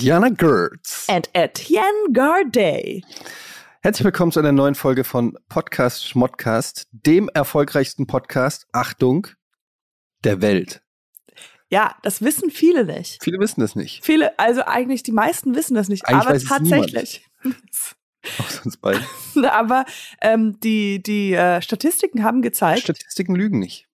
Diana 0.00 0.30
Gertz. 0.30 1.06
And 1.10 1.28
Etienne 1.34 1.84
Garday. 2.14 3.04
Herzlich 3.82 4.02
willkommen 4.02 4.32
zu 4.32 4.40
einer 4.40 4.50
neuen 4.50 4.74
Folge 4.74 5.04
von 5.04 5.36
Podcast 5.50 6.08
Schmodcast, 6.08 6.88
dem 6.92 7.28
erfolgreichsten 7.28 8.06
Podcast, 8.06 8.66
Achtung, 8.72 9.26
der 10.24 10.40
Welt. 10.40 10.80
Ja, 11.68 11.96
das 12.02 12.22
wissen 12.22 12.48
viele 12.48 12.86
nicht. 12.86 13.22
Viele 13.22 13.38
wissen 13.40 13.60
das 13.60 13.76
nicht. 13.76 14.02
Viele, 14.02 14.38
also 14.38 14.62
eigentlich 14.62 15.02
die 15.02 15.12
meisten 15.12 15.54
wissen 15.54 15.74
das 15.74 15.90
nicht, 15.90 16.06
Eigentlich 16.06 16.50
aber 16.50 16.60
tatsächlich. 16.60 17.28
Außer 18.38 18.64
uns 18.64 18.78
beiden. 18.78 19.04
aber 19.50 19.84
ähm, 20.22 20.58
die, 20.60 21.02
die 21.02 21.34
äh, 21.34 21.60
Statistiken 21.60 22.24
haben 22.24 22.40
gezeigt, 22.40 22.84
Statistiken 22.84 23.34
lügen 23.34 23.58
nicht. 23.58 23.86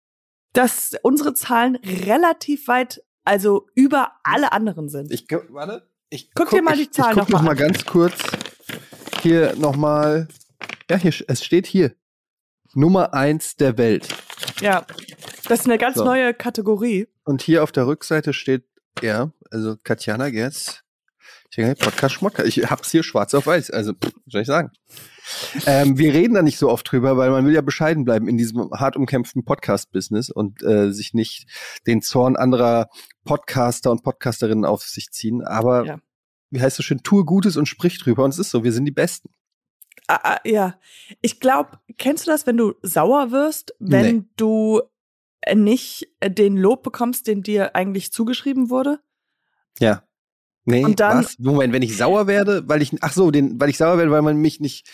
dass 0.53 0.93
unsere 1.03 1.35
Zahlen 1.35 1.75
relativ 1.75 2.69
weit, 2.69 3.03
also 3.25 3.67
über 3.75 4.13
alle 4.23 4.53
anderen 4.53 4.89
sind. 4.89 5.11
Ich 5.11 5.27
warte. 5.49 5.89
Ich 6.09 6.31
Guck 6.35 6.51
dir 6.51 6.63
mal 6.63 6.77
die 6.77 6.83
ich, 6.83 6.93
Zahlen 6.93 7.17
ich 7.19 7.19
guck 7.19 7.29
noch 7.31 7.41
noch 7.41 7.43
mal 7.43 7.55
mal 7.55 7.63
an. 7.63 7.73
ganz 7.73 7.85
kurz 7.85 8.15
hier 9.23 9.55
nochmal. 9.57 10.29
Ja, 10.91 10.97
hier, 10.97 11.13
es 11.27 11.45
steht 11.45 11.67
hier. 11.67 11.95
Nummer 12.75 13.15
eins 13.15 13.57
der 13.57 13.77
Welt. 13.79 14.09
Ja, 14.61 14.87
das 15.49 15.61
ist 15.61 15.67
eine 15.67 15.79
ganz 15.79 15.97
So. 15.97 16.05
neue 16.05 16.35
Kategorie. 16.35 17.09
Und 17.25 17.43
hier 17.43 17.63
auf 17.63 17.73
der 17.73 17.87
Rückseite 17.87 18.33
steht, 18.33 18.65
ja, 19.03 19.33
also 19.51 19.77
Katjana 19.83 20.31
Gerz. 20.31 20.83
Ich 21.51 21.57
denke, 21.57 21.75
Podcast 21.77 22.15
Schmodcast. 22.15 22.49
Ich 22.49 22.71
hab's 22.71 22.91
hier 22.91 23.03
schwarz 23.03 23.33
auf 23.35 23.47
weiß. 23.47 23.71
Also, 23.71 23.93
pff, 23.93 24.13
was 24.25 24.33
soll 24.33 24.41
ich 24.43 24.47
sagen? 24.47 24.71
Ähm, 25.67 25.99
wir 25.99 26.13
reden 26.13 26.35
da 26.35 26.43
nicht 26.43 26.59
so 26.59 26.69
oft 26.71 26.91
drüber, 26.91 27.17
weil 27.17 27.31
man 27.31 27.45
will 27.47 27.55
ja 27.55 27.61
bescheiden 27.61 28.05
bleiben 28.05 28.29
in 28.29 28.37
diesem 28.37 28.71
hart 28.73 28.97
umkämpften 28.97 29.45
Podcast-Business 29.45 30.31
und 30.31 30.63
äh, 30.63 30.93
sich 30.93 31.15
nicht 31.15 31.49
den 31.87 32.03
Zorn 32.03 32.37
anderer 32.37 32.89
Podcaster 33.25 33.91
und 33.91 34.03
Podcasterinnen 34.03 34.65
auf 34.65 34.83
sich 34.83 35.11
ziehen. 35.11 35.43
Aber 35.43 35.85
Ja. 35.85 35.99
wie 36.51 36.61
heißt 36.61 36.75
es 36.75 36.77
so 36.77 36.83
schön, 36.83 37.03
tue 37.03 37.25
Gutes 37.25 37.57
und 37.57 37.67
sprich 37.67 37.99
drüber. 37.99 38.23
Und 38.25 38.31
es 38.31 38.39
ist 38.39 38.51
so, 38.51 38.63
wir 38.63 38.73
sind 38.73 38.85
die 38.85 38.93
Besten. 38.93 39.31
Ah, 40.09 40.21
ah, 40.23 40.41
ja, 40.45 40.79
ich 41.23 41.41
glaube, 41.41 41.81
kennst 41.99 42.27
du 42.27 42.31
das, 42.31 42.47
wenn 42.47 42.57
du 42.57 42.75
sauer 42.83 43.33
wirst, 43.33 43.75
wenn 43.81 44.17
Nee. 44.19 44.25
du 44.37 44.83
nicht 45.55 46.09
den 46.25 46.57
Lob 46.57 46.83
bekommst, 46.85 47.27
den 47.27 47.43
dir 47.43 47.75
eigentlich 47.75 48.13
zugeschrieben 48.13 48.71
wurde? 48.71 49.01
Ja. 49.81 50.03
Nee, 50.67 50.85
Und 50.85 51.01
dann- 51.01 51.25
was? 51.25 51.39
Moment, 51.39 51.73
wenn 51.73 51.83
ich 51.83 51.97
sauer 51.97 52.27
werde, 52.27 52.63
weil 52.69 52.83
ich, 52.83 52.93
ach 53.01 53.13
so, 53.13 53.31
den, 53.31 53.59
weil 53.61 53.71
ich 53.71 53.79
sauer 53.79 53.97
werde, 53.99 54.11
weil 54.11 54.23
man 54.23 54.37
mich 54.37 54.61
nicht, 54.61 54.89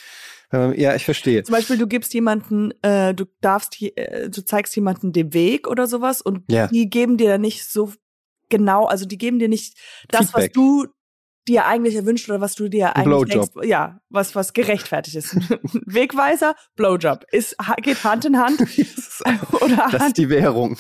äh, 0.53 0.79
ja, 0.81 0.95
ich 0.95 1.05
verstehe. 1.05 1.43
Zum 1.43 1.55
Beispiel, 1.55 1.79
du 1.79 1.87
gibst 1.87 2.13
jemanden, 2.15 2.73
äh, 2.83 3.15
du 3.15 3.25
darfst, 3.41 3.81
äh, 3.81 4.29
du 4.29 4.45
zeigst 4.45 4.77
jemanden 4.77 5.13
den 5.13 5.33
Weg 5.33 5.67
oder 5.67 5.87
sowas 5.87 6.21
und 6.23 6.45
Ja. 6.49 6.67
die 6.69 6.89
geben 6.91 7.17
dir 7.17 7.29
dann 7.31 7.41
nicht 7.41 7.65
so 7.65 7.93
genau, 8.51 8.85
also 8.85 9.07
die 9.07 9.17
geben 9.19 9.39
dir 9.39 9.49
nicht 9.49 9.77
das, 10.09 10.27
Feedback. 10.27 10.43
was 10.51 10.53
du 10.53 10.87
dir 11.49 11.65
eigentlich 11.67 11.97
erwünscht 11.97 12.29
oder 12.29 12.41
was 12.41 12.55
du 12.55 12.69
dir 12.69 12.95
eigentlich 12.95 13.05
Blowjob. 13.07 13.53
denkst, 13.55 13.69
ja, 13.69 13.99
was 14.11 14.37
was 14.37 14.53
gerechtfertigt 14.53 15.17
ist. 15.17 15.35
Wegweiser, 15.87 16.55
Blowjob 16.77 17.25
ist 17.33 17.57
geht 17.83 18.05
Hand 18.05 18.27
in 18.27 18.39
Hand 18.39 18.61
oder 19.61 19.77
Das 19.77 19.95
ist 19.95 20.01
Hand, 20.01 20.19
die 20.19 20.29
Währung. 20.29 20.77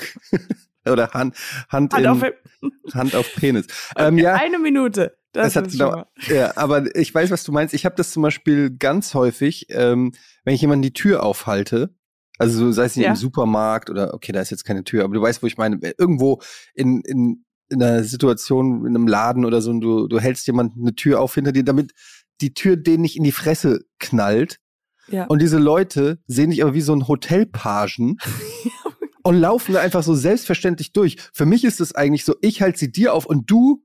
Oder 0.86 1.10
Hand, 1.12 1.36
Hand, 1.68 1.92
Hand 1.92 2.04
in, 2.04 2.06
auf 2.06 2.22
Hand 2.94 3.14
auf 3.14 3.32
Penis. 3.36 3.66
Ähm, 3.96 4.18
ja, 4.18 4.34
eine 4.34 4.58
Minute. 4.58 5.16
Das, 5.32 5.54
das 5.54 5.64
hat 5.64 5.70
genau, 5.72 6.04
ja, 6.28 6.56
aber 6.56 6.94
ich 6.94 7.14
weiß, 7.14 7.30
was 7.30 7.42
du 7.44 7.52
meinst. 7.52 7.72
Ich 7.72 7.86
habe 7.86 7.94
das 7.96 8.10
zum 8.10 8.22
Beispiel 8.22 8.70
ganz 8.76 9.14
häufig, 9.14 9.66
ähm, 9.70 10.12
wenn 10.44 10.54
ich 10.54 10.60
jemanden 10.60 10.82
die 10.82 10.92
Tür 10.92 11.22
aufhalte, 11.22 11.94
also 12.38 12.58
so, 12.58 12.72
sei 12.72 12.84
es 12.84 12.96
nicht 12.96 13.04
Ja. 13.06 13.12
im 13.12 13.16
Supermarkt 13.16 13.88
oder 13.88 14.12
okay, 14.12 14.32
da 14.32 14.40
ist 14.40 14.50
jetzt 14.50 14.64
keine 14.64 14.84
Tür, 14.84 15.04
aber 15.04 15.14
du 15.14 15.22
weißt, 15.22 15.42
wo 15.42 15.46
ich 15.46 15.56
meine, 15.56 15.78
irgendwo 15.96 16.42
in, 16.74 17.00
in, 17.02 17.44
in 17.70 17.82
einer 17.82 18.04
Situation, 18.04 18.84
in 18.84 18.94
einem 18.94 19.06
Laden 19.06 19.44
oder 19.46 19.62
so, 19.62 19.70
und 19.70 19.80
du, 19.80 20.06
du 20.06 20.20
hältst 20.20 20.46
jemanden 20.46 20.82
eine 20.82 20.94
Tür 20.94 21.20
auf 21.20 21.34
hinter 21.34 21.52
dir, 21.52 21.64
damit 21.64 21.92
die 22.42 22.52
Tür 22.52 22.76
den 22.76 23.00
nicht 23.00 23.16
in 23.16 23.24
die 23.24 23.32
Fresse 23.32 23.84
knallt. 23.98 24.58
Ja. 25.08 25.24
Und 25.26 25.40
diese 25.40 25.58
Leute 25.58 26.18
sehen 26.26 26.50
dich 26.50 26.62
aber 26.62 26.74
wie 26.74 26.80
so 26.80 26.94
ein 26.94 27.08
Hotelpagen 27.08 28.18
und 29.22 29.40
laufen 29.40 29.72
da 29.74 29.80
einfach 29.80 30.02
so 30.02 30.14
selbstverständlich 30.14 30.92
durch. 30.92 31.16
Für 31.32 31.46
mich 31.46 31.64
ist 31.64 31.80
es 31.80 31.94
eigentlich 31.94 32.24
so, 32.24 32.34
ich 32.40 32.62
halte 32.62 32.78
sie 32.78 32.90
dir 32.92 33.14
auf 33.14 33.26
und 33.26 33.50
du 33.50 33.84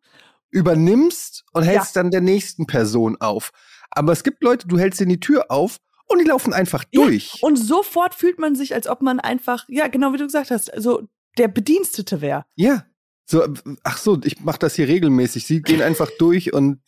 übernimmst 0.50 1.44
und 1.53 1.64
hältst 1.64 1.96
dann 1.96 2.12
der 2.12 2.22
nächsten 2.22 2.68
Person 2.68 3.18
auf. 3.20 3.52
Aber 3.92 4.14
es 4.14 4.24
gibt 4.24 4.44
Leute, 4.44 4.68
du 4.68 4.78
hältst 4.80 5.00
ihnen 5.02 5.09
die 5.09 5.20
Tür 5.20 5.46
auf 5.50 5.78
und 6.08 6.20
die 6.20 6.25
laufen 6.25 6.53
einfach 6.53 6.84
Ja, 6.92 7.03
durch. 7.03 7.40
Und 7.42 7.58
sofort 7.58 8.16
fühlt 8.16 8.40
man 8.40 8.56
sich, 8.56 8.74
als 8.74 8.88
ob 8.88 9.02
man 9.02 9.20
einfach, 9.20 9.66
ja, 9.68 9.88
genau 9.88 10.14
wie 10.14 10.18
du 10.18 10.25
gesagt 10.25 10.52
hast, 10.52 10.72
so 10.78 11.03
der 11.38 11.48
Bedienstete 11.48 12.22
wäre. 12.22 12.46
Ja. 12.56 12.86
So, 13.30 13.46
ach 13.84 13.98
so, 13.98 14.18
ich 14.24 14.40
mache 14.40 14.59
das 14.59 14.75
hier 14.75 14.88
regelmäßig. 14.88 15.46
Sie 15.46 15.62
gehen 15.62 15.81
einfach 15.81 16.09
durch 16.19 16.54
und 16.54 16.81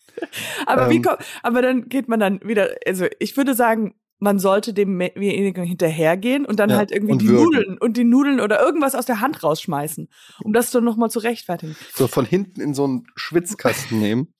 Aber 0.65 0.89
wie 0.89 0.95
Ähm. 0.95 1.03
kommt, 1.03 1.19
aber 1.43 1.61
dann 1.61 1.89
geht 1.89 2.07
man 2.07 2.19
dann 2.19 2.39
wieder, 2.43 2.69
also 2.85 3.05
ich 3.19 3.35
würde 3.35 3.55
sagen, 3.55 3.95
man 4.19 4.37
sollte 4.37 4.73
demjenigen 4.73 5.63
hinterhergehen 5.63 6.45
und 6.45 6.59
dann 6.59 6.69
Ja, 6.69 6.77
halt 6.77 6.91
irgendwie 6.91 7.17
die 7.17 7.27
würgen. 7.29 7.43
Nudeln 7.43 7.77
und 7.77 7.97
die 7.97 8.03
Nudeln 8.03 8.39
oder 8.39 8.61
irgendwas 8.61 8.95
aus 8.95 9.05
der 9.05 9.21
Hand 9.21 9.43
rausschmeißen, 9.43 10.09
um 10.43 10.53
das 10.53 10.71
dann 10.71 10.83
nochmal 10.83 11.09
zu 11.09 11.19
rechtfertigen. 11.19 11.75
so 11.95 12.07
von 12.07 12.25
hinten 12.25 12.61
in 12.61 12.73
so 12.73 12.83
einen 12.83 13.07
Schwitzkasten 13.15 13.99
nehmen. 14.01 14.33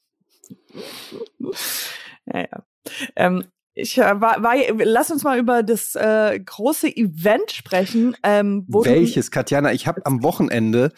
Ja, 2.25 2.40
ja. 2.41 2.63
Ähm, 3.16 3.45
ich 3.73 3.97
äh, 3.97 4.19
war, 4.19 4.44
war, 4.44 4.56
lass 4.78 5.12
uns 5.12 5.23
mal 5.23 5.40
über 5.40 5.63
das 5.63 5.96
äh, 5.96 6.40
große 6.40 6.88
Event 6.96 7.51
sprechen, 7.51 8.16
ähm, 8.23 8.66
Welches, 8.67 9.31
Katjana? 9.31 9.72
Ich 9.72 9.88
habe 9.88 10.06
am 10.06 10.23
Wochenende, 10.23 10.91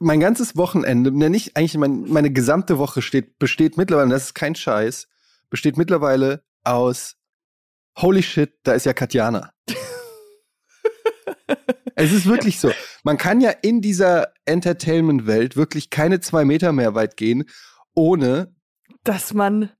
mein 0.00 0.20
ganzes 0.20 0.56
Wochenende, 0.56 1.10
ne, 1.16 1.30
nicht 1.30 1.56
eigentlich 1.56 1.76
mein, 1.78 2.04
meine 2.08 2.30
gesamte 2.30 2.78
Woche 2.78 3.00
steht, 3.00 3.38
besteht 3.38 3.78
mittlerweile, 3.78 4.10
das 4.10 4.24
ist 4.24 4.34
kein 4.34 4.54
Scheiß, 4.54 5.08
besteht 5.48 5.78
mittlerweile 5.78 6.42
aus 6.64 7.16
Holy 7.96 8.22
shit, 8.22 8.54
da 8.62 8.72
ist 8.72 8.86
ja 8.86 8.92
Katjana. 8.92 9.52
es 11.94 12.12
ist 12.12 12.26
wirklich 12.26 12.58
so. 12.58 12.72
Man 13.02 13.18
kann 13.18 13.40
ja 13.40 13.50
in 13.50 13.80
dieser 13.80 14.32
Entertainment-Welt 14.44 15.56
wirklich 15.56 15.90
keine 15.90 16.20
zwei 16.20 16.44
Meter 16.44 16.72
mehr 16.72 16.94
weit 16.94 17.16
gehen, 17.16 17.44
ohne, 17.94 18.54
dass 19.04 19.32
man 19.32 19.70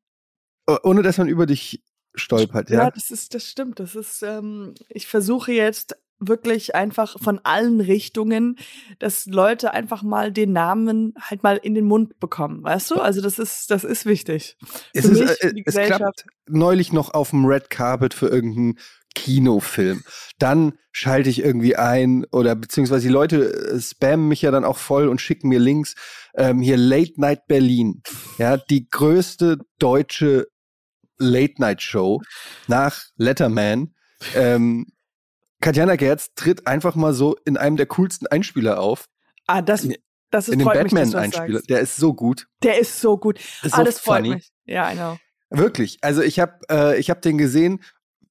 ohne 0.82 1.03
dass 1.03 1.19
man 1.19 1.28
über 1.28 1.47
dich 1.47 1.82
stolpert, 2.14 2.70
Ja, 2.70 2.84
ja. 2.84 2.91
das 2.91 3.10
ist, 3.10 3.34
das 3.34 3.44
stimmt. 3.44 3.80
Das 3.80 3.94
ist, 3.94 4.22
ähm, 4.22 4.74
ich 4.88 5.06
versuche 5.06 5.53
jetzt 5.53 5.97
wirklich 6.28 6.74
einfach 6.74 7.18
von 7.20 7.40
allen 7.42 7.80
Richtungen, 7.80 8.56
dass 8.98 9.26
Leute 9.26 9.72
einfach 9.72 10.02
mal 10.02 10.32
den 10.32 10.52
Namen 10.52 11.14
halt 11.20 11.42
mal 11.42 11.56
in 11.56 11.74
den 11.74 11.84
Mund 11.84 12.18
bekommen, 12.20 12.62
weißt 12.62 12.90
du? 12.90 12.96
Also 12.96 13.20
das 13.20 13.38
ist, 13.38 13.70
das 13.70 13.84
ist 13.84 14.06
wichtig. 14.06 14.56
Es, 14.92 15.06
Für 15.06 15.12
ist, 15.12 15.20
mich, 15.20 15.42
äh, 15.42 15.54
die 15.54 15.62
es 15.66 15.74
klappt 15.74 16.24
neulich 16.48 16.92
noch 16.92 17.14
auf 17.14 17.30
dem 17.30 17.44
Red 17.44 17.70
Carpet 17.70 18.14
für 18.14 18.28
irgendeinen 18.28 18.78
Kinofilm. 19.14 20.02
Dann 20.38 20.74
schalte 20.92 21.30
ich 21.30 21.42
irgendwie 21.42 21.76
ein 21.76 22.24
oder 22.32 22.54
beziehungsweise 22.54 23.06
die 23.06 23.12
Leute 23.12 23.52
äh, 23.52 23.80
spammen 23.80 24.28
mich 24.28 24.42
ja 24.42 24.50
dann 24.50 24.64
auch 24.64 24.76
voll 24.76 25.08
und 25.08 25.20
schicken 25.20 25.48
mir 25.48 25.58
Links. 25.58 25.94
Ähm, 26.34 26.60
hier 26.60 26.76
Late 26.76 27.14
Night 27.16 27.46
Berlin. 27.46 28.02
Ja, 28.38 28.56
die 28.56 28.88
größte 28.88 29.59
deutsche 29.78 30.48
Late 31.18 31.54
Night 31.59 31.82
Show 31.82 32.20
nach 32.66 33.04
Letterman. 33.16 33.94
Ähm, 34.34 34.86
Katjana 35.65 35.97
Gerz 35.97 36.34
tritt 36.34 36.66
einfach 36.66 36.95
mal 36.95 37.15
so 37.15 37.37
in 37.47 37.57
einem 37.57 37.78
der 37.78 37.87
coolsten 37.87 38.27
Einspieler 38.27 38.81
auf. 38.81 39.07
Ah, 39.47 39.63
das, 39.63 39.89
das 40.31 40.49
ist 40.49 40.53
in 40.53 40.59
dem 40.59 40.66
Batman-Einspieler. 40.66 41.63
Der 41.63 41.81
ist 41.81 41.97
so 41.97 42.13
gut. 42.13 42.49
Der 42.63 42.78
ist 42.78 43.01
so 43.01 43.16
gut. 43.16 43.39
Ist 43.63 43.72
ah, 43.72 43.78
so 43.78 43.84
das 43.84 43.99
freut 43.99 44.19
funny. 44.19 44.34
mich. 44.34 44.53
Ja, 44.66 44.93
know. 44.93 45.16
Wirklich. 45.49 45.97
Also 46.03 46.21
ich 46.21 46.39
habe 46.39 46.59
äh, 46.71 46.99
ich 46.99 47.09
hab 47.09 47.22
den 47.22 47.39
gesehen, 47.39 47.83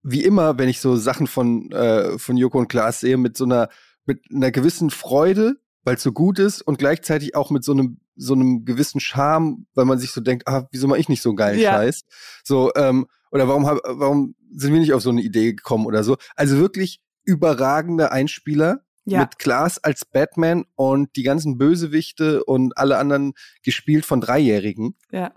wie 0.04 0.24
immer, 0.24 0.60
wenn 0.60 0.70
ich 0.70 0.80
so 0.80 0.96
Sachen 0.96 1.26
von 1.26 1.72
äh, 1.72 2.20
von 2.20 2.38
Joko 2.38 2.60
und 2.60 2.68
Klaas 2.68 3.00
sehe, 3.00 3.18
mit 3.18 3.36
so 3.36 3.46
einer 3.46 3.70
mit 4.06 4.22
einer 4.32 4.52
gewissen 4.52 4.92
Freude, 4.92 5.56
weil 5.84 5.96
es 5.96 6.04
so 6.04 6.12
gut 6.12 6.38
ist 6.38 6.62
und 6.62 6.78
gleichzeitig 6.78 7.36
auch 7.36 7.50
mit 7.50 7.64
so 7.64 7.72
einem 7.72 8.00
so 8.16 8.36
einem 8.36 8.64
gewissen 8.64 9.00
Charme, 9.00 9.66
weil 9.74 9.86
man 9.86 9.98
sich 9.98 10.12
so 10.12 10.22
denkt, 10.22 10.48
ah, 10.48 10.68
wieso 10.72 10.88
mache 10.88 11.00
ich 11.00 11.10
nicht 11.10 11.24
so 11.24 11.30
einen 11.30 11.38
geilen 11.38 11.60
Ja. 11.60 11.72
Scheiß? 11.72 12.04
So 12.44 12.72
ähm, 12.76 13.08
oder 13.32 13.48
warum 13.48 13.66
hab, 13.66 13.80
warum 13.88 14.36
sind 14.52 14.72
wir 14.72 14.80
nicht 14.80 14.94
auf 14.94 15.02
so 15.02 15.10
eine 15.10 15.22
Idee 15.22 15.54
gekommen 15.54 15.88
oder 15.88 16.04
so? 16.04 16.18
Also 16.36 16.58
wirklich 16.58 17.02
überragender 17.24 18.12
Einspieler 18.12 18.82
Ja. 19.06 19.20
mit 19.22 19.38
Klaas 19.40 19.78
als 19.84 20.06
Batman 20.06 20.66
und 20.76 21.16
die 21.16 21.24
ganzen 21.24 21.58
Bösewichte 21.58 22.44
und 22.44 22.78
alle 22.78 22.98
anderen 22.98 23.34
gespielt 23.64 24.06
von 24.06 24.22
Dreijährigen 24.22 24.96
Ja. 25.12 25.34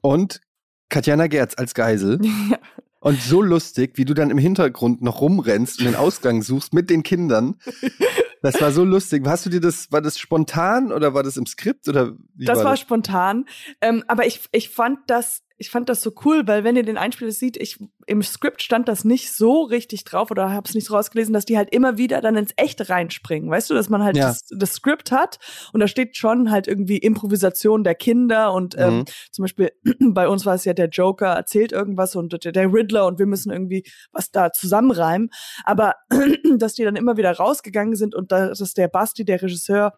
und 0.00 0.40
Katjana 0.88 1.26
Gerz 1.26 1.54
als 1.56 1.74
Geisel. 1.74 2.18
ja. 2.50 2.58
Und 3.00 3.20
so 3.20 3.42
lustig, 3.42 3.92
wie 3.98 4.04
du 4.04 4.14
dann 4.14 4.30
im 4.30 4.38
Hintergrund 4.38 5.02
noch 5.02 5.20
rumrennst 5.22 5.80
und 5.80 5.86
den 5.86 5.96
Ausgang 5.96 6.42
suchst 6.42 6.72
mit 6.72 6.88
den 6.90 7.02
Kindern. 7.02 7.56
Das 8.44 8.60
war 8.60 8.72
so 8.72 8.82
lustig. 8.82 9.24
Hast 9.24 9.46
du 9.46 9.50
dir 9.50 9.60
das, 9.60 9.92
war 9.92 10.00
das 10.02 10.18
spontan 10.18 10.90
oder 10.90 11.14
war 11.14 11.22
das 11.22 11.36
im 11.36 11.46
Skript 11.46 11.86
oder 11.86 12.16
wie 12.34 12.44
Das 12.44 12.58
war 12.58 12.64
war 12.64 12.70
das? 12.72 12.80
spontan. 12.80 13.44
Ähm, 13.80 14.02
aber 14.08 14.26
ich, 14.26 14.40
ich 14.50 14.68
fand 14.68 14.98
das, 15.06 15.44
ich 15.62 15.70
fand 15.70 15.88
das 15.88 16.02
so 16.02 16.10
cool, 16.24 16.42
weil 16.48 16.64
wenn 16.64 16.74
ihr 16.74 16.82
den 16.82 16.96
Einspieler 16.96 17.30
seht, 17.30 17.56
ich 17.56 17.78
im 18.08 18.20
Skript 18.24 18.62
stand 18.62 18.88
das 18.88 19.04
nicht 19.04 19.32
so 19.32 19.62
richtig 19.62 20.02
drauf 20.02 20.32
oder 20.32 20.50
habe 20.50 20.68
es 20.68 20.74
nicht 20.74 20.88
so 20.88 20.96
rausgelesen, 20.96 21.32
dass 21.32 21.44
die 21.44 21.56
halt 21.56 21.72
immer 21.72 21.98
wieder 21.98 22.20
dann 22.20 22.34
ins 22.34 22.52
Echte 22.56 22.88
reinspringen. 22.88 23.48
Weißt 23.48 23.70
du, 23.70 23.74
dass 23.74 23.88
man 23.88 24.02
halt 24.02 24.16
ja. 24.16 24.26
das, 24.26 24.42
das 24.50 24.72
Skript 24.72 25.12
hat 25.12 25.38
und 25.72 25.78
da 25.78 25.86
steht 25.86 26.16
schon 26.16 26.50
halt 26.50 26.66
irgendwie 26.66 26.98
Improvisation 26.98 27.84
der 27.84 27.94
Kinder 27.94 28.52
und 28.52 28.76
ähm, 28.76 28.96
mhm. 28.96 29.04
zum 29.30 29.44
Beispiel 29.44 29.70
bei 30.00 30.26
uns 30.26 30.44
war 30.44 30.56
es 30.56 30.64
ja 30.64 30.74
der 30.74 30.88
Joker 30.88 31.28
erzählt 31.28 31.70
irgendwas 31.70 32.16
und 32.16 32.44
der, 32.44 32.50
der 32.50 32.72
Riddler 32.72 33.06
und 33.06 33.20
wir 33.20 33.26
müssen 33.26 33.52
irgendwie 33.52 33.84
was 34.10 34.32
da 34.32 34.50
zusammenreimen. 34.50 35.30
Aber 35.62 35.94
dass 36.58 36.74
die 36.74 36.82
dann 36.82 36.96
immer 36.96 37.16
wieder 37.16 37.30
rausgegangen 37.30 37.94
sind 37.94 38.16
und 38.16 38.32
da, 38.32 38.48
dass 38.48 38.74
der 38.74 38.88
Basti, 38.88 39.24
der 39.24 39.40
Regisseur, 39.40 39.92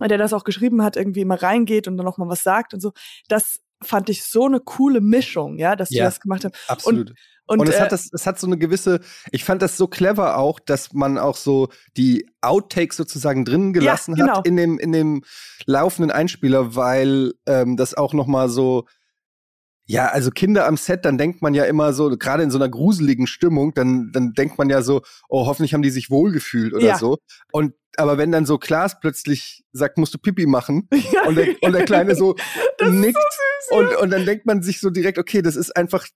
der 0.00 0.18
das 0.18 0.32
auch 0.32 0.44
geschrieben 0.44 0.84
hat, 0.84 0.96
irgendwie 0.96 1.22
immer 1.22 1.42
reingeht 1.42 1.88
und 1.88 1.96
dann 1.96 2.06
noch 2.06 2.16
mal 2.16 2.28
was 2.28 2.44
sagt 2.44 2.74
und 2.74 2.80
so. 2.80 2.92
Das 3.26 3.58
fand 3.82 4.08
ich 4.10 4.24
so 4.24 4.46
eine 4.46 4.60
coole 4.60 5.00
Mischung, 5.00 5.58
ja, 5.58 5.76
dass 5.76 5.88
die 5.88 5.98
das 5.98 6.20
gemacht 6.20 6.44
haben. 6.44 6.54
Absolut. 6.66 7.10
Und, 7.10 7.16
und, 7.46 7.60
und 7.60 7.68
es 7.68 7.76
äh, 7.76 7.80
hat 7.80 7.92
das, 7.92 8.10
es 8.12 8.26
hat 8.26 8.38
so 8.38 8.46
eine 8.46 8.58
gewisse, 8.58 9.00
ich 9.32 9.44
fand 9.44 9.62
das 9.62 9.76
so 9.76 9.86
clever 9.86 10.36
auch, 10.36 10.60
dass 10.60 10.92
man 10.92 11.16
auch 11.16 11.36
so 11.36 11.68
die 11.96 12.28
Outtakes 12.42 12.96
sozusagen 12.96 13.44
drin 13.44 13.72
gelassen 13.72 14.16
ja, 14.16 14.24
genau. 14.26 14.38
hat 14.38 14.46
in 14.46 14.56
dem, 14.56 14.78
in 14.78 14.92
dem 14.92 15.22
laufenden 15.64 16.10
Einspieler, 16.10 16.74
weil 16.74 17.32
ähm, 17.46 17.76
das 17.76 17.94
auch 17.94 18.12
noch 18.12 18.26
mal 18.26 18.48
so 18.48 18.84
ja, 19.90 20.08
also 20.08 20.30
Kinder 20.30 20.66
am 20.66 20.76
Set, 20.76 21.06
dann 21.06 21.16
denkt 21.16 21.40
man 21.40 21.54
ja 21.54 21.64
immer 21.64 21.94
so, 21.94 22.10
gerade 22.10 22.42
in 22.42 22.50
so 22.50 22.58
einer 22.58 22.68
gruseligen 22.68 23.26
Stimmung, 23.26 23.72
dann, 23.72 24.10
dann 24.12 24.34
denkt 24.34 24.58
man 24.58 24.68
ja 24.68 24.82
so, 24.82 25.00
oh, 25.30 25.46
hoffentlich 25.46 25.72
haben 25.72 25.80
die 25.80 25.88
sich 25.88 26.10
wohlgefühlt 26.10 26.74
oder 26.74 26.84
ja. 26.84 26.98
so. 26.98 27.16
Und 27.52 27.72
aber 27.98 28.18
wenn 28.18 28.32
dann 28.32 28.46
so 28.46 28.58
Klaas 28.58 29.00
plötzlich 29.00 29.64
sagt, 29.72 29.98
musst 29.98 30.14
du 30.14 30.18
Pipi 30.18 30.46
machen 30.46 30.88
ja, 31.12 31.26
und, 31.26 31.36
der, 31.36 31.56
und 31.62 31.72
der 31.72 31.84
Kleine 31.84 32.14
so 32.14 32.36
nickt 32.80 33.16
so 33.70 33.76
süß, 33.76 33.78
und, 33.78 33.96
und 33.96 34.10
dann 34.10 34.24
denkt 34.24 34.46
man 34.46 34.62
sich 34.62 34.80
so 34.80 34.90
direkt, 34.90 35.18
okay, 35.18 35.42
das 35.42 35.56
ist 35.56 35.76
einfach 35.76 36.06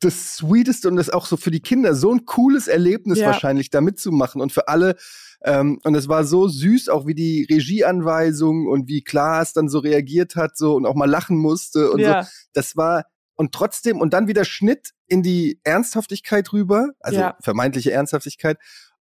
das 0.00 0.36
Sweeteste 0.36 0.88
und 0.88 0.96
das 0.96 1.10
auch 1.10 1.26
so 1.26 1.36
für 1.36 1.50
die 1.50 1.60
Kinder 1.60 1.94
so 1.94 2.12
ein 2.12 2.24
cooles 2.26 2.68
Erlebnis 2.68 3.18
ja. 3.18 3.26
wahrscheinlich 3.26 3.70
da 3.70 3.80
mitzumachen 3.80 4.40
und 4.40 4.52
für 4.52 4.68
alle 4.68 4.96
ähm, 5.44 5.80
und 5.84 5.94
es 5.94 6.08
war 6.08 6.24
so 6.24 6.48
süß, 6.48 6.88
auch 6.88 7.06
wie 7.06 7.14
die 7.14 7.46
Regieanweisung 7.50 8.66
und 8.66 8.88
wie 8.88 9.02
Klaas 9.02 9.52
dann 9.52 9.68
so 9.68 9.78
reagiert 9.78 10.36
hat 10.36 10.56
so 10.56 10.74
und 10.74 10.86
auch 10.86 10.94
mal 10.94 11.08
lachen 11.08 11.36
musste 11.36 11.90
und 11.90 12.00
ja. 12.00 12.24
so. 12.24 12.30
Das 12.52 12.76
war 12.76 13.04
und 13.34 13.52
trotzdem 13.52 14.00
und 14.00 14.12
dann 14.12 14.28
wieder 14.28 14.44
Schnitt 14.44 14.90
in 15.06 15.22
die 15.22 15.60
Ernsthaftigkeit 15.64 16.52
rüber, 16.52 16.90
also 17.00 17.20
ja. 17.20 17.36
vermeintliche 17.40 17.92
Ernsthaftigkeit. 17.92 18.58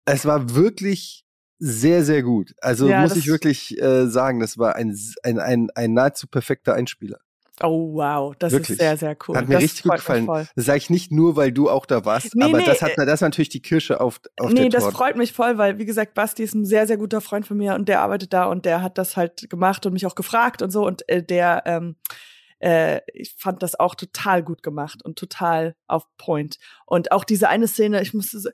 Es 0.05 0.25
war 0.25 0.55
wirklich 0.55 1.22
sehr, 1.65 2.03
sehr 2.03 2.23
gut. 2.23 2.53
Also 2.59 2.89
ja, 2.89 3.01
muss 3.01 3.15
ich 3.15 3.27
wirklich 3.27 3.81
äh, 3.81 4.07
sagen, 4.07 4.41
das 4.41 4.57
war 4.57 4.75
ein, 4.75 4.97
ein, 5.23 5.39
ein, 5.39 5.69
ein 5.75 5.93
nahezu 5.93 6.27
perfekter 6.27 6.73
Einspieler. 6.73 7.19
Oh 7.61 7.93
wow, 7.93 8.35
das 8.37 8.51
Wirklich. 8.51 8.71
ist 8.71 8.79
sehr, 8.79 8.97
sehr 8.97 9.15
cool. 9.25 9.37
Hat 9.37 9.47
mir 9.47 9.53
das 9.53 9.63
richtig 9.63 9.83
gut 9.83 9.93
gefallen. 9.93 10.27
Das 10.27 10.65
sage 10.65 10.77
ich 10.77 10.89
nicht 10.89 11.11
nur, 11.11 11.37
weil 11.37 11.53
du 11.53 11.69
auch 11.69 11.85
da 11.85 12.03
warst, 12.03 12.35
nee, 12.35 12.43
aber 12.43 12.57
nee, 12.57 12.65
das 12.65 12.81
hat 12.81 12.97
das 12.97 13.13
ist 13.13 13.21
natürlich 13.21 13.47
die 13.47 13.61
Kirsche 13.61 14.01
auf, 14.01 14.19
auf 14.39 14.49
nee, 14.49 14.55
der 14.55 14.63
Torte. 14.63 14.63
Nee, 14.63 14.69
das 14.69 14.93
freut 14.93 15.15
mich 15.15 15.31
voll, 15.31 15.57
weil 15.57 15.77
wie 15.77 15.85
gesagt, 15.85 16.15
Basti 16.15 16.43
ist 16.43 16.55
ein 16.55 16.65
sehr, 16.65 16.85
sehr 16.85 16.97
guter 16.97 17.21
Freund 17.21 17.47
von 17.47 17.55
mir 17.55 17.75
und 17.75 17.87
der 17.87 18.01
arbeitet 18.01 18.33
da 18.33 18.45
und 18.45 18.65
der 18.65 18.81
hat 18.81 18.97
das 18.97 19.15
halt 19.15 19.49
gemacht 19.49 19.85
und 19.85 19.93
mich 19.93 20.05
auch 20.05 20.15
gefragt 20.15 20.61
und 20.61 20.71
so 20.71 20.85
und 20.85 21.07
äh, 21.07 21.23
der 21.23 21.63
ähm, 21.65 21.95
äh, 22.59 23.01
ich 23.13 23.35
fand 23.37 23.61
das 23.61 23.79
auch 23.79 23.95
total 23.95 24.41
gut 24.41 24.63
gemacht 24.63 25.03
und 25.05 25.17
total 25.17 25.75
auf 25.87 26.07
Point. 26.17 26.57
Und 26.85 27.11
auch 27.11 27.23
diese 27.23 27.49
eine 27.49 27.67
Szene, 27.67 28.01
ich 28.01 28.13
musste, 28.13 28.51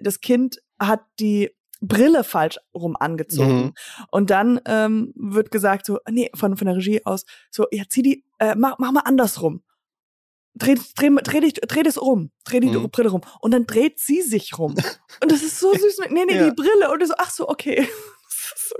das 0.00 0.20
Kind 0.20 0.58
hat 0.80 1.02
die 1.20 1.50
Brille 1.80 2.24
falsch 2.24 2.58
rum 2.74 2.96
angezogen. 2.98 3.56
Mhm. 3.56 3.74
Und 4.10 4.30
dann 4.30 4.60
ähm, 4.66 5.12
wird 5.16 5.50
gesagt, 5.50 5.86
so, 5.86 5.98
nee, 6.10 6.30
von, 6.34 6.56
von 6.56 6.66
der 6.66 6.76
Regie 6.76 7.04
aus, 7.04 7.24
so, 7.50 7.66
ja, 7.70 7.84
zieh 7.88 8.02
die, 8.02 8.24
äh, 8.38 8.54
mach, 8.56 8.78
mach 8.78 8.92
mal 8.92 9.00
andersrum. 9.00 9.62
Dreh, 10.54 10.74
dreh, 10.96 11.10
dreh, 11.22 11.40
dich, 11.40 11.54
dreh 11.54 11.84
das 11.84 11.96
um, 11.96 12.32
dreh 12.44 12.58
die 12.58 12.68
mhm. 12.68 12.90
Brille 12.90 13.10
rum. 13.10 13.20
Und 13.40 13.52
dann 13.52 13.66
dreht 13.66 14.00
sie 14.00 14.22
sich 14.22 14.58
rum. 14.58 14.74
Und 15.22 15.30
das 15.30 15.42
ist 15.42 15.60
so 15.60 15.72
süß. 15.72 16.00
Nee, 16.10 16.24
nee, 16.24 16.36
ja. 16.36 16.48
die 16.48 16.54
Brille. 16.54 16.90
Und 16.90 17.06
so, 17.06 17.14
ach 17.16 17.30
so, 17.30 17.48
okay. 17.48 17.88
so 18.56 18.76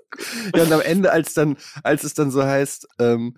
ja, 0.56 0.64
und 0.64 0.72
am 0.72 0.80
Ende, 0.80 1.12
als 1.12 1.34
dann, 1.34 1.56
als 1.84 2.02
es 2.02 2.14
dann 2.14 2.30
so 2.30 2.42
heißt, 2.42 2.88
ähm, 2.98 3.36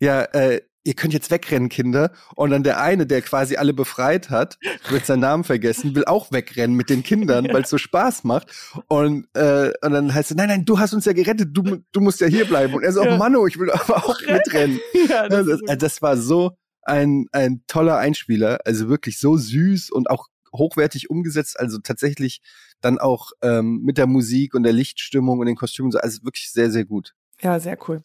ja, 0.00 0.22
äh, 0.22 0.62
ihr 0.84 0.94
könnt 0.94 1.12
jetzt 1.12 1.30
wegrennen, 1.30 1.68
Kinder. 1.68 2.12
Und 2.34 2.50
dann 2.50 2.62
der 2.62 2.80
eine, 2.80 3.06
der 3.06 3.22
quasi 3.22 3.56
alle 3.56 3.74
befreit 3.74 4.30
hat, 4.30 4.58
wird 4.88 5.06
seinen 5.06 5.20
Namen 5.20 5.44
vergessen, 5.44 5.94
will 5.94 6.04
auch 6.04 6.32
wegrennen 6.32 6.76
mit 6.76 6.90
den 6.90 7.02
Kindern, 7.02 7.48
weil 7.52 7.62
es 7.62 7.70
so 7.70 7.78
Spaß 7.78 8.24
macht. 8.24 8.50
Und, 8.88 9.26
äh, 9.34 9.72
und 9.82 9.92
dann 9.92 10.14
heißt 10.14 10.30
es, 10.30 10.36
nein, 10.36 10.48
nein, 10.48 10.64
du 10.64 10.78
hast 10.78 10.94
uns 10.94 11.04
ja 11.04 11.12
gerettet, 11.12 11.50
du, 11.52 11.78
du 11.92 12.00
musst 12.00 12.20
ja 12.20 12.26
hier 12.26 12.44
bleiben. 12.44 12.74
Und 12.74 12.82
er 12.82 12.92
so, 12.92 13.04
ja. 13.04 13.14
oh 13.14 13.18
Manno, 13.18 13.46
ich 13.46 13.58
will 13.58 13.70
aber 13.70 13.96
auch 14.04 14.20
mitrennen. 14.20 14.80
Ja, 15.08 15.28
das, 15.28 15.46
das, 15.46 15.60
äh, 15.66 15.76
das 15.76 16.02
war 16.02 16.16
so 16.16 16.56
ein, 16.82 17.26
ein 17.32 17.62
toller 17.66 17.96
Einspieler, 17.96 18.60
also 18.64 18.88
wirklich 18.88 19.18
so 19.18 19.36
süß 19.36 19.90
und 19.90 20.10
auch 20.10 20.28
hochwertig 20.52 21.10
umgesetzt, 21.10 21.58
also 21.58 21.78
tatsächlich 21.78 22.40
dann 22.80 22.98
auch 22.98 23.30
ähm, 23.42 23.80
mit 23.82 23.98
der 23.98 24.06
Musik 24.06 24.54
und 24.54 24.62
der 24.62 24.72
Lichtstimmung 24.72 25.38
und 25.38 25.46
den 25.46 25.56
Kostümen, 25.56 25.94
also 25.96 26.22
wirklich 26.22 26.50
sehr, 26.50 26.70
sehr 26.70 26.84
gut. 26.84 27.14
Ja, 27.40 27.58
sehr 27.60 27.78
cool. 27.88 28.02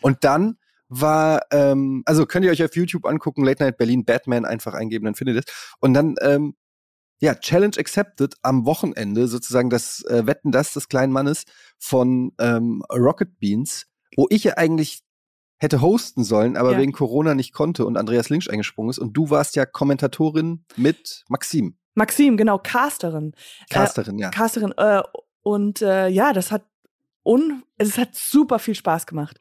Und 0.00 0.24
dann 0.24 0.56
war, 0.90 1.42
ähm, 1.52 2.02
also 2.04 2.26
könnt 2.26 2.44
ihr 2.44 2.50
euch 2.50 2.62
auf 2.62 2.76
YouTube 2.76 3.06
angucken, 3.06 3.44
Late 3.44 3.62
Night 3.62 3.78
Berlin 3.78 4.04
Batman 4.04 4.44
einfach 4.44 4.74
eingeben, 4.74 5.06
dann 5.06 5.14
findet 5.14 5.36
ihr 5.36 5.42
es. 5.46 5.76
Und 5.80 5.94
dann, 5.94 6.16
ähm, 6.20 6.54
ja, 7.20 7.34
Challenge 7.34 7.76
Accepted 7.78 8.34
am 8.42 8.66
Wochenende, 8.66 9.28
sozusagen 9.28 9.70
das 9.70 10.04
äh, 10.06 10.26
Wetten 10.26 10.52
das 10.52 10.72
des 10.72 10.88
kleinen 10.88 11.12
Mannes 11.12 11.44
von 11.78 12.32
ähm, 12.38 12.82
Rocket 12.90 13.38
Beans, 13.38 13.86
wo 14.16 14.26
ich 14.30 14.44
ja 14.44 14.56
eigentlich 14.56 15.02
hätte 15.58 15.82
hosten 15.82 16.24
sollen, 16.24 16.56
aber 16.56 16.72
ja. 16.72 16.78
wegen 16.78 16.92
Corona 16.92 17.34
nicht 17.34 17.52
konnte 17.52 17.84
und 17.84 17.98
Andreas 17.98 18.30
Links 18.30 18.48
eingesprungen 18.48 18.90
ist. 18.90 18.98
Und 18.98 19.12
du 19.12 19.30
warst 19.30 19.56
ja 19.56 19.66
Kommentatorin 19.66 20.64
mit 20.76 21.24
Maxim. 21.28 21.76
Maxim, 21.94 22.38
genau, 22.38 22.58
Casterin. 22.58 23.34
Casterin, 23.68 24.18
äh, 24.18 24.22
ja. 24.22 24.30
Casterin. 24.30 24.72
Äh, 24.78 25.02
und 25.42 25.82
äh, 25.82 26.08
ja, 26.08 26.32
das 26.32 26.50
hat 26.50 26.64
un 27.22 27.62
es 27.76 27.98
hat 27.98 28.14
super 28.14 28.58
viel 28.58 28.74
Spaß 28.74 29.06
gemacht. 29.06 29.38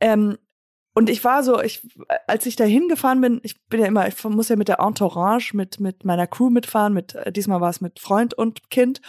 Ähm, 0.00 0.38
und 0.94 1.08
ich 1.08 1.22
war 1.22 1.42
so, 1.44 1.60
ich, 1.60 1.86
als 2.26 2.46
ich 2.46 2.56
da 2.56 2.64
hingefahren 2.64 3.20
bin, 3.20 3.40
ich 3.42 3.62
bin 3.68 3.80
ja 3.80 3.86
immer, 3.86 4.08
ich 4.08 4.22
muss 4.24 4.48
ja 4.48 4.56
mit 4.56 4.68
der 4.68 4.80
Entourage, 4.80 5.56
mit, 5.56 5.78
mit 5.78 6.04
meiner 6.04 6.26
Crew 6.26 6.50
mitfahren, 6.50 6.92
mit, 6.92 7.14
äh, 7.14 7.32
diesmal 7.32 7.60
war 7.60 7.70
es 7.70 7.80
mit 7.80 8.00
Freund 8.00 8.34
und 8.34 8.70
Kind. 8.70 9.00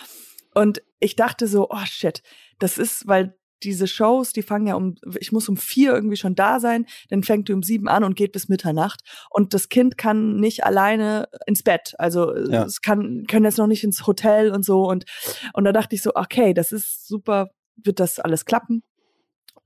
Und 0.53 0.81
ich 0.99 1.15
dachte 1.15 1.47
so, 1.47 1.69
oh 1.69 1.85
shit, 1.85 2.21
das 2.59 2.77
ist, 2.77 3.07
weil 3.07 3.35
diese 3.63 3.87
Shows, 3.87 4.33
die 4.33 4.41
fangen 4.41 4.67
ja 4.67 4.75
um, 4.75 4.95
ich 5.19 5.31
muss 5.31 5.47
um 5.47 5.57
vier 5.57 5.93
irgendwie 5.93 6.15
schon 6.17 6.35
da 6.35 6.59
sein, 6.59 6.85
dann 7.09 7.23
fängt 7.23 7.49
du 7.49 7.53
um 7.53 7.63
sieben 7.63 7.87
an 7.87 8.03
und 8.03 8.15
geht 8.15 8.31
bis 8.31 8.49
Mitternacht. 8.49 9.01
Und 9.29 9.53
das 9.53 9.69
Kind 9.69 9.97
kann 9.97 10.37
nicht 10.37 10.63
alleine 10.65 11.27
ins 11.45 11.63
Bett. 11.63 11.93
Also 11.97 12.35
ja. 12.35 12.63
es 12.63 12.81
kann, 12.81 13.25
können 13.27 13.45
jetzt 13.45 13.57
noch 13.57 13.67
nicht 13.67 13.83
ins 13.83 14.05
Hotel 14.07 14.51
und 14.51 14.65
so. 14.65 14.83
Und, 14.83 15.05
und 15.53 15.63
da 15.63 15.71
dachte 15.71 15.95
ich 15.95 16.01
so, 16.01 16.11
okay, 16.15 16.53
das 16.53 16.71
ist 16.71 17.07
super, 17.07 17.49
wird 17.75 17.99
das 17.99 18.19
alles 18.19 18.45
klappen? 18.45 18.83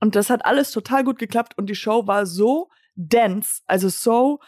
Und 0.00 0.14
das 0.14 0.30
hat 0.30 0.44
alles 0.44 0.70
total 0.70 1.04
gut 1.04 1.18
geklappt 1.18 1.56
und 1.56 1.68
die 1.68 1.74
Show 1.74 2.06
war 2.06 2.26
so 2.26 2.68
dense, 2.94 3.62
also 3.66 3.88
so 3.88 4.40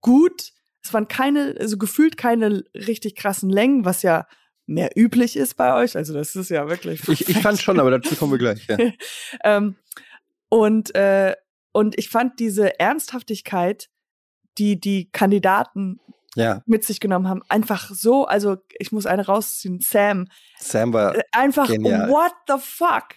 gut. 0.00 0.52
Es 0.82 0.92
waren 0.94 1.08
keine, 1.08 1.56
also 1.58 1.76
gefühlt 1.76 2.16
keine 2.16 2.64
richtig 2.74 3.14
krassen 3.16 3.50
Längen, 3.50 3.84
was 3.84 4.02
ja 4.02 4.26
mehr 4.66 4.90
üblich 4.96 5.36
ist 5.36 5.54
bei 5.56 5.74
euch. 5.74 5.96
Also 5.96 6.14
das 6.14 6.36
ist 6.36 6.50
ja 6.50 6.68
wirklich. 6.68 7.08
Ich, 7.08 7.28
ich 7.28 7.38
fand 7.38 7.60
schon, 7.60 7.80
aber 7.80 7.90
dazu 7.90 8.14
kommen 8.16 8.32
wir 8.32 8.38
gleich. 8.38 8.66
Ja. 8.68 8.78
ähm, 9.44 9.76
und 10.48 10.94
äh, 10.94 11.34
und 11.72 11.98
ich 11.98 12.08
fand 12.08 12.40
diese 12.40 12.80
Ernsthaftigkeit, 12.80 13.88
die 14.58 14.80
die 14.80 15.10
Kandidaten 15.10 16.00
ja. 16.34 16.62
mit 16.66 16.84
sich 16.84 17.00
genommen 17.00 17.28
haben, 17.28 17.42
einfach 17.48 17.90
so. 17.90 18.26
Also 18.26 18.56
ich 18.78 18.92
muss 18.92 19.06
eine 19.06 19.26
rausziehen. 19.26 19.80
Sam. 19.80 20.28
Sam 20.58 20.92
war 20.92 21.16
äh, 21.16 21.22
einfach. 21.32 21.68
Genial. 21.68 22.08
What 22.08 22.32
the 22.46 22.54
fuck? 22.58 23.08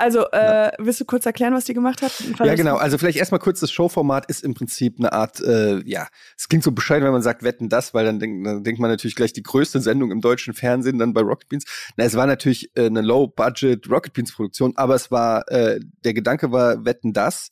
Also, 0.00 0.24
äh, 0.30 0.72
willst 0.78 0.98
du 0.98 1.04
kurz 1.04 1.26
erklären, 1.26 1.52
was 1.52 1.66
die 1.66 1.74
gemacht 1.74 2.00
hat? 2.00 2.12
Ja, 2.42 2.54
genau. 2.54 2.76
Also 2.76 2.96
vielleicht 2.96 3.18
erstmal 3.18 3.38
kurz, 3.38 3.60
das 3.60 3.70
Showformat 3.70 4.30
ist 4.30 4.42
im 4.42 4.54
Prinzip 4.54 4.94
eine 4.98 5.12
Art, 5.12 5.40
äh, 5.40 5.82
ja, 5.84 6.08
es 6.38 6.48
klingt 6.48 6.64
so 6.64 6.72
bescheiden, 6.72 7.04
wenn 7.04 7.12
man 7.12 7.20
sagt, 7.20 7.42
wetten 7.42 7.68
das, 7.68 7.92
weil 7.92 8.06
dann, 8.06 8.18
denk, 8.18 8.42
dann 8.42 8.64
denkt 8.64 8.80
man 8.80 8.90
natürlich 8.90 9.14
gleich 9.14 9.34
die 9.34 9.42
größte 9.42 9.78
Sendung 9.80 10.10
im 10.10 10.22
deutschen 10.22 10.54
Fernsehen 10.54 10.98
dann 10.98 11.12
bei 11.12 11.20
Rocket 11.20 11.50
Beans. 11.50 11.64
Na, 11.98 12.04
es 12.04 12.14
war 12.14 12.26
natürlich 12.26 12.70
äh, 12.76 12.86
eine 12.86 13.02
Low-Budget 13.02 13.90
Rocket 13.90 14.14
Beans 14.14 14.32
Produktion, 14.32 14.72
aber 14.76 14.94
es 14.94 15.10
war, 15.10 15.46
äh, 15.50 15.80
der 16.02 16.14
Gedanke 16.14 16.50
war, 16.50 16.82
wetten 16.86 17.12
das. 17.12 17.50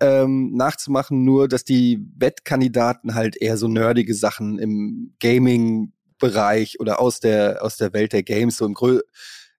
Ähm, 0.00 0.50
nachzumachen, 0.56 1.24
nur 1.24 1.46
dass 1.46 1.62
die 1.62 2.04
Wettkandidaten 2.16 3.14
halt 3.14 3.40
eher 3.40 3.56
so 3.56 3.68
nerdige 3.68 4.14
Sachen 4.14 4.58
im 4.58 5.14
Gaming-Bereich 5.20 6.80
oder 6.80 7.00
aus 7.00 7.20
der 7.20 7.62
aus 7.62 7.76
der 7.76 7.92
Welt 7.92 8.12
der 8.12 8.24
Games 8.24 8.56
so 8.56 8.66
im 8.66 8.74
Grö 8.74 9.00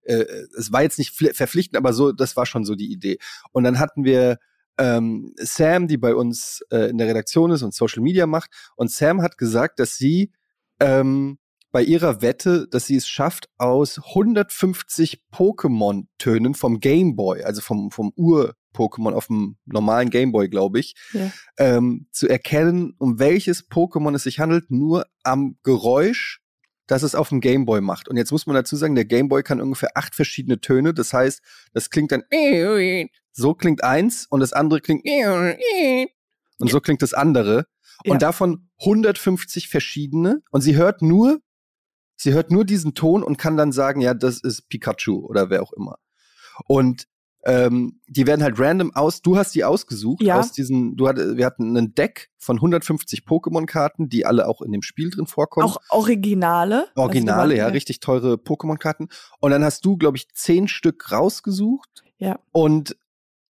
äh, 0.05 0.25
es 0.57 0.71
war 0.71 0.81
jetzt 0.83 0.97
nicht 0.97 1.11
verpflichtend, 1.35 1.77
aber 1.77 1.93
so, 1.93 2.11
das 2.11 2.35
war 2.35 2.45
schon 2.45 2.65
so 2.65 2.75
die 2.75 2.91
Idee. 2.91 3.17
Und 3.51 3.63
dann 3.63 3.79
hatten 3.79 4.03
wir 4.03 4.37
ähm, 4.77 5.33
Sam, 5.37 5.87
die 5.87 5.97
bei 5.97 6.15
uns 6.15 6.61
äh, 6.71 6.89
in 6.89 6.97
der 6.97 7.07
Redaktion 7.07 7.51
ist 7.51 7.61
und 7.63 7.73
Social 7.73 8.01
Media 8.03 8.25
macht. 8.27 8.49
Und 8.75 8.91
Sam 8.91 9.21
hat 9.21 9.37
gesagt, 9.37 9.79
dass 9.79 9.95
sie 9.95 10.31
ähm, 10.79 11.37
bei 11.71 11.83
ihrer 11.83 12.21
Wette, 12.21 12.67
dass 12.69 12.85
sie 12.87 12.95
es 12.95 13.07
schafft, 13.07 13.49
aus 13.57 13.99
150 13.99 15.23
Pokémon-Tönen 15.33 16.55
vom 16.55 16.79
Game 16.79 17.15
Boy, 17.15 17.43
also 17.43 17.61
vom, 17.61 17.91
vom 17.91 18.11
Ur 18.15 18.55
Pokémon 18.73 19.13
auf 19.13 19.27
dem 19.27 19.57
normalen 19.65 20.09
Gameboy, 20.09 20.49
glaube 20.49 20.79
ich, 20.79 20.95
Ja. 21.13 21.31
ähm, 21.57 22.07
zu 22.11 22.27
erkennen, 22.27 22.93
um 22.97 23.19
welches 23.19 23.69
Pokémon 23.69 24.13
es 24.15 24.23
sich 24.23 24.39
handelt, 24.39 24.69
nur 24.69 25.05
am 25.23 25.57
Geräusch, 25.63 26.41
das 26.87 27.03
es 27.03 27.15
auf 27.15 27.29
dem 27.29 27.41
Gameboy 27.41 27.81
macht. 27.81 28.07
Und 28.07 28.17
jetzt 28.17 28.31
muss 28.31 28.45
man 28.45 28.55
dazu 28.55 28.75
sagen, 28.75 28.95
der 28.95 29.05
Gameboy 29.05 29.43
kann 29.43 29.61
ungefähr 29.61 29.91
acht 29.95 30.15
verschiedene 30.15 30.59
Töne. 30.59 30.93
Das 30.93 31.13
heißt, 31.13 31.41
das 31.73 31.89
klingt 31.89 32.11
dann 32.11 32.23
so 33.31 33.53
klingt 33.53 33.83
eins 33.83 34.27
und 34.29 34.39
das 34.39 34.53
andere 34.53 34.81
klingt 34.81 35.05
und 36.59 36.71
so 36.71 36.79
klingt 36.79 37.01
das 37.01 37.13
andere. 37.13 37.67
Ja. 38.03 38.13
Und 38.13 38.21
davon 38.21 38.69
150 38.79 39.67
verschiedene. 39.67 40.41
Und 40.51 40.61
sie 40.61 40.75
hört 40.75 41.01
nur, 41.01 41.39
sie 42.15 42.33
hört 42.33 42.51
nur 42.51 42.65
diesen 42.65 42.93
Ton 42.93 43.23
und 43.23 43.37
kann 43.37 43.57
dann 43.57 43.71
sagen, 43.71 44.01
ja, 44.01 44.13
das 44.13 44.39
ist 44.39 44.69
Pikachu 44.69 45.25
oder 45.25 45.49
wer 45.49 45.61
auch 45.61 45.73
immer. 45.73 45.97
Und 46.67 47.07
ähm, 47.45 47.99
die 48.07 48.25
werden 48.25 48.41
halt 48.43 48.59
random 48.59 48.93
aus, 48.95 49.21
du 49.21 49.37
hast 49.37 49.53
die 49.53 49.63
ausgesucht 49.63 50.23
Ja. 50.23 50.39
aus 50.39 50.51
diesen, 50.51 50.95
du 50.97 51.07
hatt, 51.07 51.17
wir 51.17 51.45
hatten 51.45 51.77
ein 51.77 51.93
Deck 51.93 52.29
von 52.37 52.57
150 52.57 53.21
Pokémon-Karten, 53.25 54.09
die 54.09 54.25
alle 54.25 54.47
auch 54.47 54.61
in 54.61 54.71
dem 54.71 54.81
Spiel 54.81 55.11
drin 55.11 55.27
vorkommen. 55.27 55.65
Auch 55.67 55.77
Originale. 55.89 56.87
Originale, 56.95 57.41
Also 57.41 57.55
ja, 57.55 57.67
richtig 57.67 57.99
teure 57.99 58.33
Pokémon-Karten. 58.35 59.09
Und 59.39 59.51
dann 59.51 59.63
hast 59.63 59.85
du, 59.85 59.95
glaube 59.97 60.17
ich, 60.17 60.27
zehn 60.33 60.67
Stück 60.67 61.11
rausgesucht. 61.11 62.03
Ja. 62.17 62.39
Und 62.51 62.97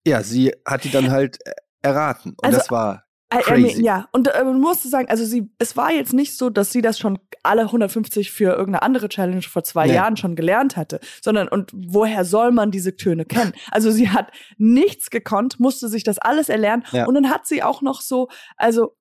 ja, 0.07 0.23
sie 0.23 0.53
hat 0.65 0.85
die 0.85 0.91
dann 0.91 1.11
halt 1.11 1.39
äh, 1.45 1.53
erraten. 1.83 2.31
Und 2.31 2.45
Also, 2.45 2.59
das 2.59 2.71
war 2.71 3.05
Crazy. 3.31 3.85
Ja, 3.85 4.09
und 4.13 4.27
äh, 4.29 4.43
man 4.45 4.61
musste 4.61 4.89
sagen, 4.89 5.09
also 5.09 5.25
sie, 5.25 5.51
es 5.59 5.77
war 5.77 5.93
jetzt 5.93 6.13
nicht 6.13 6.37
so, 6.37 6.51
dass 6.51 6.73
sie 6.73 6.83
das 6.83 6.99
schon 6.99 7.19
alle 7.45 7.63
150 7.63 8.33
für 8.33 8.51
irgendeine 8.53 8.83
andere 8.83 9.09
Challenge 9.09 9.43
vor 9.43 9.63
zwei 9.63 9.87
Nee. 9.87 9.95
Jahren 9.95 10.17
schon 10.17 10.35
gelernt 10.35 10.77
hatte, 10.77 10.99
sondern 11.23 11.47
und 11.49 11.71
woher 11.73 12.25
soll 12.25 12.51
man 12.51 12.71
diese 12.71 12.97
Töne 12.97 13.25
kennen? 13.25 13.53
Also 13.71 13.91
sie 13.93 14.11
hat 14.11 14.33
nichts 14.59 15.11
gekonnt, 15.11 15.61
musste 15.61 15.89
sich 15.89 16.03
das 16.03 16.19
alles 16.19 16.49
erlernen 16.49 16.85
Ja. 16.91 17.07
und 17.07 17.15
dann 17.15 17.31
hat 17.31 17.47
sie 17.47 17.63
auch 17.63 17.83
noch 17.83 18.01
so, 18.01 18.29
also 18.57 18.97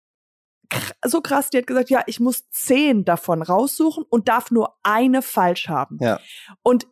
so 1.03 1.21
krass, 1.21 1.49
die 1.49 1.57
hat 1.57 1.65
gesagt, 1.67 1.89
ja, 1.89 2.03
ich 2.05 2.19
muss 2.19 2.47
zehn 2.51 3.03
davon 3.03 3.41
raussuchen 3.41 4.03
und 4.07 4.27
darf 4.29 4.51
nur 4.51 4.75
eine 4.83 5.23
falsch 5.23 5.67
haben. 5.67 5.97
Ja. 5.99 6.19
Und 6.61 6.85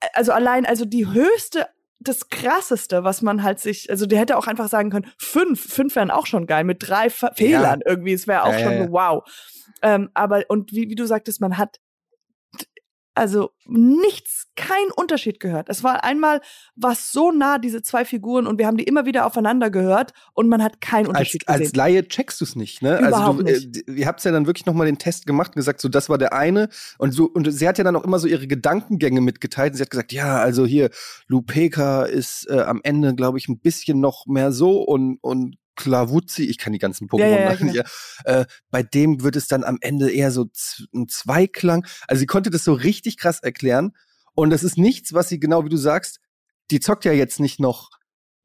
äh, 0.00 0.06
also 0.14 0.32
allein, 0.32 0.64
also 0.64 0.86
die 0.86 1.06
höchste, 1.06 1.66
das 2.00 2.30
krasseste, 2.30 3.04
was 3.04 3.22
man 3.22 3.42
halt 3.42 3.60
sich, 3.60 3.90
also 3.90 4.06
die 4.06 4.18
hätte 4.18 4.36
auch 4.38 4.46
einfach 4.46 4.68
sagen 4.68 4.90
können, 4.90 5.10
fünf, 5.18 5.60
fünf 5.72 5.94
wären 5.96 6.10
auch 6.10 6.26
schon 6.26 6.46
geil, 6.46 6.64
mit 6.64 6.78
drei 6.88 7.10
Fe 7.10 7.30
Fehlern 7.34 7.80
irgendwie, 7.84 8.14
es 8.14 8.26
wäre 8.26 8.44
auch 8.44 8.52
Ja, 8.52 8.58
ja, 8.58 8.64
schon 8.64 8.72
ja. 8.72 8.84
so 8.86 8.92
wow. 8.92 9.22
Ähm, 9.82 10.10
aber, 10.14 10.42
und 10.48 10.72
wie, 10.72 10.88
wie 10.88 10.94
du 10.94 11.06
sagtest, 11.06 11.40
man 11.40 11.58
hat 11.58 11.78
also 13.14 13.50
nichts, 13.66 14.48
kein 14.56 14.90
Unterschied 14.96 15.40
gehört. 15.40 15.68
Es 15.68 15.82
war 15.82 16.04
einmal 16.04 16.40
was 16.76 17.12
so 17.12 17.32
nah, 17.32 17.58
diese 17.58 17.82
zwei 17.82 18.04
Figuren, 18.04 18.46
und 18.46 18.58
wir 18.58 18.66
haben 18.66 18.76
die 18.76 18.84
immer 18.84 19.06
wieder 19.06 19.26
aufeinander 19.26 19.70
gehört 19.70 20.12
und 20.32 20.48
man 20.48 20.62
hat 20.62 20.80
keinen 20.80 21.06
als, 21.06 21.08
Unterschied 21.08 21.48
als 21.48 21.60
gesehen. 21.60 21.76
Laie 21.76 22.08
checkst 22.08 22.40
du 22.40 22.44
es 22.44 22.56
nicht, 22.56 22.82
ne? 22.82 22.98
Überhaupt 22.98 23.46
also 23.46 23.60
du, 23.62 23.68
nicht. 23.68 23.88
Äh, 23.88 23.92
ihr 23.92 24.06
habt 24.06 24.22
ja 24.24 24.32
dann 24.32 24.46
wirklich 24.46 24.66
noch 24.66 24.74
mal 24.74 24.86
den 24.86 24.98
Test 24.98 25.26
gemacht 25.26 25.50
und 25.50 25.56
gesagt, 25.56 25.80
so 25.80 25.88
das 25.88 26.08
war 26.08 26.18
der 26.18 26.32
eine 26.32 26.68
und 26.98 27.12
so 27.12 27.24
und 27.24 27.50
sie 27.50 27.68
hat 27.68 27.78
ja 27.78 27.84
dann 27.84 27.96
auch 27.96 28.04
immer 28.04 28.18
so 28.18 28.28
ihre 28.28 28.46
Gedankengänge 28.46 29.20
mitgeteilt 29.20 29.72
und 29.72 29.76
sie 29.76 29.82
hat 29.82 29.90
gesagt, 29.90 30.12
ja, 30.12 30.38
also 30.38 30.66
hier 30.66 30.90
Lupeka 31.26 32.04
ist 32.04 32.48
äh, 32.50 32.60
am 32.60 32.80
Ende, 32.82 33.14
glaube 33.14 33.38
ich, 33.38 33.48
ein 33.48 33.58
bisschen 33.58 34.00
noch 34.00 34.26
mehr 34.26 34.52
so 34.52 34.82
und 34.82 35.18
und 35.20 35.56
Klavuzzi, 35.80 36.44
ich 36.44 36.58
kann 36.58 36.72
die 36.72 36.78
ganzen 36.78 37.08
Pokémon 37.08 37.20
Ja, 37.20 37.28
ja, 37.28 37.40
ja, 37.40 37.50
machen, 37.50 37.72
genau. 37.72 37.84
äh, 38.24 38.44
bei 38.70 38.82
dem 38.82 39.22
wird 39.22 39.36
es 39.36 39.48
dann 39.48 39.64
am 39.64 39.78
Ende 39.80 40.10
eher 40.10 40.30
so 40.30 40.46
ein 40.94 41.08
Zweiklang. 41.08 41.86
Also 42.06 42.20
sie 42.20 42.26
konnte 42.26 42.50
das 42.50 42.64
so 42.64 42.72
richtig 42.72 43.16
krass 43.16 43.40
erklären 43.40 43.92
und 44.34 44.50
das 44.50 44.62
ist 44.62 44.78
nichts, 44.78 45.12
was 45.12 45.28
sie 45.28 45.40
genau 45.40 45.64
wie 45.64 45.70
du 45.70 45.76
sagst, 45.76 46.20
die 46.70 46.80
zockt 46.80 47.04
ja 47.04 47.12
jetzt 47.12 47.40
nicht 47.40 47.60
noch 47.60 47.90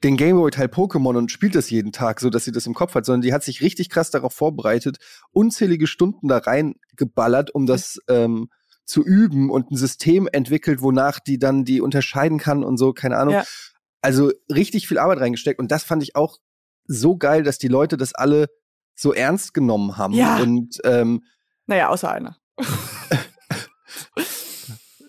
den 0.03 0.17
Gameboy-Teil 0.17 0.67
Pokémon 0.67 1.17
und 1.17 1.31
spielt 1.31 1.55
das 1.55 1.69
jeden 1.69 1.91
Tag, 1.91 2.19
so 2.19 2.29
dass 2.29 2.45
sie 2.45 2.51
das 2.51 2.67
im 2.67 2.73
Kopf 2.73 2.95
hat, 2.95 3.05
sondern 3.05 3.21
die 3.21 3.33
hat 3.33 3.43
sich 3.43 3.61
richtig 3.61 3.89
krass 3.89 4.11
darauf 4.11 4.33
vorbereitet, 4.33 4.97
unzählige 5.31 5.87
Stunden 5.87 6.27
da 6.27 6.37
reingeballert, 6.37 7.53
um 7.53 7.65
das 7.65 7.99
ähm, 8.07 8.49
zu 8.85 9.03
üben 9.03 9.49
und 9.49 9.71
ein 9.71 9.77
System 9.77 10.27
entwickelt, 10.31 10.81
wonach 10.81 11.19
die 11.19 11.39
dann 11.39 11.65
die 11.65 11.81
unterscheiden 11.81 12.37
kann 12.37 12.63
und 12.63 12.77
so, 12.77 12.93
keine 12.93 13.17
Ahnung. 13.17 13.35
Ja. 13.35 13.43
Also 14.01 14.31
richtig 14.53 14.87
viel 14.87 14.99
Arbeit 14.99 15.19
reingesteckt 15.19 15.59
und 15.59 15.71
das 15.71 15.83
fand 15.83 16.03
ich 16.03 16.15
auch 16.15 16.37
so 16.85 17.17
geil, 17.17 17.43
dass 17.43 17.57
die 17.57 17.67
Leute 17.67 17.97
das 17.97 18.13
alle 18.13 18.47
so 18.95 19.13
ernst 19.13 19.53
genommen 19.53 19.97
haben 19.97 20.13
Ja. 20.13 20.37
und 20.37 20.79
ähm, 20.83 21.23
Naja, 21.67 21.89
außer 21.89 22.11
einer. 22.11 22.37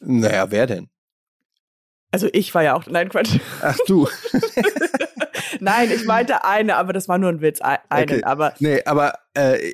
naja, 0.01 0.51
wer 0.51 0.67
denn? 0.67 0.89
Also 2.13 2.29
ich 2.33 2.55
war 2.55 2.63
ja 2.63 2.75
auch, 2.75 2.87
nein, 2.87 3.09
Quatsch. 3.09 3.39
Ach 3.63 3.77
du. 3.87 4.09
nein, 5.61 5.91
ich 5.91 6.05
meinte 6.07 6.45
eine, 6.45 6.77
aber 6.77 6.93
das 6.93 7.09
war 7.09 7.19
nur 7.19 7.29
ein 7.31 7.41
Witz, 7.41 7.61
ein- 7.61 7.79
einen, 7.89 8.11
Okay. 8.11 8.25
aber 8.25 8.55
Nee, 8.59 8.83
aber 8.85 9.15
äh, 9.35 9.73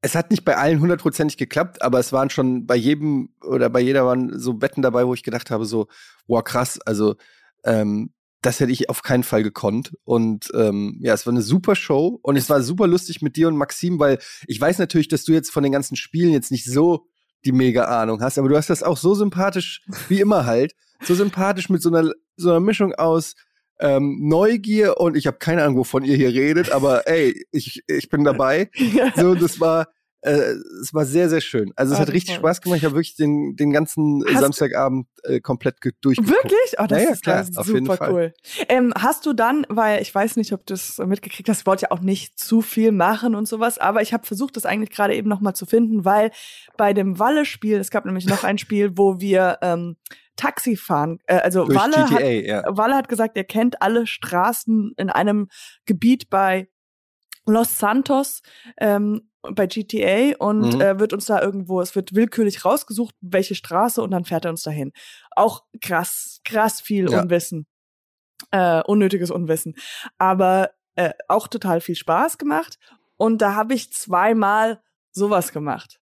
es 0.00 0.14
hat 0.14 0.30
nicht 0.30 0.44
bei 0.44 0.56
allen 0.56 0.80
hundertprozentig 0.80 1.36
geklappt, 1.36 1.82
aber 1.82 1.98
es 1.98 2.12
waren 2.12 2.30
schon 2.30 2.66
bei 2.66 2.76
jedem 2.76 3.30
oder 3.42 3.68
bei 3.68 3.80
jeder 3.80 4.06
waren 4.06 4.38
so 4.38 4.60
Wetten 4.62 4.82
dabei, 4.82 5.06
wo 5.06 5.14
ich 5.14 5.22
gedacht 5.22 5.50
habe, 5.50 5.64
so, 5.66 5.88
wow, 6.26 6.42
krass, 6.42 6.80
also 6.80 7.16
ähm, 7.64 8.12
das 8.42 8.60
hätte 8.60 8.72
ich 8.72 8.88
auf 8.88 9.02
keinen 9.02 9.24
Fall 9.24 9.42
gekonnt. 9.42 9.96
Und 10.04 10.48
ähm, 10.54 10.98
ja, 11.00 11.14
es 11.14 11.26
war 11.26 11.32
eine 11.32 11.42
super 11.42 11.74
Show 11.74 12.18
und 12.22 12.36
es 12.36 12.48
war 12.48 12.62
super 12.62 12.86
lustig 12.86 13.20
mit 13.22 13.36
dir 13.36 13.48
und 13.48 13.56
Maxim, 13.56 13.98
weil 13.98 14.18
ich 14.46 14.60
weiß 14.60 14.78
natürlich, 14.78 15.08
dass 15.08 15.24
du 15.24 15.32
jetzt 15.32 15.50
von 15.50 15.62
den 15.62 15.72
ganzen 15.72 15.96
Spielen 15.96 16.32
jetzt 16.32 16.50
nicht 16.50 16.64
so 16.64 17.06
die 17.44 17.52
mega 17.52 17.84
Ahnung 17.84 18.20
hast, 18.20 18.38
aber 18.38 18.48
du 18.48 18.56
hast 18.56 18.70
das 18.70 18.82
auch 18.82 18.96
so 18.96 19.14
sympathisch, 19.14 19.82
wie 20.08 20.20
immer 20.20 20.44
halt, 20.44 20.74
so 21.02 21.14
sympathisch 21.14 21.68
mit 21.68 21.82
so 21.82 21.88
einer, 21.88 22.12
so 22.36 22.50
einer 22.50 22.60
Mischung 22.60 22.94
aus 22.94 23.34
ähm, 23.80 24.18
Neugier 24.22 24.98
und 24.98 25.16
ich 25.16 25.26
habe 25.26 25.38
keine 25.38 25.62
Ahnung, 25.62 25.76
wovon 25.76 26.04
ihr 26.04 26.16
hier 26.16 26.32
redet, 26.32 26.72
aber 26.72 27.06
ey, 27.06 27.46
ich, 27.52 27.84
ich 27.86 28.08
bin 28.08 28.24
dabei. 28.24 28.70
So, 29.16 29.34
das 29.34 29.60
war, 29.60 29.88
äh, 30.22 30.52
es 30.82 30.92
war 30.92 31.04
sehr, 31.04 31.28
sehr 31.28 31.40
schön. 31.40 31.72
Also 31.76 31.92
es 31.94 31.98
Ah, 31.98 32.02
hat 32.02 32.12
richtig 32.12 32.34
freut 32.34 32.40
Spaß 32.40 32.60
gemacht. 32.62 32.78
Ich 32.78 32.84
habe 32.84 32.94
wirklich 32.94 33.14
den, 33.16 33.54
den 33.56 33.70
ganzen 33.70 34.24
Hast- 34.26 34.40
Samstagabend 34.40 35.06
äh, 35.22 35.40
komplett 35.40 35.80
ge- 35.80 35.92
durchgeguckt. 36.00 36.36
Wirklich? 36.44 36.74
Oh, 36.78 36.86
das 36.88 36.98
Ja, 37.02 37.08
ja, 37.08 37.12
ist 37.14 37.22
klar, 37.22 37.40
ist 37.42 37.56
auf 37.58 37.66
jeden 37.68 37.86
super 37.86 37.96
Fall. 37.96 38.12
cool. 38.12 38.34
Ähm, 38.68 38.92
hast 38.98 39.26
du 39.26 39.32
dann, 39.32 39.64
weil 39.68 40.02
ich 40.02 40.12
weiß 40.14 40.36
nicht, 40.36 40.52
ob 40.52 40.66
du 40.66 40.74
es 40.74 40.98
mitgekriegt 40.98 41.48
hast, 41.48 41.60
ich 41.60 41.66
wollte 41.66 41.82
ja 41.86 41.90
auch 41.92 42.00
nicht 42.00 42.38
zu 42.38 42.62
viel 42.62 42.90
machen 42.92 43.34
und 43.36 43.46
sowas, 43.46 43.78
aber 43.78 44.02
ich 44.02 44.12
habe 44.12 44.26
versucht, 44.26 44.56
das 44.56 44.66
eigentlich 44.66 44.90
gerade 44.90 45.14
eben 45.14 45.28
noch 45.28 45.40
mal 45.40 45.54
zu 45.54 45.66
finden, 45.66 46.04
weil 46.04 46.30
bei 46.76 46.92
dem 46.92 47.18
Walle-Spiel, 47.18 47.76
es 47.78 47.90
gab 47.90 48.04
nämlich 48.04 48.26
noch 48.26 48.42
ein 48.44 48.58
Spiel, 48.58 48.96
wo 48.98 49.20
wir 49.20 49.58
ähm, 49.62 49.96
Taxi 50.36 50.76
fahren, 50.76 51.18
äh, 51.26 51.36
also 51.36 51.64
Durch 51.64 51.76
Walle 51.78 52.04
GTA, 52.06 52.14
hat, 52.14 52.22
ja. 52.66 52.76
Walle 52.76 52.94
hat 52.96 53.08
gesagt, 53.08 53.36
er 53.36 53.44
kennt 53.44 53.82
alle 53.82 54.06
Straßen 54.06 54.94
in 54.96 55.10
einem 55.10 55.48
Gebiet 55.84 56.28
bei 56.30 56.68
Los 57.46 57.78
Santos 57.78 58.42
ähm, 58.78 59.27
bei 59.42 59.66
GTA 59.66 60.36
und 60.38 60.74
Mhm. 60.74 60.80
äh, 60.80 60.98
wird 60.98 61.12
uns 61.12 61.26
da 61.26 61.40
irgendwo, 61.40 61.80
es 61.80 61.94
wird 61.94 62.14
willkürlich 62.14 62.64
rausgesucht, 62.64 63.14
welche 63.20 63.54
Straße 63.54 64.02
und 64.02 64.10
dann 64.10 64.24
fährt 64.24 64.44
er 64.44 64.50
uns 64.50 64.62
dahin. 64.62 64.92
Auch 65.36 65.64
krass, 65.80 66.40
krass 66.44 66.80
viel 66.80 67.10
Ja. 67.10 67.20
Unwissen. 67.22 67.66
Äh, 68.50 68.82
unnötiges 68.82 69.30
Unwissen. 69.30 69.74
Aber 70.18 70.70
äh, 70.96 71.12
auch 71.28 71.48
total 71.48 71.80
viel 71.80 71.94
Spaß 71.96 72.38
gemacht. 72.38 72.78
Und 73.16 73.42
da 73.42 73.54
habe 73.54 73.74
ich 73.74 73.92
zweimal 73.92 74.80
sowas 75.12 75.52
gemacht. 75.52 76.00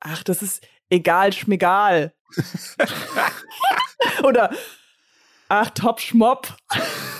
Ach, 0.00 0.22
das 0.22 0.42
ist 0.42 0.66
egal, 0.90 1.32
schmegal. 1.32 2.14
Oder 4.22 4.50
ach, 5.48 5.70
top 5.70 6.00
schmopp. 6.00 6.56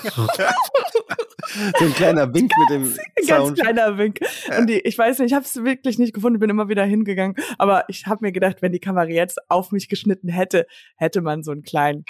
So 1.78 1.84
ein 1.84 1.94
kleiner 1.94 2.32
Wink 2.34 2.50
mit 2.58 2.70
dem 2.70 2.94
Ganz 3.26 3.28
Sound. 3.28 3.61
kleiner 3.61 3.96
Wink. 3.99 4.18
Und 4.58 4.66
die, 4.68 4.80
ich 4.80 4.96
weiß 4.96 5.18
nicht, 5.18 5.28
ich 5.28 5.34
habe 5.34 5.44
es 5.44 5.62
wirklich 5.62 5.99
nicht 5.99 6.14
gefunden, 6.14 6.38
bin 6.40 6.50
immer 6.50 6.68
wieder 6.68 6.84
hingegangen. 6.84 7.37
Aber 7.58 7.84
ich 7.88 8.06
habe 8.06 8.25
mir 8.25 8.32
gedacht, 8.32 8.56
wenn 8.61 8.73
die 8.73 8.80
Kamera 8.80 9.06
jetzt 9.08 9.38
auf 9.50 9.70
mich 9.70 9.88
geschnitten 9.88 10.28
hätte, 10.28 10.66
hätte 10.96 11.20
man 11.20 11.42
so 11.42 11.52
einen 11.52 11.62
kleinen 11.62 12.04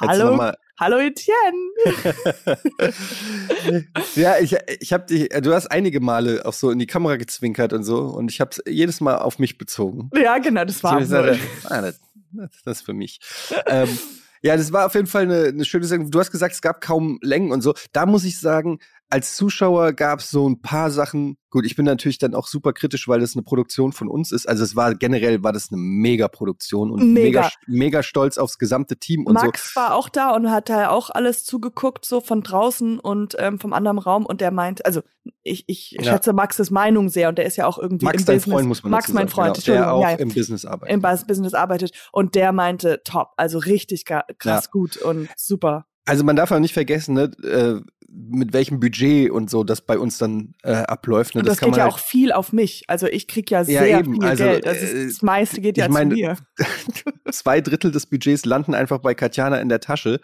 Hallo, 0.00 0.52
hallo 0.78 0.98
Etienne. 0.98 1.72
ja, 4.14 4.38
ich, 4.38 4.56
ich 4.80 4.92
habe 4.92 5.06
dich, 5.06 5.28
du 5.28 5.52
hast 5.52 5.66
einige 5.68 6.00
Male 6.00 6.42
auch 6.44 6.52
so 6.52 6.70
in 6.70 6.78
die 6.78 6.86
Kamera 6.86 7.16
gezwinkert 7.16 7.72
und 7.72 7.82
so 7.82 7.98
und 7.98 8.30
ich 8.30 8.40
habe 8.40 8.50
jedes 8.66 9.00
Mal 9.00 9.16
auf 9.16 9.38
mich 9.40 9.58
bezogen. 9.58 10.08
Ja, 10.14 10.38
genau, 10.38 10.64
das 10.64 10.82
war 10.84 10.94
So, 10.94 10.98
ich 11.00 11.08
sagte, 11.08 11.38
ah, 11.64 11.80
das, 11.82 12.00
das 12.32 12.50
das 12.64 12.78
ist 12.78 12.86
für 12.86 12.94
mich. 12.94 13.18
ähm, 13.66 13.98
ja, 14.42 14.56
das 14.56 14.72
war 14.72 14.86
auf 14.86 14.94
jeden 14.94 15.06
Fall 15.06 15.22
eine, 15.22 15.44
eine 15.44 15.64
schöne 15.64 15.86
Sache. 15.86 16.04
Du 16.04 16.18
hast 16.18 16.30
gesagt, 16.32 16.54
es 16.54 16.62
gab 16.62 16.80
kaum 16.80 17.18
Längen 17.22 17.52
und 17.52 17.62
so. 17.62 17.74
Da 17.92 18.06
muss 18.06 18.24
ich 18.24 18.38
sagen, 18.40 18.78
als 19.12 19.36
Zuschauer 19.36 19.92
gab 19.92 20.20
es 20.20 20.30
so 20.30 20.48
ein 20.48 20.62
paar 20.62 20.90
Sachen. 20.90 21.36
Gut, 21.50 21.66
ich 21.66 21.76
bin 21.76 21.84
natürlich 21.84 22.16
dann 22.16 22.34
auch 22.34 22.46
super 22.46 22.72
kritisch, 22.72 23.06
weil 23.08 23.20
das 23.20 23.34
eine 23.36 23.42
Produktion 23.42 23.92
von 23.92 24.08
uns 24.08 24.32
ist. 24.32 24.48
Also 24.48 24.64
es 24.64 24.74
war 24.74 24.94
generell 24.94 25.42
war 25.42 25.52
das 25.52 25.70
eine 25.70 25.78
Mega-Produktion 25.80 26.90
und 26.90 27.12
Mega. 27.12 27.40
mega, 27.42 27.50
mega 27.66 28.02
stolz 28.02 28.38
aufs 28.38 28.56
gesamte 28.58 28.96
Team 28.96 29.26
und 29.26 29.38
so. 29.38 29.44
Max 29.44 29.76
war 29.76 29.94
auch 29.94 30.08
da 30.08 30.30
und 30.34 30.50
hat 30.50 30.68
da 30.70 30.88
auch 30.88 31.10
alles 31.10 31.44
zugeguckt, 31.44 32.04
so 32.06 32.20
von 32.22 32.42
draußen 32.42 32.98
und 32.98 33.36
ähm, 33.38 33.58
vom 33.58 33.74
anderen 33.74 33.98
Raum. 33.98 34.24
Und 34.24 34.40
der 34.40 34.50
meint, 34.50 34.86
also 34.86 35.02
ich, 35.42 35.64
ich 35.66 35.90
Ja. 35.92 36.04
schätze 36.04 36.32
Maxes 36.32 36.70
Meinung 36.70 37.10
sehr 37.10 37.28
und 37.28 37.36
der 37.36 37.44
ist 37.44 37.56
ja 37.56 37.66
auch 37.66 37.78
irgendwie 37.78 38.06
Max, 38.06 38.20
im 38.22 38.26
dein 38.26 38.36
Business. 38.36 38.54
Freund, 38.54 38.68
muss 38.68 38.82
man 38.82 38.90
Max, 38.92 39.12
mein 39.12 39.28
Freund, 39.28 39.62
genau, 39.62 39.76
der 39.76 39.92
auch 39.92 40.02
ja, 40.02 40.10
im 40.12 40.28
Business 40.32 40.64
arbeitet. 40.64 40.94
im 40.94 41.02
Bus- 41.02 41.26
Business 41.26 41.52
arbeitet 41.54 41.92
und 42.12 42.34
der 42.34 42.52
meinte 42.52 43.02
top, 43.04 43.28
also 43.36 43.58
richtig 43.58 44.06
krass 44.06 44.30
Ja. 44.44 44.60
gut 44.70 44.96
und 44.96 45.28
super. 45.36 45.84
Also 46.06 46.24
man 46.24 46.34
darf 46.34 46.50
auch 46.50 46.58
nicht 46.58 46.72
vergessen, 46.74 47.14
ne, 47.14 47.24
äh, 47.44 47.80
mit 48.14 48.52
welchem 48.52 48.78
Budget 48.78 49.30
und 49.30 49.48
so 49.48 49.64
das 49.64 49.80
bei 49.80 49.98
uns 49.98 50.18
dann 50.18 50.54
äh, 50.62 50.72
abläuft. 50.72 51.34
Ne? 51.34 51.40
Und 51.40 51.48
das, 51.48 51.58
kann 51.58 51.70
geht 51.70 51.78
ja 51.78 51.84
halt, 51.84 51.94
auch 51.94 51.98
viel 51.98 52.32
auf 52.32 52.52
mich. 52.52 52.84
Also 52.88 53.06
ich 53.06 53.26
krieg 53.26 53.50
ja 53.50 53.64
sehr 53.64 54.00
eben, 54.00 54.14
viel 54.14 54.24
also, 54.24 54.44
Geld. 54.44 54.66
Das, 54.66 54.82
ist, 54.82 54.92
äh, 54.92 55.06
das 55.06 55.22
meiste 55.22 55.60
geht 55.60 55.78
ja 55.78 55.88
meine, 55.88 56.10
zu 56.10 56.16
mir. 56.16 56.36
zwei 57.30 57.60
Drittel 57.60 57.90
des 57.90 58.06
Budgets 58.06 58.44
landen 58.44 58.74
einfach 58.74 58.98
bei 58.98 59.14
Katjana 59.14 59.58
in 59.60 59.68
der 59.68 59.80
Tasche 59.80 60.20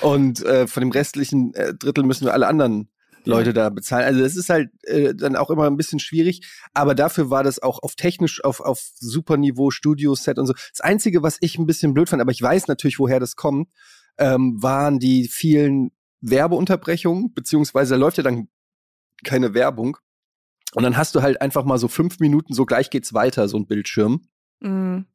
und 0.00 0.44
äh, 0.44 0.66
von 0.66 0.82
dem 0.82 0.90
restlichen 0.90 1.54
äh, 1.54 1.74
Drittel 1.74 2.04
müssen 2.04 2.26
wir 2.26 2.34
alle 2.34 2.46
anderen 2.46 2.90
Leute 3.24 3.52
da 3.52 3.68
bezahlen. 3.68 4.06
Also 4.06 4.20
das 4.20 4.36
ist 4.36 4.48
halt 4.48 4.70
äh, 4.84 5.14
dann 5.14 5.36
auch 5.36 5.50
immer 5.50 5.66
ein 5.66 5.76
bisschen 5.76 5.98
schwierig, 5.98 6.46
aber 6.72 6.94
dafür 6.94 7.30
war 7.30 7.42
das 7.42 7.62
auch 7.62 7.82
auf 7.82 7.94
technisch, 7.94 8.42
auf, 8.44 8.60
auf 8.60 8.80
super 8.96 9.36
Niveau, 9.36 9.70
Studio-Set 9.70 10.38
und 10.38 10.46
so. 10.46 10.52
Das 10.52 10.80
Einzige, 10.80 11.22
was 11.22 11.36
ich 11.40 11.58
ein 11.58 11.66
bisschen 11.66 11.94
blöd 11.94 12.08
fand, 12.08 12.22
aber 12.22 12.32
ich 12.32 12.42
weiß 12.42 12.68
natürlich, 12.68 12.98
woher 12.98 13.20
das 13.20 13.36
kommt, 13.36 13.68
ähm, 14.18 14.62
waren 14.62 14.98
die 14.98 15.28
vielen 15.28 15.90
Werbeunterbrechungen, 16.20 17.32
beziehungsweise 17.34 17.96
läuft 17.96 18.18
ja 18.18 18.22
dann 18.22 18.48
keine 19.24 19.54
Werbung. 19.54 19.96
Und 20.74 20.84
dann 20.84 20.96
hast 20.96 21.14
du 21.14 21.22
halt 21.22 21.40
einfach 21.40 21.64
mal 21.64 21.78
so 21.78 21.88
fünf 21.88 22.20
Minuten, 22.20 22.54
so 22.54 22.64
gleich 22.64 22.90
geht's 22.90 23.12
weiter, 23.12 23.48
so 23.48 23.56
ein 23.56 23.66
Bildschirm. 23.66 24.22
Mhm. 24.60 25.06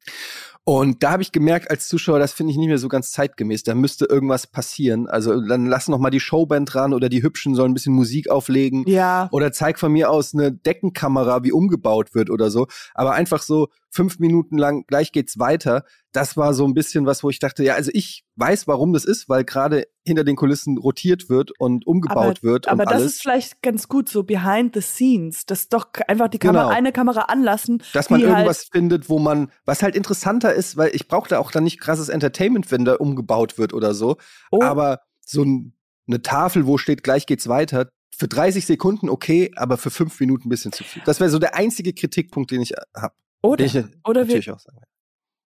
Und 0.68 1.04
da 1.04 1.12
habe 1.12 1.22
ich 1.22 1.30
gemerkt 1.30 1.70
als 1.70 1.86
Zuschauer, 1.86 2.18
das 2.18 2.32
finde 2.32 2.50
ich 2.50 2.56
nicht 2.58 2.66
mehr 2.66 2.78
so 2.78 2.88
ganz 2.88 3.12
zeitgemäß. 3.12 3.62
Da 3.62 3.76
müsste 3.76 4.06
irgendwas 4.06 4.48
passieren. 4.48 5.06
Also 5.06 5.40
dann 5.40 5.66
lass 5.66 5.86
noch 5.86 6.00
mal 6.00 6.10
die 6.10 6.18
Showband 6.18 6.74
ran 6.74 6.92
oder 6.92 7.08
die 7.08 7.22
Hübschen 7.22 7.54
sollen 7.54 7.70
ein 7.70 7.74
bisschen 7.74 7.94
Musik 7.94 8.28
auflegen. 8.28 8.82
Ja. 8.88 9.28
Oder 9.30 9.52
zeig 9.52 9.78
von 9.78 9.92
mir 9.92 10.10
aus 10.10 10.34
eine 10.34 10.50
Deckenkamera, 10.50 11.44
wie 11.44 11.52
umgebaut 11.52 12.16
wird 12.16 12.30
oder 12.30 12.50
so. 12.50 12.66
Aber 12.94 13.12
einfach 13.12 13.42
so 13.42 13.68
fünf 13.90 14.18
Minuten 14.18 14.58
lang, 14.58 14.84
gleich 14.88 15.12
geht's 15.12 15.38
weiter. 15.38 15.84
Das 16.12 16.36
war 16.36 16.52
so 16.52 16.66
ein 16.66 16.74
bisschen 16.74 17.06
was, 17.06 17.22
wo 17.22 17.30
ich 17.30 17.38
dachte, 17.38 17.62
ja, 17.62 17.74
also 17.74 17.90
ich 17.94 18.24
weiß, 18.36 18.66
warum 18.66 18.92
das 18.92 19.04
ist, 19.04 19.28
weil 19.28 19.44
gerade 19.44 19.86
hinter 20.04 20.24
den 20.24 20.36
Kulissen 20.36 20.78
rotiert 20.78 21.28
wird 21.28 21.52
und 21.58 21.86
umgebaut 21.86 22.42
wird. 22.42 22.68
Aber 22.68 22.84
das 22.84 22.94
alles. 22.94 23.14
ist 23.14 23.22
vielleicht 23.22 23.62
ganz 23.62 23.88
gut, 23.88 24.08
so 24.08 24.22
behind 24.22 24.74
the 24.74 24.80
scenes. 24.80 25.46
Das 25.46 25.68
doch 25.68 25.88
einfach 26.08 26.28
die 26.28 26.38
Kamera, 26.38 26.64
Genau. 26.64 26.74
eine 26.74 26.92
Kamera 26.92 27.22
anlassen. 27.22 27.82
dass 27.92 28.10
man 28.10 28.20
die 28.20 28.26
irgendwas 28.26 28.58
Halt, 28.58 28.68
findet, 28.72 29.08
wo 29.08 29.18
man, 29.18 29.50
was 29.64 29.82
halt 29.82 29.96
interessanter 29.96 30.54
ist, 30.56 30.76
weil 30.76 30.94
ich 30.94 31.08
brauche 31.08 31.28
da 31.28 31.38
auch 31.38 31.50
dann 31.50 31.64
nicht 31.64 31.80
krasses 31.80 32.08
Entertainment, 32.08 32.70
wenn 32.70 32.84
da 32.84 32.94
umgebaut 32.94 33.58
wird 33.58 33.72
oder 33.72 33.94
so. 33.94 34.16
oh, 34.50 34.62
Aber 34.62 35.00
so 35.20 35.42
ein, 35.42 35.74
eine 36.08 36.22
Tafel, 36.22 36.66
wo 36.66 36.78
steht, 36.78 37.02
gleich 37.02 37.26
geht's 37.26 37.48
weiter, 37.48 37.90
für 38.16 38.28
30 38.28 38.64
Sekunden 38.64 39.08
okay, 39.08 39.52
aber 39.56 39.76
für 39.76 39.90
fünf 39.90 40.18
Minuten 40.20 40.48
ein 40.48 40.50
bisschen 40.50 40.72
zu 40.72 40.84
viel. 40.84 41.02
Das 41.04 41.20
wäre 41.20 41.30
so 41.30 41.38
der 41.38 41.54
einzige 41.54 41.92
Kritikpunkt, 41.92 42.50
den 42.50 42.62
ich 42.62 42.72
habe. 42.96 43.14
oder, 43.42 43.64
ich 43.64 43.76
oder, 44.04 44.26
wir, 44.26 44.38
auch 44.54 44.58
sagen. 44.58 44.78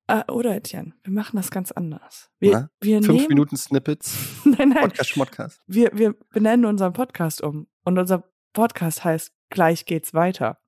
äh, 0.06 0.30
oder 0.30 0.54
Etienne, 0.54 0.94
wir 1.02 1.12
machen 1.12 1.36
das 1.36 1.50
ganz 1.50 1.72
anders. 1.72 2.30
Wir, 2.38 2.52
Na? 2.52 2.70
wir 2.80 3.02
Fünf 3.02 3.08
nehmen, 3.08 3.28
Minuten 3.28 3.56
Snippets, 3.56 4.14
nein, 4.44 4.68
nein, 4.70 4.82
Podcast, 4.82 5.10
Schmodcast. 5.10 5.60
wir, 5.66 5.90
wir 5.94 6.14
benennen 6.32 6.64
unseren 6.64 6.92
Podcast 6.92 7.42
um. 7.42 7.66
Und 7.84 7.98
unser 7.98 8.24
Podcast 8.52 9.04
heißt 9.04 9.32
Gleich 9.50 9.84
geht's 9.84 10.14
weiter. 10.14 10.58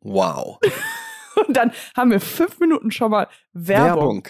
Wow. 0.00 0.58
Und 1.46 1.56
dann 1.56 1.72
haben 1.96 2.10
wir 2.10 2.20
fünf 2.20 2.58
Minuten 2.60 2.90
schon 2.90 3.10
mal 3.10 3.28
Werbung, 3.52 4.28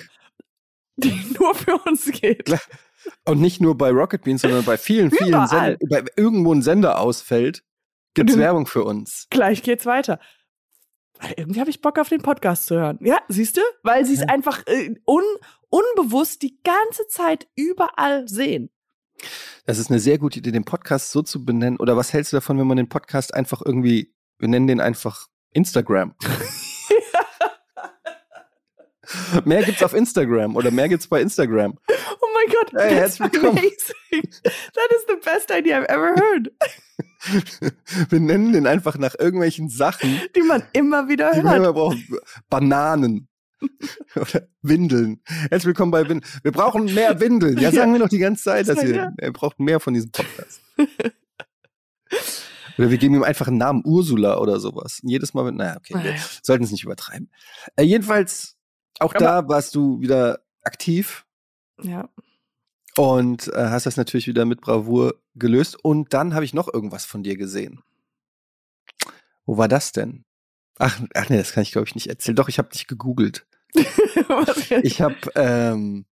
die 0.97 1.13
nur 1.39 1.55
für 1.55 1.77
uns 1.87 2.11
geht. 2.11 2.47
Klar. 2.47 2.61
Und 3.27 3.41
nicht 3.41 3.61
nur 3.61 3.77
bei 3.77 3.91
Rocket 3.91 4.23
Beans, 4.23 4.43
sondern 4.43 4.65
bei 4.65 4.79
vielen, 4.79 5.11
vielen. 5.11 5.47
Sendern. 5.47 5.77
Bei 5.91 6.05
irgendwo 6.17 6.55
ein 6.55 6.63
Sender 6.63 6.99
ausfällt, 7.01 7.63
Und 8.19 8.31
du- 8.31 8.39
Werbung 8.39 8.67
für 8.67 8.85
uns. 8.85 9.27
Gleich 9.31 9.63
geht's 9.63 9.85
weiter. 9.87 10.19
Weil 11.21 11.35
irgendwie 11.37 11.61
habe 11.61 11.71
ich 11.71 11.81
Bock 11.81 11.99
auf 11.99 12.09
den 12.09 12.23
Podcast 12.23 12.67
zu 12.67 12.77
hören. 12.77 12.99
Ja, 13.03 13.19
siehst 13.29 13.57
du? 13.57 13.61
Weil 13.83 14.05
sie 14.07 14.15
es 14.15 14.21
Ja. 14.21 14.27
einfach 14.29 14.63
äh, 14.67 14.95
un, 15.07 15.23
unbewusst 15.69 16.43
die 16.43 16.59
ganze 16.65 17.07
Zeit 17.09 17.47
überall 17.57 18.27
sehen. 18.27 18.71
Das 19.67 19.79
ist 19.79 19.91
eine 19.91 20.01
sehr 20.01 20.19
gute 20.19 20.39
Idee, 20.41 20.51
den 20.51 20.65
Podcast 20.65 21.13
so 21.13 21.23
zu 21.23 21.45
benennen. 21.45 21.79
Oder 21.79 21.97
was 21.97 22.13
hältst 22.13 22.33
du 22.33 22.39
davon, 22.39 22.59
wenn 22.59 22.67
man 22.67 22.77
den 22.79 22.89
Podcast 22.89 23.33
einfach 23.35 23.63
irgendwie, 23.65 24.13
wir 24.39 24.49
nennen 24.49 24.67
den 24.67 24.81
einfach 24.81 25.29
Instagram? 25.53 26.15
mehr 29.45 29.63
gibt's 29.63 29.83
auf 29.83 29.95
Instagram 29.95 30.57
oder 30.57 30.71
mehr 30.71 30.89
gibt's 30.89 31.07
bei 31.09 31.21
Instagram. 31.21 31.79
Oh 31.89 32.27
mein 32.35 32.55
Gott, 32.55 32.73
Hey, 32.73 32.97
that's 32.97 33.19
herzlich 33.19 33.33
willkommen. 33.33 33.59
amazing. 33.59 34.31
That 34.43 34.91
is 34.91 35.05
the 35.09 35.17
best 35.25 35.51
idea 35.51 35.79
I've 35.81 35.89
ever 35.89 36.15
heard. 36.15 36.51
Wir 38.11 38.21
nennen 38.21 38.53
den 38.53 38.67
einfach 38.67 38.99
nach 38.99 39.15
irgendwelchen 39.19 39.69
Sachen, 39.69 40.21
Die 40.37 40.43
man 40.43 40.63
immer 40.73 41.09
wieder 41.09 41.33
die 41.33 41.39
man 41.43 41.53
hört. 41.53 41.57
immer 41.59 41.73
braucht. 41.73 41.99
Bananen. 42.51 43.29
Oder 44.17 44.47
Windeln. 44.61 45.23
Herzlich 45.25 45.65
willkommen 45.67 45.91
bei 45.91 46.03
Windeln. 46.07 46.23
Wir 46.43 46.53
brauchen 46.53 46.93
mehr 46.93 47.19
Windeln. 47.21 47.57
Ja, 47.59 47.73
sagen 47.73 47.93
wir 47.95 47.99
noch 47.99 48.11
die 48.11 48.19
ganze 48.19 48.43
Zeit, 48.43 48.69
dass 48.69 48.83
ihr, 48.83 49.13
ihr 49.21 49.33
braucht 49.33 49.59
mehr 49.59 49.81
von 49.81 49.95
diesem 49.95 50.11
Podcast. 50.11 50.61
Oder 52.77 52.91
wir 52.91 52.99
geben 52.99 53.15
ihm 53.15 53.23
einfach 53.23 53.47
einen 53.49 53.57
Namen, 53.59 53.83
Ursula 53.85 54.39
oder 54.39 54.59
sowas. 54.61 54.99
Jedes 55.03 55.33
Mal 55.33 55.45
mit, 55.45 55.55
naja, 55.55 55.77
okay, 55.79 55.95
wir 56.03 56.15
sollten 56.43 56.65
es 56.65 56.73
nicht 56.73 56.85
übertreiben. 56.85 57.31
Äh, 57.77 57.85
jedenfalls, 57.85 58.54
auch 59.01 59.13
da 59.13 59.49
warst 59.49 59.75
du 59.75 60.01
wieder 60.01 60.41
aktiv 60.63 61.27
Ja. 61.83 62.09
und 62.97 63.49
äh, 63.49 63.67
hast 63.71 63.87
das 63.87 63.97
natürlich 63.97 64.27
wieder 64.27 64.45
mit 64.45 64.61
Bravour 64.61 65.15
gelöst. 65.35 65.77
Und 65.83 66.15
dann 66.15 66.35
habe 66.35 66.45
ich 66.45 66.55
noch 66.55 66.73
irgendwas 66.73 67.05
von 67.05 67.23
dir 67.23 67.37
gesehen. 67.37 67.83
Wo 69.47 69.59
war 69.59 69.69
das 69.69 69.93
denn? 69.93 70.25
Ach, 70.79 71.01
ach 71.15 71.29
nee, 71.29 71.37
das 71.37 71.53
kann 71.53 71.63
ich 71.63 71.73
glaube 71.73 71.87
ich 71.89 71.95
nicht 71.95 72.09
erzählen. 72.09 72.37
Doch, 72.37 72.49
ich 72.49 72.59
habe 72.59 72.69
dich 72.71 72.87
gegoogelt. 72.87 73.47
Ich 74.83 75.01
habe, 75.01 75.17
ähm, 75.35 76.07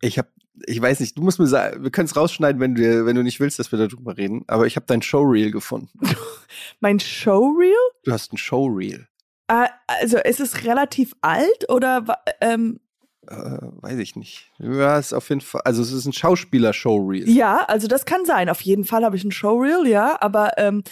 ich 0.00 0.18
habe, 0.18 0.28
ich 0.66 0.80
weiß 0.80 1.00
nicht, 1.00 1.16
du 1.16 1.22
musst 1.22 1.38
mir 1.38 1.46
sagen, 1.46 1.82
wir 1.82 1.90
können 1.90 2.06
es 2.06 2.16
rausschneiden, 2.16 2.60
wenn 2.60 2.74
du, 2.74 3.06
wenn 3.06 3.16
du 3.16 3.22
nicht 3.22 3.40
willst, 3.40 3.58
dass 3.58 3.72
wir 3.72 3.78
darüber 3.78 4.16
reden. 4.16 4.44
Aber 4.48 4.66
ich 4.66 4.76
habe 4.76 4.86
dein 4.86 5.02
Showreel 5.02 5.50
gefunden. 5.50 5.98
mein 6.80 7.00
Showreel? 7.00 7.74
Du 8.04 8.12
hast 8.12 8.32
ein 8.32 8.36
Showreel. 8.38 9.08
Äh, 9.52 9.68
also 9.86 10.18
ist 10.18 10.40
es 10.40 10.64
relativ 10.64 11.14
alt 11.20 11.68
oder 11.68 12.04
ähm, 12.40 12.80
Äh, 13.28 13.34
weiß 13.36 13.98
ich 13.98 14.16
nicht. 14.16 14.50
Ja, 14.58 14.98
ist 14.98 15.12
auf 15.12 15.28
jeden 15.28 15.40
Fall, 15.42 15.60
also 15.64 15.82
es 15.82 15.92
ist 15.92 16.06
ein 16.06 16.12
Schauspieler-Showreel. 16.12 17.28
ja, 17.28 17.64
also 17.66 17.86
das 17.86 18.04
kann 18.04 18.24
sein. 18.24 18.48
Auf 18.48 18.60
jeden 18.62 18.84
Fall 18.84 19.04
habe 19.04 19.16
ich 19.16 19.24
ein 19.24 19.30
Showreel, 19.32 19.86
ja, 19.86 20.16
aber 20.20 20.52
ähm, 20.58 20.82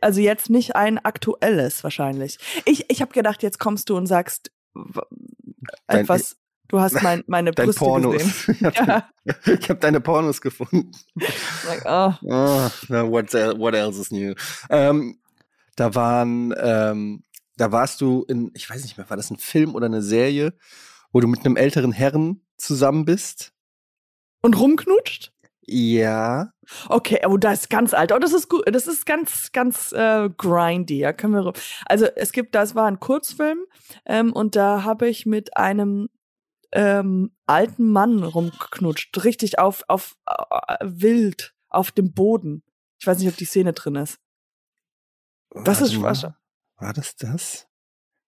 also 0.00 0.20
jetzt 0.20 0.50
nicht 0.50 0.74
ein 0.74 0.98
aktuelles 0.98 1.84
wahrscheinlich. 1.84 2.38
Ich, 2.64 2.90
ich 2.90 3.00
habe 3.00 3.12
gedacht, 3.12 3.42
jetzt 3.42 3.58
kommst 3.60 3.88
du 3.90 3.96
und 3.96 4.06
sagst 4.06 4.50
Dein- 5.86 6.00
etwas. 6.00 6.36
Du 6.68 6.80
hast 6.80 7.00
mein, 7.02 7.22
meine 7.26 7.52
Dein 7.52 7.66
Brüste 7.66 7.78
Pornos. 7.78 8.14
gesehen. 8.46 8.56
ich 8.72 8.80
habe 8.80 9.04
Ja, 9.26 9.34
hab 9.68 9.80
deine 9.80 10.00
Pornos 10.00 10.40
gefunden. 10.40 10.90
like, 11.68 11.82
oh. 11.84 12.12
Oh, 12.22 12.70
what, 13.10 13.32
what 13.58 13.74
else 13.74 14.00
is 14.00 14.10
new? 14.10 14.34
Ähm, 14.70 15.18
da 15.76 15.94
waren, 15.94 16.54
ähm, 16.58 17.22
da 17.56 17.72
warst 17.72 18.00
du 18.00 18.24
in, 18.28 18.50
ich 18.54 18.68
weiß 18.68 18.82
nicht 18.82 18.96
mehr, 18.96 19.08
war 19.08 19.16
das 19.16 19.30
ein 19.30 19.38
Film 19.38 19.74
oder 19.74 19.86
eine 19.86 20.02
Serie, 20.02 20.54
wo 21.12 21.20
du 21.20 21.28
mit 21.28 21.44
einem 21.44 21.56
älteren 21.56 21.92
Herren 21.92 22.44
zusammen 22.56 23.04
bist? 23.04 23.52
Und 24.42 24.58
rumknutscht? 24.58 25.32
Ja. 25.66 26.52
Okay, 26.88 27.20
oh, 27.26 27.36
das 27.36 27.62
ist 27.62 27.70
ganz 27.70 27.94
alt. 27.94 28.12
Oh, 28.12 28.18
das 28.18 28.32
ist 28.32 28.48
gut. 28.48 28.64
Das 28.70 28.86
ist 28.86 29.06
ganz, 29.06 29.52
ganz 29.52 29.92
äh, 29.92 30.28
grindy. 30.36 30.98
Ja, 30.98 31.12
können 31.12 31.32
wir. 31.32 31.52
Also 31.86 32.06
es 32.16 32.32
gibt, 32.32 32.54
das 32.54 32.74
war 32.74 32.86
ein 32.86 33.00
Kurzfilm 33.00 33.64
ähm, 34.04 34.32
und 34.32 34.56
da 34.56 34.84
habe 34.84 35.08
ich 35.08 35.24
mit 35.24 35.56
einem 35.56 36.08
ähm, 36.72 37.34
alten 37.46 37.90
Mann 37.90 38.22
rumgeknutscht, 38.22 39.24
richtig 39.24 39.58
auf 39.58 39.84
auf 39.88 40.16
äh, 40.26 40.76
wild 40.82 41.54
auf 41.68 41.92
dem 41.92 42.12
Boden. 42.12 42.62
Ich 43.00 43.06
weiß 43.06 43.18
nicht, 43.18 43.28
ob 43.28 43.36
die 43.36 43.44
Szene 43.44 43.72
drin 43.72 43.96
ist. 43.96 44.18
Das 45.50 45.80
Warte 45.80 45.84
ist. 45.84 45.94
Spaß. 45.94 46.26
War 46.84 46.92
das 46.92 47.16
das? 47.16 47.66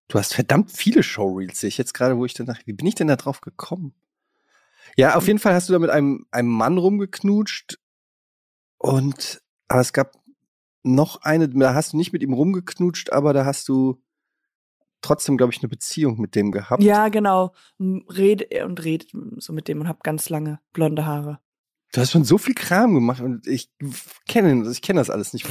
Du 0.08 0.18
hast 0.18 0.32
verdammt 0.32 0.72
viele 0.72 1.02
Showreels, 1.02 1.60
sehe 1.60 1.68
ich 1.68 1.76
jetzt 1.76 1.92
gerade, 1.92 2.16
wo 2.16 2.24
ich 2.24 2.32
danach, 2.32 2.58
wie 2.64 2.72
bin 2.72 2.86
ich 2.86 2.94
denn 2.94 3.06
da 3.06 3.16
drauf 3.16 3.42
gekommen? 3.42 3.92
Ja, 4.96 5.14
auf 5.16 5.26
jeden 5.26 5.38
Fall 5.38 5.52
hast 5.52 5.68
du 5.68 5.74
da 5.74 5.78
mit 5.78 5.90
einem, 5.90 6.24
einem 6.30 6.48
Mann 6.48 6.78
rumgeknutscht 6.78 7.78
und, 8.78 9.42
aber 9.68 9.82
es 9.82 9.92
gab 9.92 10.14
noch 10.82 11.20
eine, 11.20 11.50
da 11.50 11.74
hast 11.74 11.92
du 11.92 11.98
nicht 11.98 12.14
mit 12.14 12.22
ihm 12.22 12.32
rumgeknutscht, 12.32 13.12
aber 13.12 13.34
da 13.34 13.44
hast 13.44 13.68
du 13.68 14.02
trotzdem, 15.02 15.36
glaube 15.36 15.52
ich, 15.52 15.58
eine 15.60 15.68
Beziehung 15.68 16.18
mit 16.18 16.34
dem 16.34 16.50
gehabt. 16.50 16.82
Ja, 16.82 17.10
genau. 17.10 17.52
M- 17.78 18.06
Red 18.08 18.54
und 18.64 18.82
redet 18.82 19.12
so 19.36 19.52
mit 19.52 19.68
dem 19.68 19.82
und 19.82 19.88
hab 19.88 20.02
ganz 20.02 20.30
lange 20.30 20.60
blonde 20.72 21.04
Haare. 21.04 21.40
Du 21.92 22.00
hast 22.00 22.10
schon 22.10 22.24
so 22.24 22.38
viel 22.38 22.54
Kram 22.54 22.94
gemacht 22.94 23.20
und 23.20 23.46
ich 23.46 23.70
kenne, 24.26 24.66
ich 24.70 24.80
kenne 24.80 25.00
das 25.00 25.10
alles 25.10 25.34
nicht. 25.34 25.46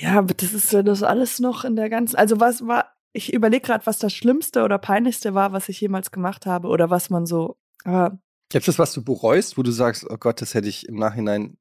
Ja, 0.00 0.18
aber 0.18 0.32
das 0.34 0.54
ist 0.54 0.72
ja 0.72 0.82
das 0.82 1.02
alles 1.02 1.40
noch 1.40 1.64
in 1.64 1.76
der 1.76 1.90
ganzen. 1.90 2.16
Also 2.16 2.40
was 2.40 2.66
war? 2.66 2.92
Ich 3.12 3.32
überlege 3.32 3.66
gerade, 3.66 3.84
was 3.86 3.98
das 3.98 4.14
Schlimmste 4.14 4.62
oder 4.62 4.78
Peinlichste 4.78 5.34
war, 5.34 5.52
was 5.52 5.68
ich 5.68 5.80
jemals 5.80 6.10
gemacht 6.10 6.46
habe 6.46 6.68
oder 6.68 6.88
was 6.90 7.10
man 7.10 7.26
so. 7.26 7.58
Aber 7.84 8.18
Gibt 8.48 8.66
es 8.66 8.78
was 8.78 8.92
du 8.92 9.04
bereust, 9.04 9.58
wo 9.58 9.62
du 9.62 9.70
sagst, 9.72 10.06
oh 10.08 10.16
Gott, 10.16 10.40
das 10.40 10.54
hätte 10.54 10.68
ich 10.68 10.88
im 10.88 10.96
Nachhinein, 10.96 11.58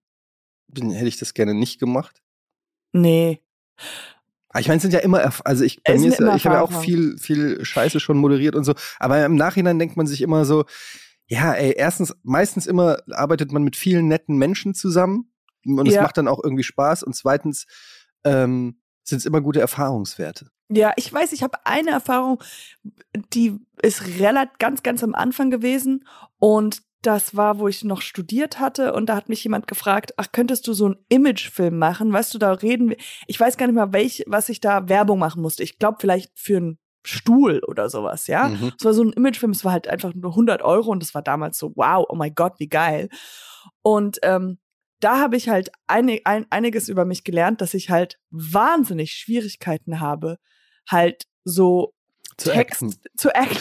hätte 0.74 1.08
ich 1.08 1.18
das 1.18 1.34
gerne 1.34 1.54
nicht 1.54 1.80
gemacht? 1.80 2.22
nee. 2.94 3.42
Aber 4.50 4.62
ich 4.62 4.68
meine, 4.68 4.78
es 4.78 4.82
sind 4.82 4.94
ja 4.94 5.00
immer, 5.00 5.32
also 5.46 5.64
ich, 5.64 5.84
bei 5.84 5.94
Es 5.94 6.02
mir 6.02 6.08
ist 6.08 6.20
ich 6.20 6.46
habe 6.46 6.56
ja 6.56 6.62
auch 6.62 6.72
viel, 6.72 7.18
viel 7.20 7.64
Scheiße 7.64 8.00
schon 8.00 8.18
moderiert 8.18 8.56
und 8.56 8.64
so. 8.64 8.74
Aber 9.00 9.24
im 9.24 9.36
Nachhinein 9.36 9.78
denkt 9.78 9.96
man 9.96 10.08
sich 10.08 10.22
immer 10.22 10.46
so, 10.46 10.66
Ja, 11.28 11.54
ey, 11.54 11.74
erstens, 11.78 12.16
meistens 12.24 12.66
immer 12.66 12.98
arbeitet 13.12 13.52
man 13.52 13.64
mit 13.64 13.76
vielen 13.76 14.08
netten 14.08 14.38
Menschen 14.38 14.74
zusammen 14.74 15.32
und 15.66 15.88
es 15.88 15.94
Ja. 15.96 16.02
macht 16.02 16.18
dann 16.18 16.28
auch 16.28 16.44
irgendwie 16.44 16.64
Spaß. 16.64 17.04
Und 17.04 17.16
zweitens 17.16 17.68
ähm, 18.24 18.80
sind 19.04 19.20
es 19.20 19.26
immer 19.26 19.42
gute 19.42 19.60
Erfahrungswerte. 19.60 20.50
Ja, 20.72 20.94
ich 20.98 21.12
weiß, 21.12 21.32
ich 21.32 21.42
habe 21.42 21.58
eine 21.66 21.90
Erfahrung, 21.90 22.42
die 23.34 23.60
ist 23.82 24.20
relativ 24.20 24.58
ganz, 24.60 24.84
ganz 24.84 25.04
am 25.04 25.16
Anfang 25.16 25.50
gewesen 25.50 26.06
und 26.38 26.84
das 27.02 27.36
war, 27.36 27.60
wo 27.60 27.68
ich 27.68 27.84
noch 27.84 28.02
studiert 28.02 28.60
hatte 28.60 28.94
und 28.94 29.08
da 29.08 29.16
hat 29.16 29.30
mich 29.30 29.44
jemand 29.44 29.68
gefragt, 29.68 30.14
ach, 30.18 30.28
könntest 30.32 30.68
du 30.68 30.74
so 30.74 30.86
einen 30.86 30.98
Imagefilm 31.08 31.78
machen? 31.78 32.12
Weißt 32.12 32.34
du, 32.34 32.38
da 32.38 32.52
reden 32.52 32.90
wir, 32.90 32.98
ich 33.26 33.40
weiß 33.40 33.58
gar 33.58 33.68
nicht 33.68 33.76
mal, 33.76 33.94
welch, 33.94 34.24
was 34.28 34.50
ich 34.50 34.60
da 34.60 34.90
Werbung 34.90 35.18
machen 35.18 35.42
musste. 35.42 35.64
Ich 35.64 35.80
glaube 35.80 35.98
vielleicht 36.02 36.38
für 36.38 36.58
einen 36.58 36.78
Stuhl 37.06 37.62
oder 37.66 37.90
sowas, 37.90 38.28
ja. 38.28 38.50
Mhm. 38.50 38.74
Es 38.78 38.84
war 38.84 38.94
so 38.94 39.04
ein 39.04 39.14
Imagefilm, 39.14 39.52
es 39.52 39.64
war 39.64 39.72
halt 39.72 39.88
einfach 39.88 40.14
nur 40.14 40.32
100 40.32 40.62
Euro 40.62 40.92
und 40.92 41.02
das 41.02 41.16
war 41.16 41.22
damals 41.22 41.58
so, 41.58 41.72
wow, 41.76 42.06
oh 42.08 42.16
mein 42.16 42.36
Gott, 42.36 42.56
wie 42.60 42.68
geil. 42.68 43.10
Und 43.82 44.20
ähm, 44.24 44.60
da 45.00 45.20
habe 45.20 45.38
ich 45.38 45.50
halt 45.50 45.72
einig, 45.88 46.22
ein, 46.26 46.46
einiges 46.50 46.90
über 46.90 47.06
mich 47.06 47.24
gelernt, 47.24 47.62
dass 47.62 47.74
ich 47.74 47.90
halt 47.90 48.20
wahnsinnig 48.32 49.12
Schwierigkeiten 49.14 50.00
habe, 50.00 50.38
halt 50.88 51.24
so 51.44 51.94
Zu 52.38 52.52
Text 52.52 52.84
acten. 52.84 52.96
zu 53.18 53.36
acten. 53.36 53.58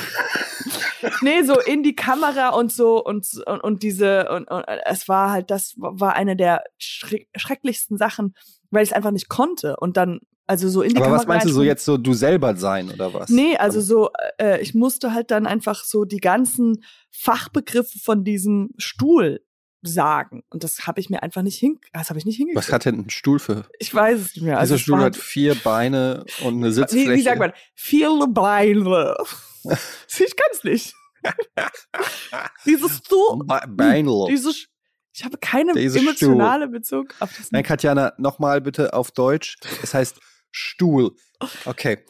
nee, 1.22 1.42
so 1.42 1.60
in 1.60 1.82
die 1.82 1.94
Kamera 1.94 2.50
und 2.50 2.72
so 2.72 3.04
und, 3.04 3.26
und, 3.46 3.60
und 3.60 3.82
diese, 3.82 4.28
und, 4.30 4.50
und 4.50 4.64
es 4.86 5.08
war 5.08 5.30
halt, 5.30 5.50
das 5.50 5.74
war 5.76 6.14
eine 6.14 6.36
der 6.36 6.64
schreck, 6.78 7.28
schrecklichsten 7.36 7.96
Sachen, 7.96 8.34
weil 8.70 8.82
ich 8.82 8.90
es 8.90 8.94
einfach 8.96 9.12
nicht 9.12 9.28
konnte. 9.28 9.76
Und 9.76 9.96
dann, 9.96 10.20
also 10.46 10.68
so 10.68 10.82
in 10.82 10.90
die 10.90 10.96
Aber 10.96 11.06
Kamera. 11.06 11.20
was 11.20 11.26
meinst 11.28 11.46
du 11.46 11.52
so 11.52 11.62
jetzt 11.62 11.84
so 11.84 11.98
du 11.98 12.14
selber 12.14 12.56
sein 12.56 12.90
oder 12.90 13.14
was? 13.14 13.30
Nee, 13.30 13.56
also 13.56 13.80
so, 13.80 14.10
äh, 14.38 14.60
ich 14.60 14.74
musste 14.74 15.14
halt 15.14 15.30
dann 15.30 15.46
einfach 15.46 15.84
so 15.84 16.04
die 16.04 16.18
ganzen 16.20 16.82
Fachbegriffe 17.10 17.98
von 18.00 18.24
diesem 18.24 18.70
Stuhl 18.76 19.40
sagen. 19.82 20.42
Und 20.50 20.64
das 20.64 20.86
habe 20.86 21.00
ich 21.00 21.10
mir 21.10 21.22
einfach 21.22 21.42
nicht 21.42 21.58
hin, 21.58 21.80
das 21.92 22.08
habe 22.10 22.18
ich 22.18 22.24
nicht 22.24 22.36
hingekriegt. 22.36 22.66
Was 22.66 22.72
hat 22.72 22.84
denn 22.84 22.98
ein 23.00 23.10
Stuhl 23.10 23.38
für? 23.38 23.64
ich 23.78 23.94
weiß 23.94 24.18
es 24.20 24.34
nicht 24.34 24.44
mehr. 24.44 24.58
Also 24.58 24.74
Dieser 24.74 24.76
es 24.76 24.82
Stuhl 24.82 25.00
hat 25.00 25.16
vier 25.16 25.54
Beine 25.54 26.24
und 26.42 26.56
eine 26.56 26.72
Sitzfläche. 26.72 27.10
wie, 27.12 27.16
wie 27.16 27.22
sagt 27.22 27.38
man? 27.38 27.52
Viele 27.74 28.26
Beine. 28.28 29.14
ich 29.64 30.36
kann's 30.36 30.64
nicht. 30.64 30.94
Dieses 32.64 32.98
Stuhl, 32.98 33.38
Be 33.44 33.60
Beinl. 33.68 34.26
dieses, 34.28 34.68
ich 35.12 35.24
habe 35.24 35.36
keine 35.38 35.72
Dieses 35.72 36.00
emotionale 36.00 36.68
Bezug 36.68 37.14
auf 37.20 37.36
das. 37.36 37.50
Nein, 37.50 37.64
Katjana, 37.64 38.12
nochmal 38.18 38.60
bitte 38.60 38.92
auf 38.92 39.10
Deutsch. 39.10 39.56
Es 39.82 39.94
heißt 39.94 40.20
Stuhl. 40.50 41.14
Okay. 41.64 42.04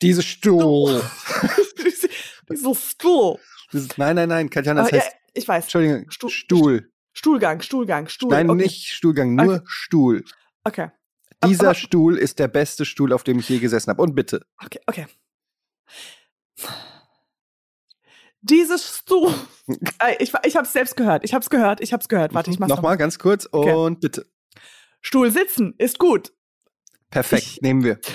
Diese 0.00 0.22
Stuhl. 0.22 1.02
Dieses 2.50 2.90
Stuhl. 2.90 3.38
Dieses- 3.72 3.96
Nein, 3.96 4.16
nein, 4.16 4.28
nein, 4.28 4.50
Katjana, 4.50 4.82
das 4.82 4.90
ja, 4.90 4.98
heißt, 4.98 5.12
ich 5.34 5.46
weiß. 5.48 5.64
Entschuldigung, 5.64 6.10
Stuhl- 6.10 6.30
Stuhl. 6.30 6.92
Stuhlgang, 7.14 7.60
Stuhlgang, 7.60 8.08
Stuhl. 8.08 8.30
Nein, 8.30 8.48
okay. 8.50 8.62
nicht 8.62 8.88
Stuhlgang, 8.88 9.34
nur 9.34 9.54
Okay. 9.56 9.64
Stuhl. 9.66 10.24
Okay, 10.64 10.90
Dieser 11.44 11.66
aber- 11.70 11.74
Stuhl 11.74 12.16
ist 12.16 12.38
der 12.38 12.48
beste 12.48 12.84
Stuhl, 12.84 13.12
auf 13.12 13.22
dem 13.24 13.38
ich 13.38 13.48
je 13.48 13.58
gesessen 13.58 13.90
habe. 13.90 14.00
Und 14.02 14.14
bitte. 14.14 14.46
okay, 14.64 14.80
okay. 14.86 15.06
Dieses 18.40 18.98
Stuhl. 18.98 19.32
Ich 20.18 20.32
ich 20.44 20.56
habe 20.56 20.66
es 20.66 20.72
selbst 20.72 20.96
gehört. 20.96 21.24
Ich 21.24 21.32
habe 21.32 21.42
es 21.42 21.48
gehört. 21.50 21.80
Ich 21.80 21.92
habe 21.92 22.00
es 22.00 22.08
gehört. 22.08 22.34
Warte, 22.34 22.50
ich 22.50 22.58
mach's 22.58 22.68
Nochmal 22.70 22.96
ganz 22.96 23.18
kurz 23.18 23.48
Okay. 23.52 23.72
und 23.72 24.00
bitte. 24.00 24.26
Stuhl 25.00 25.30
sitzen 25.30 25.74
ist 25.78 25.98
gut. 25.98 26.32
Perfekt, 27.10 27.42
Ich- 27.44 27.62
nehmen 27.62 27.84
wir. 27.84 28.00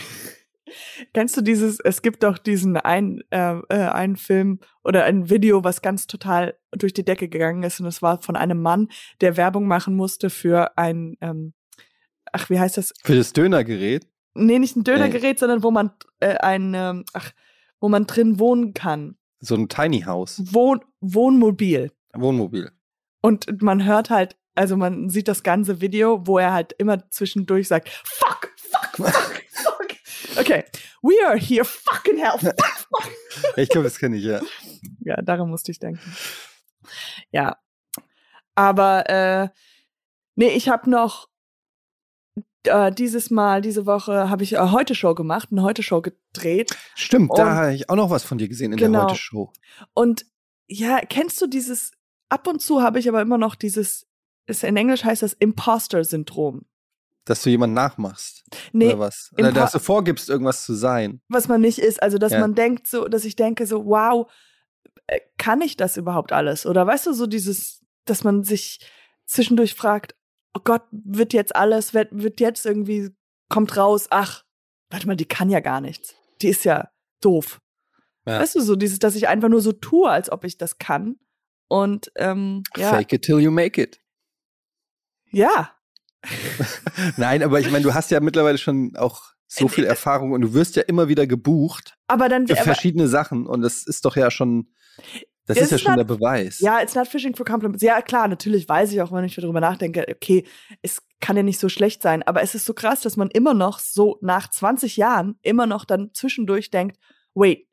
Kennst 1.14 1.38
du 1.38 1.42
dieses, 1.42 1.80
es 1.80 2.02
gibt 2.02 2.24
doch 2.24 2.38
diesen 2.38 2.78
einen, 2.78 3.22
äh, 3.32 3.58
äh, 3.70 3.88
einen 3.90 4.16
Film 4.16 4.60
oder 4.84 5.06
ein 5.06 5.30
Video, 5.30 5.64
was 5.64 5.82
ganz 5.82 6.08
total 6.08 6.58
durch 6.72 6.94
die 6.94 7.06
Decke 7.06 7.30
gegangen 7.30 7.64
ist 7.64 7.80
und 7.80 7.86
es 7.86 8.02
war 8.02 8.22
von 8.22 8.36
einem 8.36 8.62
Mann, 8.62 8.90
der 9.22 9.38
Werbung 9.38 9.68
machen 9.68 9.96
musste 9.96 10.30
für 10.30 10.78
ein, 10.78 11.18
ähm, 11.22 11.54
ach, 12.32 12.50
wie 12.50 12.60
heißt 12.60 12.78
das? 12.78 12.94
Für 13.04 13.16
das 13.16 13.34
Dönergerät. 13.34 14.08
Nee, 14.34 14.60
nicht 14.60 14.76
ein 14.76 14.84
Dönergerät, 14.84 15.40
sondern 15.40 15.64
wo 15.64 15.72
man 15.72 15.92
äh, 16.20 16.36
ein, 16.38 16.74
ähm, 16.76 17.06
ach, 17.14 17.32
wo 17.80 17.90
man 17.90 18.06
drin 18.06 18.40
wohnen 18.40 18.74
kann. 18.74 19.18
So 19.40 19.56
ein 19.56 19.70
Tiny 19.70 20.02
House. 20.02 20.42
Wohn 20.54 20.82
Wohnmobil. 21.00 21.92
Wohnmobil. 22.14 22.72
Und 23.22 23.62
man 23.62 23.86
hört 23.86 24.10
halt, 24.10 24.36
also 24.56 24.76
man 24.78 25.10
sieht 25.10 25.28
das 25.28 25.44
ganze 25.44 25.82
Video, 25.82 26.26
wo 26.26 26.40
er 26.40 26.54
halt 26.54 26.74
immer 26.78 27.10
zwischendurch 27.10 27.68
sagt, 27.68 27.90
fuck, 27.90 28.52
fuck, 28.58 28.98
fuck, 28.98 29.14
fuck. 29.52 29.77
Okay, 30.40 30.64
we 31.02 31.14
are 31.26 31.38
here, 31.38 31.66
fucking 31.66 32.18
hell. 32.18 32.38
Ich 33.56 33.70
glaube, 33.70 33.86
das 33.86 33.98
kenne 34.00 34.18
ich, 34.18 34.24
ja. 34.24 34.42
Ja, 35.02 35.22
daran 35.22 35.50
musste 35.50 35.72
ich 35.72 35.80
denken. 35.80 36.00
Ja. 37.32 37.58
Aber 38.56 39.10
äh, 39.10 39.50
nee, 40.36 40.50
ich 40.50 40.70
habe 40.70 40.90
noch 40.90 41.28
äh, 42.64 42.92
dieses 42.92 43.30
Mal, 43.30 43.62
diese 43.62 43.86
Woche, 43.86 44.30
habe 44.30 44.44
ich 44.44 44.54
äh, 44.54 44.58
heute 44.72 44.96
Show 44.96 45.14
gemacht, 45.16 45.50
eine 45.52 45.62
heute 45.64 45.84
Show 45.84 46.02
gedreht. 46.02 46.76
Stimmt, 46.96 47.30
Und- 47.32 47.38
da 47.40 47.56
habe 47.56 47.74
ich 47.76 47.90
auch 47.90 47.96
noch 47.96 48.10
was 48.10 48.24
von 48.24 48.38
dir 48.38 48.48
gesehen 48.48 48.72
in 48.74 48.78
Genau. 48.78 49.00
der 49.02 49.08
Heute-Show. 49.10 49.52
Und 49.94 50.26
ja, 50.68 51.00
kennst 51.02 51.40
du 51.42 51.48
dieses, 51.48 51.92
ab 52.30 52.48
und 52.48 52.62
zu 52.62 52.82
habe 52.82 53.00
ich 53.00 53.08
aber 53.08 53.22
immer 53.22 53.38
noch 53.38 53.56
dieses, 53.56 54.08
ist, 54.48 54.64
in 54.64 54.76
Englisch 54.78 55.04
heißt 55.04 55.22
das 55.24 55.34
Imposter-Syndrom. 55.34 56.66
Dass 57.28 57.42
du 57.44 57.50
jemanden 57.50 57.74
nachmachst. 57.74 58.44
Nee, 58.72 58.88
oder 58.88 59.00
was? 59.00 59.32
Oder 59.38 59.52
dass 59.52 59.74
du 59.74 59.80
vorgibst, 59.80 60.30
irgendwas 60.30 60.64
zu 60.66 60.74
sein. 60.74 61.22
was 61.28 61.48
man 61.48 61.62
nicht 61.62 61.78
ist. 61.80 62.02
Also, 62.02 62.18
dass 62.18 62.32
Ja. 62.32 62.40
man 62.40 62.56
denkt, 62.56 62.88
so, 62.88 63.08
dass 63.08 63.26
ich 63.26 63.36
denke, 63.36 63.68
so, 63.68 63.86
wow, 63.86 64.32
äh, 65.08 65.20
kann 65.38 65.62
ich 65.62 65.76
das 65.78 65.98
überhaupt 65.98 66.32
alles? 66.32 66.66
Oder 66.66 66.88
weißt 66.88 67.06
du, 67.08 67.14
so 67.14 67.28
dieses, 67.28 67.86
dass 68.06 68.24
man 68.24 68.44
sich 68.44 68.80
zwischendurch 69.26 69.74
fragt, 69.76 70.16
oh 70.54 70.62
Gott, 70.64 70.84
wird 70.92 71.34
jetzt 71.34 71.56
alles, 71.56 71.94
wird, 71.94 72.08
wird 72.12 72.40
jetzt 72.40 72.66
irgendwie, 72.66 73.10
kommt 73.50 73.76
raus, 73.76 74.08
ach, 74.10 74.44
warte 74.90 75.06
mal, 75.08 75.16
die 75.18 75.26
kann 75.26 75.50
ja 75.50 75.60
gar 75.60 75.82
nichts. 75.82 76.16
Die 76.42 76.48
ist 76.48 76.64
ja 76.64 76.90
doof. 77.22 77.60
Ja. 78.26 78.40
Weißt 78.40 78.56
du, 78.56 78.62
so 78.62 78.76
dieses, 78.78 79.00
dass 79.00 79.16
ich 79.16 79.28
einfach 79.28 79.50
nur 79.50 79.62
so 79.62 79.74
tue, 79.74 80.10
als 80.10 80.32
ob 80.32 80.46
ich 80.46 80.58
das 80.58 80.78
kann. 80.78 81.18
Und 81.68 82.10
ähm, 82.16 82.64
ja, 82.78 82.90
Fake 82.92 83.12
it 83.12 83.24
till 83.24 83.40
you 83.40 83.52
make 83.52 83.82
it. 83.82 84.00
ja, 85.32 85.72
Nein, 87.18 87.44
aber 87.44 87.60
ich 87.60 87.72
meine, 87.72 87.84
du 87.84 87.94
hast 87.94 88.12
ja 88.12 88.20
mittlerweile 88.20 88.58
schon 88.58 88.96
auch 88.96 89.34
so 89.48 89.68
viel 89.68 89.86
Erfahrung 89.86 90.32
und 90.34 90.42
du 90.42 90.54
wirst 90.54 90.76
ja 90.76 90.84
immer 90.84 91.08
wieder 91.08 91.26
gebucht 91.26 91.96
aber 92.08 92.28
dann, 92.30 92.48
für 92.48 92.54
aber, 92.54 92.64
verschiedene 92.64 93.08
Sachen 93.08 93.48
und 93.48 93.62
das 93.62 93.84
ist 93.84 94.04
doch 94.04 94.16
ja 94.18 94.30
schon, 94.30 94.74
das 95.46 95.58
ist 95.58 95.72
ja 95.72 95.78
schon 95.78 95.94
not- 95.94 96.00
der 96.00 96.16
Beweis. 96.16 96.60
Ja, 96.60 96.82
it's 96.82 96.96
not 96.96 97.08
fishing 97.08 97.34
for 97.34 97.46
compliments. 97.46 97.82
Ja, 97.82 98.02
klar, 98.02 98.28
natürlich 98.28 98.68
weiß 98.68 98.92
ich 98.92 99.02
auch, 99.02 99.12
wenn 99.14 99.24
ich 99.24 99.36
darüber 99.36 99.62
nachdenke, 99.62 100.06
okay, 100.10 100.46
es 100.82 101.02
kann 101.22 101.38
ja 101.38 101.44
nicht 101.44 101.60
so 101.60 101.70
schlecht 101.70 102.02
sein, 102.02 102.24
aber 102.24 102.42
es 102.42 102.56
ist 102.56 102.66
so 102.66 102.74
krass, 102.74 103.02
dass 103.02 103.16
man 103.16 103.30
immer 103.30 103.54
noch 103.54 103.80
so 103.80 104.18
nach 104.22 104.50
20 104.50 104.98
Jahren 104.98 105.40
immer 105.42 105.66
noch 105.66 105.86
dann 105.86 106.10
zwischendurch 106.14 106.70
denkt, 106.70 106.98
wait, 107.34 107.67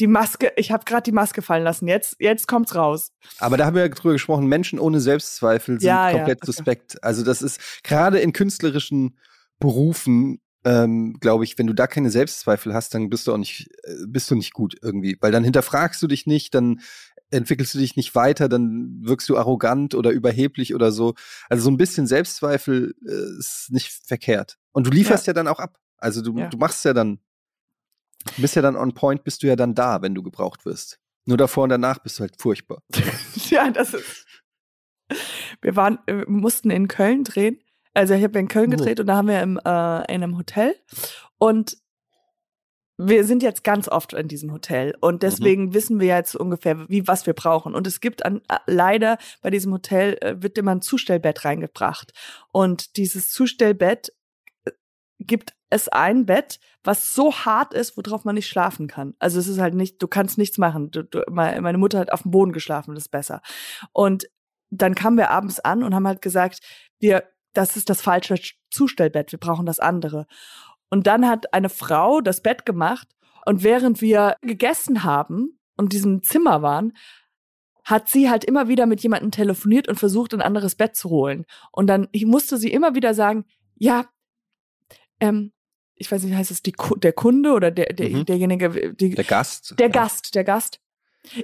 die 0.00 0.06
Maske, 0.06 0.52
ich 0.56 0.70
habe 0.72 0.84
gerade 0.84 1.02
die 1.02 1.12
Maske 1.12 1.42
fallen 1.42 1.64
lassen, 1.64 1.88
jetzt 1.88 2.16
jetzt 2.18 2.46
kommt's 2.48 2.74
raus. 2.74 3.12
Aber 3.38 3.56
da 3.56 3.66
haben 3.66 3.74
wir 3.74 3.82
ja 3.82 3.88
drüber 3.88 4.12
gesprochen, 4.12 4.46
Menschen 4.46 4.78
ohne 4.78 5.00
Selbstzweifel 5.00 5.80
sind 5.80 5.88
Ja, 5.88 6.10
ja, 6.10 6.16
komplett 6.16 6.38
okay. 6.38 6.46
suspekt. 6.46 7.02
Also 7.02 7.24
das 7.24 7.42
ist 7.42 7.82
gerade 7.82 8.18
in 8.18 8.32
künstlerischen 8.32 9.18
Berufen, 9.58 10.40
ähm, 10.64 11.16
glaube 11.20 11.44
ich, 11.44 11.58
wenn 11.58 11.66
du 11.66 11.72
da 11.72 11.86
keine 11.86 12.10
Selbstzweifel 12.10 12.74
hast, 12.74 12.92
dann 12.94 13.08
bist 13.08 13.26
du 13.26 13.32
auch 13.32 13.38
nicht, 13.38 13.68
äh, 13.84 14.06
bist 14.06 14.30
du 14.30 14.34
nicht 14.34 14.52
gut 14.52 14.74
irgendwie. 14.82 15.16
Weil 15.20 15.32
dann 15.32 15.44
hinterfragst 15.44 16.02
du 16.02 16.06
dich 16.06 16.26
nicht, 16.26 16.54
dann 16.54 16.80
entwickelst 17.30 17.74
du 17.74 17.78
dich 17.78 17.96
nicht 17.96 18.14
weiter, 18.14 18.48
dann 18.48 18.98
wirkst 19.02 19.28
du 19.28 19.36
arrogant 19.36 19.94
oder 19.94 20.10
überheblich 20.10 20.74
oder 20.74 20.92
so. 20.92 21.14
Also 21.48 21.64
so 21.64 21.70
ein 21.70 21.76
bisschen 21.76 22.06
Selbstzweifel 22.06 22.94
äh, 23.06 23.38
ist 23.38 23.68
nicht 23.70 23.90
verkehrt. 24.06 24.58
Und 24.72 24.86
du 24.86 24.90
lieferst 24.90 25.26
ja, 25.26 25.32
dann 25.32 25.48
auch 25.48 25.58
ab. 25.58 25.78
Also 25.98 26.20
du, 26.20 26.36
Ja. 26.38 26.48
du 26.48 26.58
machst 26.58 26.84
ja 26.84 26.92
dann, 26.92 27.20
du 28.34 28.42
bist 28.42 28.56
ja 28.56 28.62
dann 28.62 28.76
on 28.76 28.92
point, 28.92 29.24
bist 29.24 29.42
du 29.42 29.46
ja 29.46 29.56
dann 29.56 29.74
da, 29.74 30.02
wenn 30.02 30.14
du 30.14 30.22
gebraucht 30.22 30.64
wirst. 30.64 30.98
Nur 31.24 31.36
davor 31.36 31.64
und 31.64 31.70
danach 31.70 31.98
bist 31.98 32.18
du 32.18 32.22
halt 32.22 32.40
furchtbar. 32.40 32.82
ja, 33.50 33.70
das 33.70 33.94
ist. 33.94 34.26
Wir 35.60 35.76
waren, 35.76 35.98
äh, 36.06 36.18
wir 36.18 36.28
mussten 36.28 36.70
in 36.70 36.88
Köln 36.88 37.24
drehen. 37.24 37.60
Also 37.94 38.14
ich 38.14 38.22
habe 38.22 38.38
in 38.38 38.48
Köln 38.48 38.72
Oh. 38.72 38.76
gedreht 38.76 39.00
und 39.00 39.06
da 39.06 39.16
haben 39.16 39.28
wir 39.28 39.40
im, 39.42 39.56
äh, 39.58 39.60
in 40.14 40.22
einem 40.22 40.36
Hotel 40.36 40.74
und 41.38 41.76
wir 42.98 43.24
sind 43.24 43.42
jetzt 43.42 43.62
ganz 43.62 43.88
oft 43.88 44.14
in 44.14 44.26
diesem 44.28 44.52
Hotel 44.52 44.94
und 45.00 45.22
deswegen 45.22 45.74
wissen 45.74 46.00
wir 46.00 46.06
jetzt 46.08 46.34
ungefähr, 46.34 46.88
wie 46.88 47.06
was 47.06 47.26
wir 47.26 47.34
brauchen. 47.34 47.74
Und 47.74 47.86
es 47.86 48.00
gibt 48.00 48.24
an, 48.24 48.40
äh, 48.48 48.56
leider 48.66 49.18
bei 49.42 49.50
diesem 49.50 49.72
Hotel 49.72 50.16
äh, 50.20 50.36
wird 50.42 50.56
immer 50.56 50.72
ein 50.74 50.80
Zustellbett 50.82 51.44
reingebracht 51.44 52.12
und 52.52 52.96
dieses 52.96 53.30
Zustellbett 53.30 54.12
äh, 54.64 54.70
gibt 55.18 55.55
es 55.70 55.88
ein 55.88 56.26
Bett, 56.26 56.60
was 56.84 57.14
so 57.14 57.32
hart 57.32 57.74
ist, 57.74 57.96
worauf 57.96 58.24
man 58.24 58.36
nicht 58.36 58.48
schlafen 58.48 58.86
kann. 58.86 59.14
Also 59.18 59.38
es 59.38 59.48
ist 59.48 59.58
halt 59.58 59.74
nicht, 59.74 60.00
du 60.00 60.08
kannst 60.08 60.38
nichts 60.38 60.58
machen. 60.58 60.90
Du, 60.90 61.02
du, 61.02 61.22
meine 61.28 61.78
Mutter 61.78 61.98
hat 61.98 62.12
auf 62.12 62.22
dem 62.22 62.30
Boden 62.30 62.52
geschlafen, 62.52 62.94
das 62.94 63.04
ist 63.04 63.10
besser. 63.10 63.42
Und 63.92 64.28
dann 64.70 64.94
kamen 64.94 65.16
wir 65.16 65.30
abends 65.30 65.60
an 65.60 65.82
und 65.82 65.94
haben 65.94 66.06
halt 66.06 66.22
gesagt, 66.22 66.60
wir, 66.98 67.24
das 67.52 67.76
ist 67.76 67.90
das 67.90 68.02
falsche 68.02 68.36
Zustellbett, 68.70 69.32
wir 69.32 69.40
brauchen 69.40 69.66
das 69.66 69.80
andere. 69.80 70.26
Und 70.88 71.06
dann 71.06 71.28
hat 71.28 71.52
eine 71.52 71.68
Frau 71.68 72.20
das 72.20 72.42
Bett 72.42 72.64
gemacht 72.64 73.08
und 73.44 73.62
während 73.62 74.00
wir 74.00 74.36
gegessen 74.42 75.04
haben 75.04 75.58
und 75.76 75.92
diesem 75.92 76.22
Zimmer 76.22 76.62
waren, 76.62 76.92
hat 77.84 78.08
sie 78.08 78.28
halt 78.28 78.44
immer 78.44 78.66
wieder 78.66 78.86
mit 78.86 79.00
jemandem 79.02 79.30
telefoniert 79.30 79.88
und 79.88 79.98
versucht, 79.98 80.34
ein 80.34 80.42
anderes 80.42 80.74
Bett 80.74 80.96
zu 80.96 81.08
holen. 81.08 81.44
Und 81.70 81.86
dann 81.86 82.08
musste 82.24 82.56
sie 82.56 82.72
immer 82.72 82.96
wieder 82.96 83.14
sagen, 83.14 83.44
ja, 83.76 84.06
ähm, 85.20 85.52
ich 85.96 86.10
weiß 86.12 86.22
nicht, 86.22 86.36
heißt 86.36 86.50
es 86.50 86.62
die, 86.62 86.74
der 86.98 87.12
Kunde 87.12 87.52
oder 87.52 87.70
der, 87.70 87.92
der 87.92 88.10
mhm. 88.10 88.24
derjenige, 88.26 88.94
die, 88.94 89.14
der 89.14 89.24
Gast, 89.24 89.74
der 89.78 89.86
ja. 89.86 89.92
Gast, 89.92 90.34
der 90.34 90.44
Gast. 90.44 90.80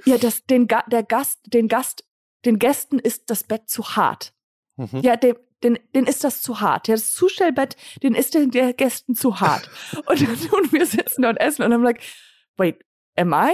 Ja, 0.05 0.17
das, 0.17 0.45
den, 0.45 0.67
der 0.67 1.03
Gast, 1.03 1.39
den 1.45 1.67
Gast, 1.67 2.05
den 2.45 2.59
Gästen 2.59 2.99
ist 2.99 3.29
das 3.29 3.43
Bett 3.43 3.69
zu 3.69 3.95
hart. 3.95 4.33
Mhm. 4.77 5.01
Ja, 5.01 5.17
dem, 5.17 5.35
den, 5.63 5.79
den 5.93 6.05
ist 6.05 6.23
das 6.23 6.41
zu 6.41 6.61
hart. 6.61 6.87
Ja, 6.87 6.95
das 6.95 7.13
Zustellbett, 7.13 7.75
den 8.01 8.15
ist 8.15 8.33
den 8.33 8.51
der 8.51 8.73
Gästen 8.73 9.15
zu 9.15 9.39
hart. 9.39 9.69
und, 10.05 10.53
und 10.53 10.73
wir 10.73 10.85
sitzen 10.85 11.25
und 11.25 11.37
essen 11.37 11.63
und 11.63 11.73
I'm 11.73 11.83
like, 11.83 12.01
wait, 12.57 12.83
am 13.17 13.33
I? 13.33 13.53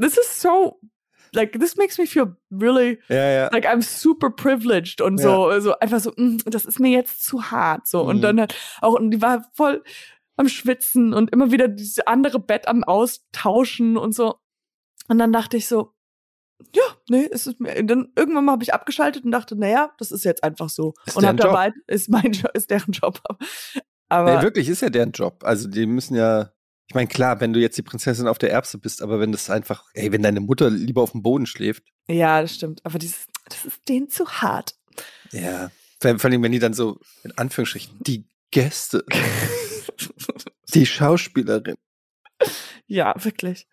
This 0.00 0.16
is 0.16 0.40
so 0.40 0.78
like 1.34 1.58
this 1.58 1.76
makes 1.76 1.98
me 1.98 2.06
feel 2.06 2.36
really 2.50 2.98
ja, 3.08 3.30
ja. 3.30 3.48
like 3.52 3.66
I'm 3.66 3.82
super 3.82 4.30
privileged 4.30 5.00
und 5.00 5.18
so 5.18 5.50
ja. 5.50 5.60
so 5.60 5.78
einfach 5.78 6.00
so 6.00 6.12
mm, 6.16 6.38
das 6.46 6.64
ist 6.64 6.80
mir 6.80 6.90
jetzt 6.90 7.24
zu 7.24 7.50
hart 7.50 7.86
so 7.86 8.04
mhm. 8.04 8.08
und 8.08 8.20
dann 8.22 8.40
halt 8.40 8.54
auch 8.80 8.94
und 8.94 9.10
die 9.10 9.20
war 9.20 9.44
voll 9.54 9.82
am 10.38 10.48
schwitzen 10.48 11.12
und 11.12 11.32
immer 11.32 11.50
wieder 11.50 11.68
dieses 11.68 12.06
andere 12.06 12.38
Bett 12.38 12.68
am 12.68 12.84
austauschen 12.84 13.96
und 13.96 14.14
so 14.14 14.36
und 15.08 15.18
dann 15.18 15.32
dachte 15.32 15.56
ich 15.56 15.68
so 15.68 15.94
ja, 16.74 16.82
nee, 17.08 17.28
es 17.30 17.46
ist 17.46 17.60
mir. 17.60 17.82
Dann 17.84 18.08
irgendwann 18.16 18.44
mal 18.44 18.52
habe 18.52 18.62
ich 18.62 18.74
abgeschaltet 18.74 19.24
und 19.24 19.30
dachte, 19.30 19.56
naja, 19.56 19.92
das 19.98 20.10
ist 20.10 20.24
jetzt 20.24 20.42
einfach 20.42 20.68
so. 20.68 20.94
Ist 21.06 21.16
und 21.16 21.26
hab 21.26 21.36
dabei 21.36 21.72
ist 21.86 22.08
mein 22.08 22.32
Job, 22.32 22.50
ist 22.54 22.70
deren 22.70 22.92
Job. 22.92 23.22
Aber 24.08 24.36
nee, 24.36 24.42
wirklich 24.42 24.68
ist 24.68 24.82
ja 24.82 24.90
deren 24.90 25.12
Job. 25.12 25.44
Also 25.44 25.68
die 25.68 25.86
müssen 25.86 26.16
ja. 26.16 26.52
Ich 26.88 26.94
meine, 26.94 27.06
klar, 27.06 27.40
wenn 27.40 27.52
du 27.52 27.60
jetzt 27.60 27.76
die 27.76 27.82
Prinzessin 27.82 28.26
auf 28.26 28.38
der 28.38 28.50
Erbse 28.50 28.78
bist, 28.78 29.02
aber 29.02 29.20
wenn 29.20 29.30
das 29.30 29.50
einfach, 29.50 29.84
ey, 29.92 30.10
wenn 30.10 30.22
deine 30.22 30.40
Mutter 30.40 30.70
lieber 30.70 31.02
auf 31.02 31.12
dem 31.12 31.22
Boden 31.22 31.44
schläft. 31.44 31.84
Ja, 32.08 32.40
das 32.40 32.54
stimmt. 32.54 32.80
Aber 32.82 32.98
dieses, 32.98 33.26
das 33.46 33.66
ist 33.66 33.86
denen 33.90 34.08
zu 34.08 34.26
hart. 34.26 34.74
Ja. 35.30 35.70
Vor 36.00 36.24
allem, 36.24 36.42
wenn 36.42 36.52
die 36.52 36.58
dann 36.58 36.72
so, 36.72 36.98
in 37.24 37.36
Anführungsstrichen, 37.36 37.94
die 38.00 38.26
Gäste, 38.50 39.04
die 40.74 40.86
Schauspielerin. 40.86 41.76
Ja, 42.86 43.14
wirklich. 43.22 43.66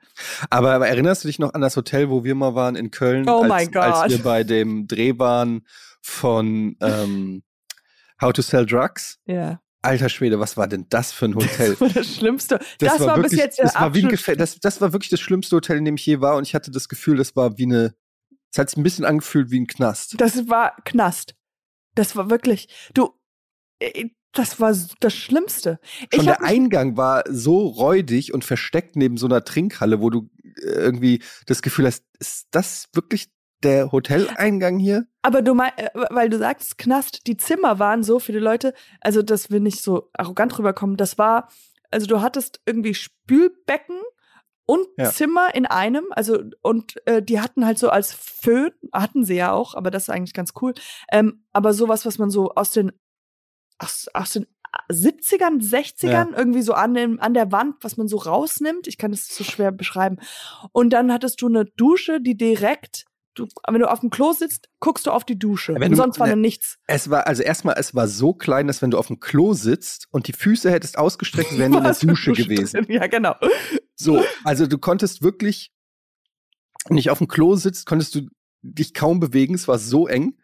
Aber, 0.49 0.73
aber, 0.73 0.87
erinnerst 0.87 1.23
du 1.23 1.27
dich 1.27 1.39
noch 1.39 1.53
an 1.53 1.61
das 1.61 1.77
Hotel, 1.77 2.09
wo 2.09 2.23
wir 2.23 2.35
mal 2.35 2.55
waren 2.55 2.75
in 2.75 2.91
Köln? 2.91 3.29
Oh 3.29 3.41
als, 3.41 3.49
mein 3.49 3.71
Gott. 3.71 3.83
Als 3.83 4.11
wir 4.11 4.23
bei 4.23 4.43
dem 4.43 4.87
Dreh 4.87 5.17
waren 5.17 5.65
von 6.01 6.75
ähm, 6.81 7.43
How 8.21 8.33
to 8.33 8.41
Sell 8.41 8.65
Drugs? 8.65 9.19
Ja. 9.25 9.61
Alter 9.81 10.09
Schwede, 10.09 10.39
was 10.39 10.57
war 10.57 10.67
denn 10.67 10.87
das 10.89 11.11
für 11.11 11.25
ein 11.25 11.35
Hotel? 11.35 11.71
Das 11.71 11.81
war 11.81 11.89
das 11.89 12.15
Schlimmste. 12.15 12.57
Das, 12.57 12.93
das 12.93 12.99
war, 12.99 13.07
war 13.07 13.17
wirklich, 13.17 13.31
bis 13.33 13.39
jetzt 13.39 13.59
das 13.59 13.75
war, 13.75 13.93
wie 13.93 14.05
ein 14.05 14.37
das, 14.37 14.59
das 14.59 14.81
war 14.81 14.93
wirklich 14.93 15.11
das 15.11 15.19
schlimmste 15.19 15.55
Hotel, 15.55 15.77
in 15.77 15.85
dem 15.85 15.95
ich 15.95 16.05
je 16.05 16.21
war. 16.21 16.37
Und 16.37 16.47
ich 16.47 16.55
hatte 16.55 16.71
das 16.71 16.89
Gefühl, 16.89 17.17
das 17.17 17.35
war 17.35 17.57
wie 17.57 17.65
eine. 17.65 17.95
Es 18.51 18.57
hat 18.57 18.69
sich 18.69 18.77
ein 18.77 18.83
bisschen 18.83 19.05
angefühlt 19.05 19.51
wie 19.51 19.59
ein 19.59 19.67
Knast. 19.67 20.15
Das 20.19 20.47
war 20.47 20.75
Knast. 20.85 21.35
Das 21.93 22.15
war 22.15 22.29
wirklich. 22.29 22.67
Du. 22.93 23.13
Das 24.35 24.59
war 24.59 24.75
das 24.99 25.13
Schlimmste. 25.13 25.79
Schon 26.13 26.25
der 26.25 26.43
Eingang 26.43 26.97
war 26.97 27.23
so 27.29 27.67
räudig 27.67 28.33
und 28.33 28.45
versteckt 28.45 28.95
neben 28.95 29.17
so 29.17 29.25
einer 29.25 29.43
Trinkhalle, 29.43 30.01
wo 30.01 30.09
du 30.09 30.29
äh, 30.43 30.67
irgendwie 30.67 31.21
das 31.47 31.61
Gefühl 31.61 31.87
hast, 31.87 32.03
ist 32.19 32.47
das 32.51 32.89
wirklich 32.93 33.29
der 33.63 33.91
Hoteleingang 33.91 34.77
hier? 34.77 35.07
Aber 35.21 35.41
du 35.41 35.53
meinst, 35.53 35.79
äh, 35.79 35.89
weil 36.11 36.29
du 36.29 36.37
sagst, 36.37 36.77
Knast, 36.77 37.27
die 37.27 37.37
Zimmer 37.37 37.79
waren 37.79 38.03
so 38.03 38.19
die 38.19 38.33
Leute, 38.33 38.73
also 39.01 39.21
dass 39.21 39.49
wir 39.49 39.59
nicht 39.59 39.81
so 39.81 40.09
arrogant 40.13 40.57
rüberkommen, 40.59 40.97
das 40.97 41.17
war, 41.17 41.49
also 41.91 42.05
du 42.05 42.21
hattest 42.21 42.61
irgendwie 42.65 42.93
Spülbecken 42.93 43.99
und 44.65 44.85
ja. 44.97 45.11
Zimmer 45.11 45.53
in 45.53 45.65
einem, 45.65 46.05
also 46.11 46.39
und 46.61 46.95
äh, 47.07 47.21
die 47.21 47.39
hatten 47.39 47.65
halt 47.65 47.79
so 47.79 47.89
als 47.89 48.13
Föhn, 48.13 48.71
hatten 48.91 49.23
sie 49.23 49.35
ja 49.35 49.51
auch, 49.51 49.75
aber 49.75 49.91
das 49.91 50.03
ist 50.03 50.09
eigentlich 50.09 50.33
ganz 50.33 50.53
cool, 50.61 50.73
ähm, 51.11 51.45
aber 51.53 51.73
sowas, 51.73 52.05
was 52.05 52.17
man 52.17 52.29
so 52.29 52.51
aus 52.51 52.71
den 52.71 52.91
aus, 53.77 54.07
aus 54.13 54.33
den 54.33 54.47
70ern, 54.89 55.61
60ern, 55.61 56.31
ja. 56.31 56.37
irgendwie 56.37 56.61
so 56.61 56.73
an, 56.73 56.93
dem, 56.93 57.19
an 57.19 57.33
der 57.33 57.51
Wand, 57.51 57.75
was 57.81 57.97
man 57.97 58.07
so 58.07 58.17
rausnimmt. 58.17 58.87
Ich 58.87 58.97
kann 58.97 59.11
das 59.11 59.27
so 59.27 59.43
schwer 59.43 59.71
beschreiben. 59.71 60.17
Und 60.73 60.91
dann 60.91 61.13
hattest 61.13 61.41
du 61.41 61.47
eine 61.47 61.65
Dusche, 61.65 62.19
die 62.19 62.35
direkt 62.35 63.05
du, 63.35 63.47
wenn 63.67 63.79
du 63.79 63.91
auf 63.91 63.99
dem 63.99 64.09
Klo 64.09 64.33
sitzt, 64.33 64.69
guckst 64.79 65.05
du 65.05 65.11
auf 65.11 65.23
die 65.23 65.37
Dusche. 65.37 65.75
Wenn 65.75 65.91
und 65.91 65.95
sonst 65.95 66.19
war 66.19 66.27
ne, 66.27 66.35
nichts. 66.35 66.77
Es 66.87 67.09
war, 67.09 67.27
also 67.27 67.43
erstmal, 67.43 67.75
es 67.77 67.93
war 67.93 68.07
so 68.07 68.33
klein, 68.33 68.67
dass 68.67 68.81
wenn 68.81 68.91
du 68.91 68.97
auf 68.97 69.07
dem 69.07 69.19
Klo 69.19 69.53
sitzt 69.53 70.07
und 70.11 70.27
die 70.27 70.33
Füße 70.33 70.71
hättest 70.71 70.97
ausgestreckt, 70.97 71.51
wären 71.57 71.73
in 71.73 71.83
der 71.83 71.93
Dusche 71.93 72.31
gewesen. 72.31 72.85
Ja, 72.89 73.07
genau. 73.07 73.35
So, 73.95 74.23
also 74.43 74.67
du 74.67 74.77
konntest 74.77 75.21
wirklich 75.21 75.71
nicht 76.89 77.09
auf 77.09 77.19
dem 77.19 77.27
Klo 77.27 77.55
sitzt, 77.55 77.85
konntest 77.85 78.15
du 78.15 78.27
dich 78.61 78.93
kaum 78.93 79.19
bewegen. 79.19 79.55
Es 79.55 79.67
war 79.67 79.79
so 79.79 80.07
eng. 80.07 80.37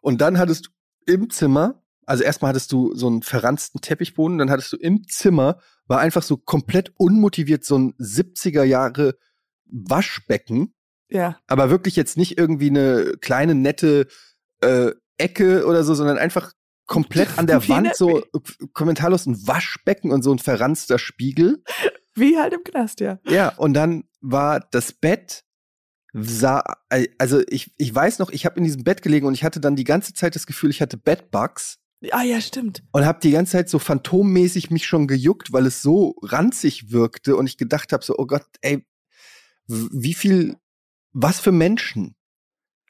Und 0.00 0.20
dann 0.20 0.38
hattest 0.38 0.66
du 0.66 0.70
im 1.12 1.30
Zimmer, 1.30 1.82
also 2.06 2.24
erstmal 2.24 2.50
hattest 2.50 2.72
du 2.72 2.94
so 2.94 3.06
einen 3.08 3.22
verranzten 3.22 3.80
Teppichboden, 3.80 4.38
dann 4.38 4.50
hattest 4.50 4.72
du 4.72 4.76
im 4.76 5.06
Zimmer, 5.08 5.58
war 5.86 5.98
einfach 6.00 6.22
so 6.22 6.36
komplett 6.36 6.92
unmotiviert 6.96 7.64
so 7.64 7.76
ein 7.76 7.94
70er 7.98 8.62
Jahre 8.62 9.18
Waschbecken 9.66 10.72
ja. 11.08 11.38
Aber 11.46 11.70
wirklich 11.70 11.96
jetzt 11.96 12.16
nicht 12.16 12.38
irgendwie 12.38 12.70
eine 12.70 13.14
kleine, 13.20 13.54
nette 13.54 14.06
äh, 14.60 14.92
Ecke 15.18 15.66
oder 15.66 15.84
so, 15.84 15.94
sondern 15.94 16.18
einfach 16.18 16.52
komplett 16.86 17.38
an 17.38 17.46
der 17.46 17.62
Wie 17.64 17.68
Wand 17.68 17.94
so 17.94 18.22
kommentarlos 18.72 19.26
ein 19.26 19.46
Waschbecken 19.46 20.10
und 20.10 20.22
so 20.22 20.32
ein 20.32 20.38
verranzter 20.38 20.98
Spiegel. 20.98 21.62
Wie 22.14 22.38
halt 22.38 22.54
im 22.54 22.64
Knast, 22.64 23.00
ja. 23.00 23.18
Ja, 23.28 23.48
und 23.56 23.74
dann 23.74 24.04
war 24.20 24.60
das 24.60 24.92
Bett 24.92 25.42
sah, 26.18 26.64
also 27.18 27.42
ich, 27.48 27.74
ich 27.76 27.94
weiß 27.94 28.20
noch, 28.20 28.30
ich 28.30 28.46
habe 28.46 28.56
in 28.56 28.64
diesem 28.64 28.84
Bett 28.84 29.02
gelegen 29.02 29.26
und 29.26 29.34
ich 29.34 29.44
hatte 29.44 29.60
dann 29.60 29.76
die 29.76 29.84
ganze 29.84 30.14
Zeit 30.14 30.34
das 30.34 30.46
Gefühl, 30.46 30.70
ich 30.70 30.80
hatte 30.80 30.96
Bedbugs. 30.96 31.78
Ah 32.12 32.22
ja, 32.22 32.40
stimmt. 32.40 32.82
Und 32.92 33.04
habe 33.04 33.20
die 33.22 33.30
ganze 33.30 33.52
Zeit 33.52 33.68
so 33.68 33.78
phantommäßig 33.78 34.70
mich 34.70 34.86
schon 34.86 35.06
gejuckt, 35.06 35.52
weil 35.52 35.66
es 35.66 35.82
so 35.82 36.16
ranzig 36.22 36.90
wirkte 36.90 37.36
und 37.36 37.46
ich 37.46 37.56
gedacht 37.56 37.92
habe 37.92 38.04
so, 38.04 38.14
oh 38.18 38.26
Gott, 38.26 38.46
ey, 38.60 38.84
wie 39.66 40.14
viel 40.14 40.56
was 41.12 41.40
für 41.40 41.52
Menschen 41.52 42.14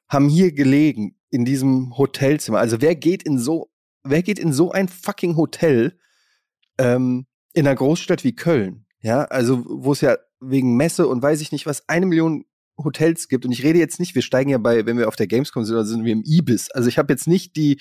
haben 0.09 0.29
hier 0.29 0.53
gelegen 0.53 1.17
in 1.31 1.45
diesem 1.45 1.97
Hotelzimmer? 1.97 2.59
Also 2.59 2.81
wer 2.81 2.95
geht 2.95 3.23
in 3.23 3.39
so, 3.39 3.71
wer 4.03 4.23
geht 4.23 4.39
in 4.39 4.53
so 4.53 4.73
ein 4.73 4.89
fucking 4.89 5.37
Hotel 5.37 5.99
ähm, 6.79 7.27
in 7.53 7.67
einer 7.67 7.77
Großstadt 7.77 8.25
wie 8.25 8.35
Köln? 8.35 8.87
Ja, 9.01 9.25
also 9.25 9.65
wo 9.67 9.93
es 9.93 10.01
ja 10.01 10.17
wegen 10.41 10.77
Messe 10.77 11.07
und 11.07 11.23
weiß 11.23 11.41
ich 11.41 11.53
nicht 11.53 11.67
was 11.67 11.89
eine 11.89 12.07
Million 12.07 12.45
Hotels 12.79 13.29
gibt. 13.29 13.45
Und 13.45 13.53
ich 13.53 13.63
rede 13.63 13.79
jetzt 13.79 14.01
nicht, 14.01 14.15
wir 14.15 14.23
steigen 14.23 14.51
ja 14.51 14.59
bei, 14.59 14.87
wenn 14.87 14.99
wir 14.99 15.09
auf 15.09 15.17
der 15.17 15.27
Gamescom 15.27 15.65
sind, 15.65 15.75
oder 15.75 15.85
sind 15.85 16.05
wir 16.05 16.13
im 16.13 16.23
Ibis. 16.25 16.71
Also 16.71 16.89
ich 16.89 16.99
habe 16.99 17.13
jetzt 17.13 17.27
nicht 17.27 17.57
die, 17.57 17.81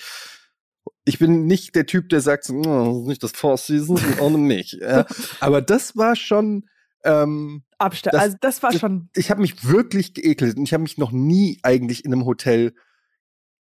ich 1.06 1.18
bin 1.18 1.46
nicht 1.46 1.74
der 1.74 1.86
Typ, 1.86 2.10
der 2.10 2.20
sagt, 2.20 2.50
oh, 2.50 3.04
nicht 3.06 3.22
das 3.22 3.32
Four 3.32 3.56
Seasons 3.56 4.02
ohne 4.20 4.36
mich. 4.36 4.72
Ja. 4.80 5.06
Aber 5.40 5.62
das 5.62 5.96
war 5.96 6.16
schon, 6.16 6.68
ähm, 7.04 7.62
Abstand. 7.78 8.14
Das, 8.14 8.22
also 8.22 8.36
das 8.40 8.62
war 8.62 8.72
schon. 8.72 9.08
Ich 9.14 9.30
habe 9.30 9.40
mich 9.40 9.68
wirklich 9.68 10.12
geekelt 10.14 10.56
und 10.56 10.64
ich 10.64 10.72
habe 10.72 10.82
mich 10.82 10.98
noch 10.98 11.12
nie 11.12 11.58
eigentlich 11.62 12.04
in 12.04 12.12
einem 12.12 12.26
Hotel 12.26 12.74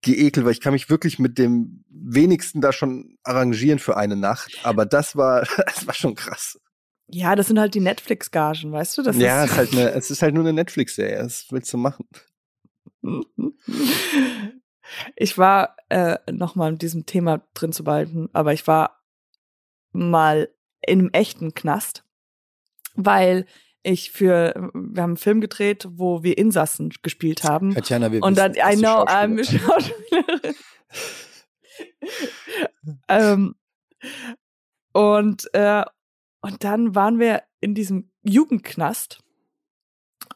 geekelt, 0.02 0.46
weil 0.46 0.54
ich 0.54 0.62
kann 0.62 0.74
mich 0.74 0.90
wirklich 0.90 1.20
mit 1.20 1.38
dem 1.38 1.84
wenigsten 1.90 2.62
da 2.62 2.72
schon 2.72 3.18
arrangieren 3.24 3.80
für 3.80 3.96
eine 3.96 4.16
Nacht. 4.16 4.60
Aber 4.64 4.86
das 4.86 5.16
war, 5.16 5.46
das 5.66 5.86
war 5.86 5.94
schon 5.94 6.16
krass. 6.16 6.60
Ja, 7.12 7.36
das 7.36 7.48
sind 7.48 7.60
halt 7.60 7.76
die 7.76 7.82
Netflix-Gagen, 7.82 8.72
weißt 8.72 8.98
du? 8.98 9.04
Das 9.04 9.18
ja, 9.18 9.44
ist 9.44 9.56
halt 9.56 9.72
eine, 9.74 9.92
es 9.92 10.10
ist 10.10 10.24
halt 10.24 10.34
nur 10.34 10.44
eine 10.44 10.54
Netflix-Serie. 10.54 11.24
Was 11.24 11.46
willst 11.52 11.72
du 11.72 11.78
machen? 11.78 12.08
Ich 15.16 15.38
war 15.38 15.76
äh, 15.90 16.18
noch 16.32 16.56
mal 16.56 16.74
in 16.74 16.78
diesem 16.78 17.06
Thema 17.06 17.42
drin 17.54 17.72
zu 17.72 17.84
behalten, 17.84 18.30
aber 18.34 18.54
ich 18.54 18.68
war 18.68 19.02
mal 19.92 20.50
in 20.82 21.00
einem 21.00 21.10
echten 21.12 21.54
Knast 21.54 22.06
weil 22.96 23.46
ich 23.84 24.12
für, 24.12 24.54
wir 24.74 25.04
haben 25.04 25.12
einen 25.12 25.18
Film 25.18 25.42
gedreht, 25.42 25.88
wo 25.92 26.24
wir 26.24 26.38
Insassen 26.38 26.92
gespielt 27.04 27.44
haben. 27.44 27.74
Katjana, 27.74 28.12
wir 28.12 28.24
Und 28.24 28.38
dann, 28.38 28.54
I 28.54 28.76
know, 28.78 29.04
I'm 29.04 29.44
Schauspielerin. 29.44 30.56
ähm, 33.10 33.56
und, 34.92 35.54
äh, 35.54 35.84
und 36.42 36.64
dann 36.64 36.96
waren 36.96 37.20
wir 37.20 37.44
in 37.60 37.76
diesem 37.76 38.12
Jugendknast. 38.24 39.20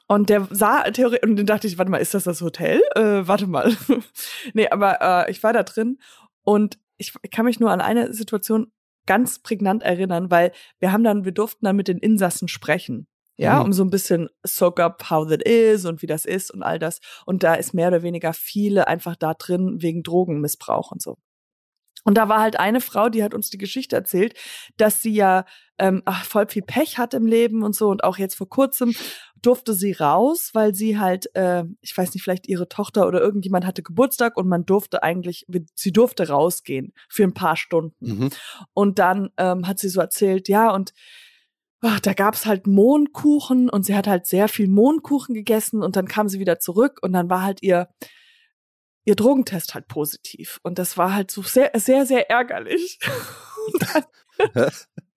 Und 0.07 0.29
der 0.29 0.47
sah 0.51 0.83
theoretisch, 0.83 1.27
und 1.29 1.35
dann 1.35 1.45
dachte 1.45 1.67
ich, 1.67 1.77
warte 1.77 1.91
mal, 1.91 1.97
ist 1.97 2.13
das 2.13 2.23
das 2.23 2.41
Hotel? 2.41 2.81
Äh, 2.95 3.27
warte 3.27 3.47
mal. 3.47 3.75
nee, 4.53 4.67
aber 4.67 5.27
äh, 5.27 5.31
ich 5.31 5.43
war 5.43 5.53
da 5.53 5.63
drin 5.63 5.99
und 6.43 6.79
ich, 6.97 7.13
ich 7.21 7.31
kann 7.31 7.45
mich 7.45 7.59
nur 7.59 7.71
an 7.71 7.81
eine 7.81 8.13
Situation 8.13 8.71
ganz 9.05 9.39
prägnant 9.39 9.83
erinnern, 9.83 10.29
weil 10.29 10.51
wir 10.79 10.91
haben 10.91 11.03
dann, 11.03 11.25
wir 11.25 11.31
durften 11.31 11.65
dann 11.65 11.75
mit 11.75 11.87
den 11.87 11.97
Insassen 11.97 12.47
sprechen. 12.47 13.07
Ja, 13.37 13.59
mhm. 13.59 13.65
um 13.67 13.73
so 13.73 13.85
ein 13.85 13.89
bisschen 13.89 14.27
soak 14.43 14.81
up 14.81 15.09
how 15.09 15.25
that 15.25 15.41
is 15.43 15.85
und 15.85 16.01
wie 16.01 16.07
das 16.07 16.25
ist 16.25 16.51
und 16.51 16.61
all 16.61 16.77
das. 16.77 16.99
Und 17.25 17.41
da 17.41 17.53
ist 17.53 17.73
mehr 17.73 17.87
oder 17.87 18.03
weniger 18.03 18.33
viele 18.33 18.89
einfach 18.89 19.15
da 19.15 19.33
drin 19.33 19.81
wegen 19.81 20.03
Drogenmissbrauch 20.03 20.91
und 20.91 21.01
so. 21.01 21.15
Und 22.03 22.17
da 22.17 22.29
war 22.29 22.41
halt 22.41 22.59
eine 22.59 22.81
Frau, 22.81 23.09
die 23.09 23.23
hat 23.23 23.33
uns 23.33 23.49
die 23.49 23.57
Geschichte 23.57 23.95
erzählt, 23.95 24.33
dass 24.77 25.01
sie 25.01 25.13
ja 25.13 25.45
ähm, 25.77 26.01
ach, 26.05 26.25
voll 26.25 26.47
viel 26.47 26.61
Pech 26.61 26.97
hat 26.97 27.13
im 27.13 27.25
Leben 27.25 27.63
und 27.63 27.75
so 27.75 27.89
und 27.89 28.03
auch 28.03 28.17
jetzt 28.17 28.35
vor 28.35 28.49
kurzem 28.49 28.93
durfte 29.41 29.73
sie 29.73 29.93
raus, 29.93 30.51
weil 30.53 30.73
sie 30.73 30.99
halt, 30.99 31.33
äh, 31.35 31.63
ich 31.81 31.97
weiß 31.97 32.13
nicht, 32.13 32.23
vielleicht 32.23 32.47
ihre 32.47 32.67
Tochter 32.67 33.07
oder 33.07 33.21
irgendjemand 33.21 33.65
hatte 33.65 33.83
Geburtstag 33.83 34.37
und 34.37 34.47
man 34.47 34.65
durfte 34.65 35.03
eigentlich, 35.03 35.45
sie 35.75 35.91
durfte 35.91 36.27
rausgehen 36.27 36.93
für 37.07 37.23
ein 37.23 37.33
paar 37.33 37.55
Stunden. 37.55 37.95
Mhm. 37.99 38.29
Und 38.73 38.99
dann 38.99 39.29
ähm, 39.37 39.67
hat 39.67 39.79
sie 39.79 39.89
so 39.89 39.99
erzählt, 40.01 40.47
ja, 40.47 40.71
und 40.71 40.93
ach, 41.81 41.99
da 41.99 42.13
gab's 42.13 42.45
halt 42.45 42.67
Mohnkuchen 42.67 43.69
und 43.69 43.85
sie 43.85 43.95
hat 43.95 44.07
halt 44.07 44.25
sehr 44.25 44.47
viel 44.47 44.67
Mohnkuchen 44.67 45.33
gegessen 45.33 45.81
und 45.83 45.95
dann 45.95 46.07
kam 46.07 46.27
sie 46.29 46.39
wieder 46.39 46.59
zurück 46.59 46.99
und 47.01 47.13
dann 47.13 47.29
war 47.29 47.43
halt 47.43 47.61
ihr 47.61 47.89
ihr 49.05 49.15
Drogentest 49.15 49.73
halt 49.73 49.87
positiv 49.87 50.59
und 50.61 50.77
das 50.77 50.97
war 50.97 51.13
halt 51.13 51.31
so 51.31 51.41
sehr 51.41 51.71
sehr 51.75 52.05
sehr 52.05 52.29
ärgerlich. 52.29 52.99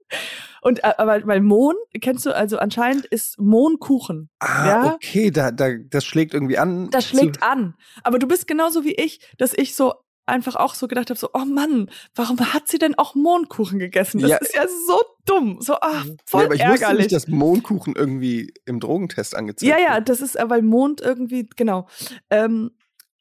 und, 0.63 0.85
aber 0.85 1.27
weil 1.27 1.41
Mohn 1.41 1.75
kennst 2.01 2.25
du 2.27 2.35
also 2.35 2.59
anscheinend 2.59 3.07
ist 3.07 3.39
Mohnkuchen. 3.41 4.31
Ah, 4.39 4.67
ja? 4.67 4.95
okay, 4.95 5.31
da, 5.31 5.51
da, 5.51 5.71
das 5.77 6.05
schlägt 6.05 6.35
irgendwie 6.35 6.59
an. 6.59 6.91
Das 6.91 7.09
schlägt 7.09 7.43
an. 7.43 7.75
Aber 8.03 8.19
du 8.19 8.27
bist 8.27 8.47
genauso 8.47 8.85
wie 8.85 8.95
ich, 8.95 9.21
dass 9.39 9.53
ich 9.55 9.75
so 9.75 9.95
einfach 10.25 10.57
auch 10.57 10.75
so 10.75 10.87
gedacht 10.87 11.11
habe, 11.11 11.19
so, 11.19 11.31
oh 11.35 11.45
Mann, 11.45 11.91
warum 12.15 12.39
hat 12.55 12.69
sie 12.69 12.79
denn 12.79 12.97
auch 12.97 13.15
Mohnkuchen 13.15 13.79
gegessen? 13.79 14.21
Das 14.21 14.31
Ja. 14.31 14.37
ist 14.39 14.55
ja 14.55 14.67
so 14.69 15.03
dumm. 15.25 15.59
So, 15.61 15.75
ach, 15.81 16.07
voll 16.27 16.43
ja, 16.43 16.47
aber 16.47 16.55
ich 16.55 16.61
wusste 16.63 16.85
ärgerlich. 16.85 16.99
nicht, 17.07 17.13
dass 17.13 17.29
Mohnkuchen 17.29 17.95
irgendwie 17.97 18.55
im 18.65 18.79
Drogentest 18.81 19.35
angezeigt 19.35 19.69
ja, 19.69 19.79
ja, 19.79 20.01
das 20.01 20.21
ist, 20.21 20.37
weil 20.41 20.63
Mond 20.63 21.01
irgendwie, 21.01 21.49
genau. 21.57 21.89
Ähm, 22.31 22.71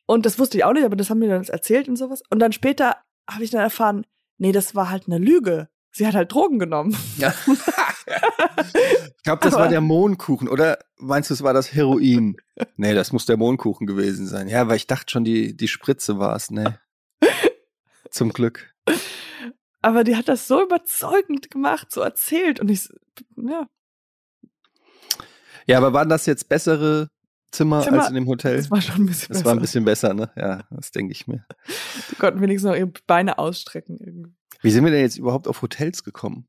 und 0.06 0.26
das 0.26 0.38
wusste 0.38 0.58
ich 0.58 0.64
auch 0.64 0.74
nicht, 0.74 0.86
aber 0.86 0.96
das 0.96 1.10
haben 1.10 1.20
mir 1.20 1.30
dann 1.30 1.44
erzählt 1.44 1.88
und 1.88 1.96
sowas. 1.96 2.22
Und 2.30 2.40
dann 2.40 2.52
später 2.52 2.98
habe 3.30 3.44
ich 3.44 3.50
dann 3.50 3.62
erfahren, 3.62 4.06
nee, 4.38 4.52
das 4.52 4.76
war 4.76 4.90
halt 4.90 5.08
eine 5.08 5.18
Lüge. 5.18 5.70
Sie 5.94 6.08
hat 6.08 6.14
halt 6.16 6.32
Drogen 6.32 6.58
genommen. 6.60 6.96
Ja. 7.18 7.34
ich 7.48 9.24
glaube, 9.24 9.42
das 9.44 9.54
war 9.54 9.62
Aber- 9.62 9.70
der 9.70 9.82
Mohnkuchen. 9.82 10.48
Oder 10.48 10.80
meinst 10.98 11.30
du, 11.30 11.34
es 11.34 11.44
war 11.44 11.54
das 11.54 11.74
Heroin? 11.74 12.38
nee, 12.78 12.94
das 12.94 13.12
muss 13.12 13.26
der 13.26 13.38
Mohnkuchen 13.38 13.88
gewesen 13.88 14.26
sein. 14.28 14.48
Ja, 14.48 14.68
weil 14.68 14.78
ich 14.78 14.88
dachte 14.88 15.12
schon, 15.12 15.24
die, 15.24 15.56
die 15.56 15.68
Spritze 15.68 16.18
war 16.18 16.36
es. 16.36 16.50
Nee. 16.50 16.70
Zum 18.10 18.32
Glück. 18.34 18.74
Aber 19.82 20.04
die 20.04 20.16
hat 20.16 20.28
das 20.28 20.48
so 20.48 20.62
überzeugend 20.64 21.50
gemacht, 21.52 21.92
so 21.92 22.02
erzählt. 22.02 22.60
Und 22.60 22.70
ich, 22.70 22.88
ja, 23.36 23.68
Ja, 25.66 25.78
aber 25.78 25.94
waren 25.94 26.10
das 26.10 26.26
jetzt 26.26 26.48
bessere 26.50 27.08
Zimmer, 27.52 27.82
Zimmer, 27.82 28.00
als 28.02 28.10
in 28.10 28.16
dem 28.16 28.28
Hotel? 28.28 28.58
das 28.58 28.72
war 28.72 28.82
schon 28.82 28.96
ein 29.04 29.06
bisschen 29.08 29.28
Das 29.30 29.40
besser. 29.40 29.46
war 29.46 29.54
ein 29.54 29.60
bisschen 29.60 29.86
besser, 29.86 30.14
ne? 30.14 30.32
Ja, 30.38 30.64
das 30.72 30.92
denke 30.92 31.12
ich 31.12 31.28
mir. 31.28 31.46
Die 32.12 32.16
konnten 32.16 32.40
wenigstens 32.42 32.70
noch 32.70 32.78
ihre 32.78 32.92
Beine 33.08 33.38
ausstrecken. 33.40 33.98
Irgendwie. 34.00 34.34
Wie 34.62 34.72
sind 34.72 34.84
wir 34.84 34.92
denn 34.92 35.02
jetzt 35.02 35.18
überhaupt 35.18 35.48
auf 35.48 35.62
Hotels 35.62 36.04
gekommen? 36.04 36.48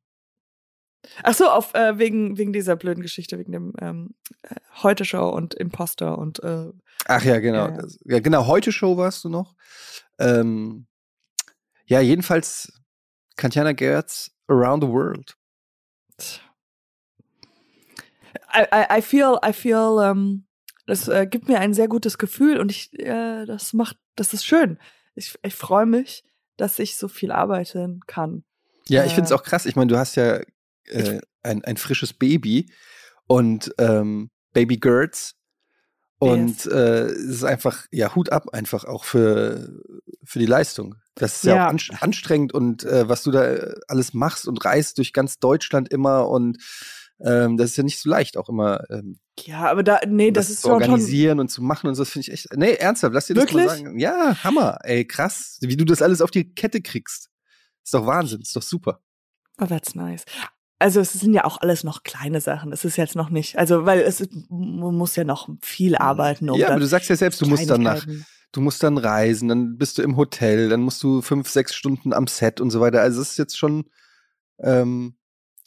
Ach 1.24 1.34
so, 1.34 1.48
auf, 1.48 1.74
äh, 1.74 1.98
wegen, 1.98 2.38
wegen 2.38 2.52
dieser 2.52 2.76
blöden 2.76 3.02
Geschichte, 3.02 3.38
wegen 3.38 3.52
dem 3.52 3.72
ähm, 3.80 4.14
äh, 4.42 4.54
Heute-Show 4.82 5.28
und 5.28 5.54
Imposter 5.54 6.16
und 6.16 6.42
äh, 6.44 6.70
Ach 7.06 7.24
ja, 7.24 7.40
genau. 7.40 7.66
Ja, 7.66 7.70
ja. 7.70 7.82
Das, 7.82 7.98
ja, 8.04 8.20
genau. 8.20 8.46
Heute 8.46 8.70
Show 8.70 8.96
warst 8.96 9.24
du 9.24 9.28
noch. 9.28 9.56
Ähm, 10.18 10.86
ja, 11.86 12.00
jedenfalls 12.00 12.72
Katjana 13.36 13.72
Gerz 13.72 14.30
Around 14.46 14.84
the 14.84 14.88
World. 14.88 15.36
I, 18.54 18.66
I, 18.72 18.98
I 18.98 19.02
feel, 19.02 19.38
I 19.44 19.52
feel, 19.52 19.98
ähm, 20.02 20.46
das 20.86 21.08
äh, 21.08 21.26
gibt 21.26 21.48
mir 21.48 21.58
ein 21.58 21.74
sehr 21.74 21.88
gutes 21.88 22.18
Gefühl 22.18 22.60
und 22.60 22.70
ich, 22.70 22.92
äh, 22.98 23.44
das 23.46 23.72
macht, 23.72 23.96
das 24.14 24.32
ist 24.32 24.44
schön. 24.44 24.78
Ich, 25.14 25.36
ich 25.42 25.54
freue 25.54 25.86
mich, 25.86 26.24
dass 26.62 26.78
ich 26.78 26.96
so 26.96 27.08
viel 27.08 27.32
arbeiten 27.32 28.00
kann. 28.06 28.44
Ja, 28.88 29.04
ich 29.04 29.12
Äh, 29.12 29.14
finde 29.16 29.26
es 29.26 29.32
auch 29.32 29.42
krass. 29.42 29.66
Ich 29.66 29.74
meine, 29.76 29.88
du 29.88 29.98
hast 29.98 30.14
ja 30.14 30.40
äh, 30.84 31.20
ein, 31.42 31.64
ein 31.64 31.76
frisches 31.76 32.12
Baby 32.12 32.72
und 33.26 33.74
ähm, 33.78 34.30
Baby 34.52 34.76
Gertz. 34.76 35.34
Und 36.18 36.66
äh, 36.66 37.06
es 37.06 37.18
ist 37.38 37.44
einfach, 37.44 37.86
ja, 37.90 38.14
Hut 38.14 38.30
ab 38.30 38.50
einfach 38.52 38.84
auch 38.84 39.02
für, 39.04 39.80
für 40.22 40.38
die 40.38 40.46
Leistung. 40.46 40.94
Das 41.16 41.36
ist 41.38 41.44
ja, 41.44 41.56
Ja. 41.56 41.66
auch 41.66 41.72
anst- 41.72 42.00
anstrengend 42.00 42.54
und 42.54 42.84
äh, 42.84 43.08
was 43.08 43.24
du 43.24 43.32
da 43.32 43.44
äh, 43.44 43.74
alles 43.88 44.14
machst 44.14 44.46
und 44.46 44.64
reist 44.64 44.98
durch 44.98 45.12
ganz 45.12 45.40
Deutschland 45.40 45.88
immer 45.88 46.28
und 46.28 46.58
ähm, 47.24 47.56
das 47.56 47.70
ist 47.70 47.76
ja 47.76 47.84
nicht 47.84 48.00
so 48.00 48.08
leicht 48.08 48.36
auch 48.36 48.48
immer 48.48 48.84
ähm, 48.90 49.18
Ja, 49.40 49.70
aber 49.70 49.82
da, 49.82 50.00
nee, 50.06 50.30
das, 50.30 50.50
ist 50.50 50.62
zu 50.62 50.70
organisieren 50.70 51.40
und 51.40 51.48
zu 51.48 51.62
machen 51.62 51.86
und 51.88 51.94
so, 51.94 52.02
das 52.02 52.10
finde 52.10 52.28
ich 52.28 52.32
echt. 52.32 52.48
Nee, 52.56 52.74
ernsthaft, 52.74 53.14
lass 53.14 53.26
dir 53.26 53.34
das 53.34 53.52
mal 53.52 53.64
Wirklich? 53.64 53.84
sagen. 53.84 53.98
Ja, 53.98 54.42
Hammer, 54.42 54.78
ey, 54.82 55.06
krass, 55.06 55.58
wie 55.60 55.76
du 55.76 55.84
das 55.84 56.02
alles 56.02 56.20
auf 56.20 56.30
die 56.30 56.52
Kette 56.54 56.80
kriegst. 56.80 57.30
Ist 57.84 57.94
doch 57.94 58.06
Wahnsinn, 58.06 58.40
ist 58.40 58.54
doch 58.56 58.62
super. 58.62 59.00
Oh, 59.60 59.66
that's 59.66 59.94
nice. 59.94 60.24
Also 60.78 60.98
es 61.00 61.12
sind 61.12 61.32
ja 61.32 61.44
auch 61.44 61.60
alles 61.60 61.84
noch 61.84 62.02
kleine 62.02 62.40
Sachen. 62.40 62.72
Es 62.72 62.84
ist 62.84 62.96
jetzt 62.96 63.14
noch 63.14 63.30
nicht, 63.30 63.56
also 63.56 63.86
weil 63.86 64.00
es 64.00 64.20
ist, 64.20 64.32
man 64.50 64.96
muss 64.96 65.14
ja 65.14 65.22
noch 65.22 65.48
viel 65.60 65.94
arbeiten. 65.94 66.50
Um 66.50 66.58
ja, 66.58 66.70
aber 66.70 66.80
du 66.80 66.86
sagst 66.86 67.08
ja 67.08 67.14
selbst, 67.14 67.40
du 67.40 67.46
musst 67.46 67.70
dann 67.70 67.82
nach, 67.82 68.04
du 68.50 68.60
musst 68.60 68.82
dann 68.82 68.98
reisen, 68.98 69.48
dann 69.48 69.78
bist 69.78 69.98
du 69.98 70.02
im 70.02 70.16
Hotel, 70.16 70.68
dann 70.68 70.80
musst 70.80 71.00
du 71.04 71.22
fünf, 71.22 71.48
sechs 71.48 71.74
Stunden 71.74 72.12
am 72.12 72.26
Set 72.26 72.60
und 72.60 72.70
so 72.70 72.80
weiter. 72.80 73.00
Also 73.00 73.22
es 73.22 73.30
ist 73.30 73.38
jetzt 73.38 73.56
schon, 73.56 73.84
ähm, 74.58 75.14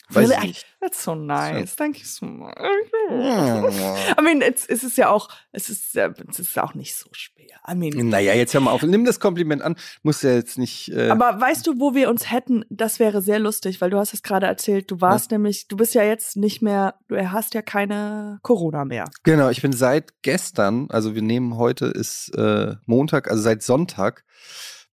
weiß 0.10 0.30
Really? 0.30 0.36
ich 0.42 0.48
nicht. 0.48 0.66
That's 0.82 1.04
so 1.04 1.16
nice. 1.16 1.76
Thank 1.76 2.00
you 2.00 2.06
so 2.06 2.26
much. 2.26 2.54
I 3.10 4.22
mean, 4.22 4.42
es 4.42 4.66
ist 4.66 4.98
ja 4.98 5.10
auch, 5.10 5.30
es 5.52 5.70
ist, 5.70 5.96
es 5.96 6.40
ist 6.40 6.60
auch 6.60 6.74
nicht 6.74 6.96
so 6.96 7.10
schwer. 7.12 7.60
I 7.68 7.76
mean, 7.76 8.10
Naja, 8.10 8.34
jetzt 8.34 8.54
hör 8.54 8.62
mal 8.62 8.72
auf. 8.72 8.84
Nimm 8.84 9.06
das 9.06 9.20
Kompliment 9.20 9.62
an. 9.62 9.76
Muss 10.04 10.22
ja 10.22 10.32
jetzt 10.34 10.58
nicht. 10.58 10.90
Äh, 10.90 11.10
aber 11.10 11.40
weißt 11.40 11.66
du, 11.66 11.80
wo 11.80 11.96
wir 11.96 12.10
uns 12.10 12.32
hätten? 12.32 12.66
Das 12.70 13.00
wäre 13.00 13.22
sehr 13.22 13.40
lustig, 13.40 13.82
weil 13.82 13.90
du 13.90 13.98
hast 13.98 14.14
es 14.14 14.22
gerade 14.22 14.46
erzählt. 14.46 14.92
Du 14.92 15.02
warst 15.02 15.32
nämlich, 15.32 15.68
du 15.68 15.78
bist 15.78 15.96
ja 15.96 16.04
jetzt 16.04 16.38
nicht 16.38 16.62
mehr, 16.62 16.96
du 17.08 17.32
hast 17.32 17.54
ja 17.54 17.62
keine 17.62 18.40
Corona 18.44 18.86
mehr. 18.86 19.06
Genau, 19.24 19.50
ich 19.50 19.62
bin 19.62 19.74
seit 19.74 20.22
gestern, 20.22 20.88
also 20.90 21.16
wir 21.16 21.22
nehmen 21.22 21.58
heute 21.58 21.86
ist 21.86 22.30
äh, 22.38 22.76
Montag, 22.86 23.30
also 23.32 23.42
seit 23.42 23.64
Sonntag 23.64 24.24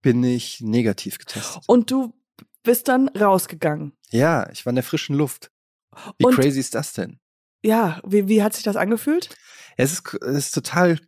bin 0.01 0.23
ich 0.23 0.61
negativ 0.61 1.17
getestet. 1.19 1.63
Und 1.67 1.91
du 1.91 2.13
bist 2.63 2.87
dann 2.87 3.07
rausgegangen. 3.09 3.93
Ja, 4.11 4.49
ich 4.51 4.65
war 4.65 4.71
in 4.71 4.75
der 4.75 4.83
frischen 4.83 5.15
Luft. 5.15 5.51
Wie 6.17 6.25
Und- 6.25 6.35
crazy 6.35 6.59
ist 6.59 6.75
das 6.75 6.93
denn? 6.93 7.19
Ja, 7.63 7.99
wie, 8.05 8.27
wie 8.27 8.43
hat 8.43 8.53
sich 8.53 8.63
das 8.63 8.75
angefühlt? 8.75 9.35
Es 9.77 9.91
ist, 9.91 10.13
es 10.21 10.37
ist 10.47 10.51
total 10.53 10.99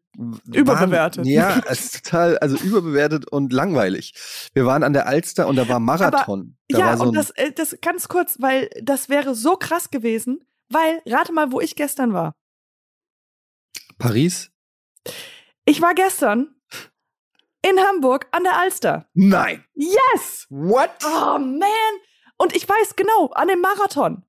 Überbewertet. 0.52 1.24
wahn- 1.24 1.32
Ja, 1.32 1.62
es 1.68 1.86
ist 1.86 2.04
total, 2.04 2.38
also 2.40 2.58
überbewertet 2.58 3.28
und 3.32 3.54
langweilig. 3.54 4.14
Wir 4.54 4.66
waren 4.66 4.84
an 4.84 4.94
der 4.94 5.08
Alster 5.08 5.48
und 5.48 5.56
da 5.56 5.70
war 5.70 5.80
Marathon. 5.80 6.58
da 6.68 6.80
ja, 6.80 6.86
war 6.88 6.98
so 6.98 7.04
und 7.06 7.14
das, 7.16 7.30
äh, 7.32 7.52
das 7.52 7.78
ganz 7.82 8.08
kurz, 8.08 8.38
weil 8.42 8.70
das 8.82 9.10
wäre 9.10 9.36
so 9.36 9.56
krass 9.56 9.92
gewesen, 9.92 10.44
weil, 10.70 11.02
rate 11.06 11.32
mal, 11.34 11.52
wo 11.52 11.62
ich 11.62 11.76
gestern 11.76 12.14
war. 12.14 12.36
Paris? 13.98 14.52
Ich 15.66 15.82
war 15.82 15.94
gestern 15.94 16.56
in 17.62 17.80
Hamburg 17.80 18.28
an 18.32 18.44
der 18.44 18.58
Alster. 18.58 19.08
Nein. 19.14 19.64
Yes! 19.76 20.48
What? 20.50 20.90
Oh 21.06 21.38
man! 21.38 21.70
Und 22.42 22.56
ich 22.56 22.68
weiß 22.68 22.96
genau, 22.96 23.28
an 23.34 23.48
dem 23.50 23.62
Marathon. 23.62 24.24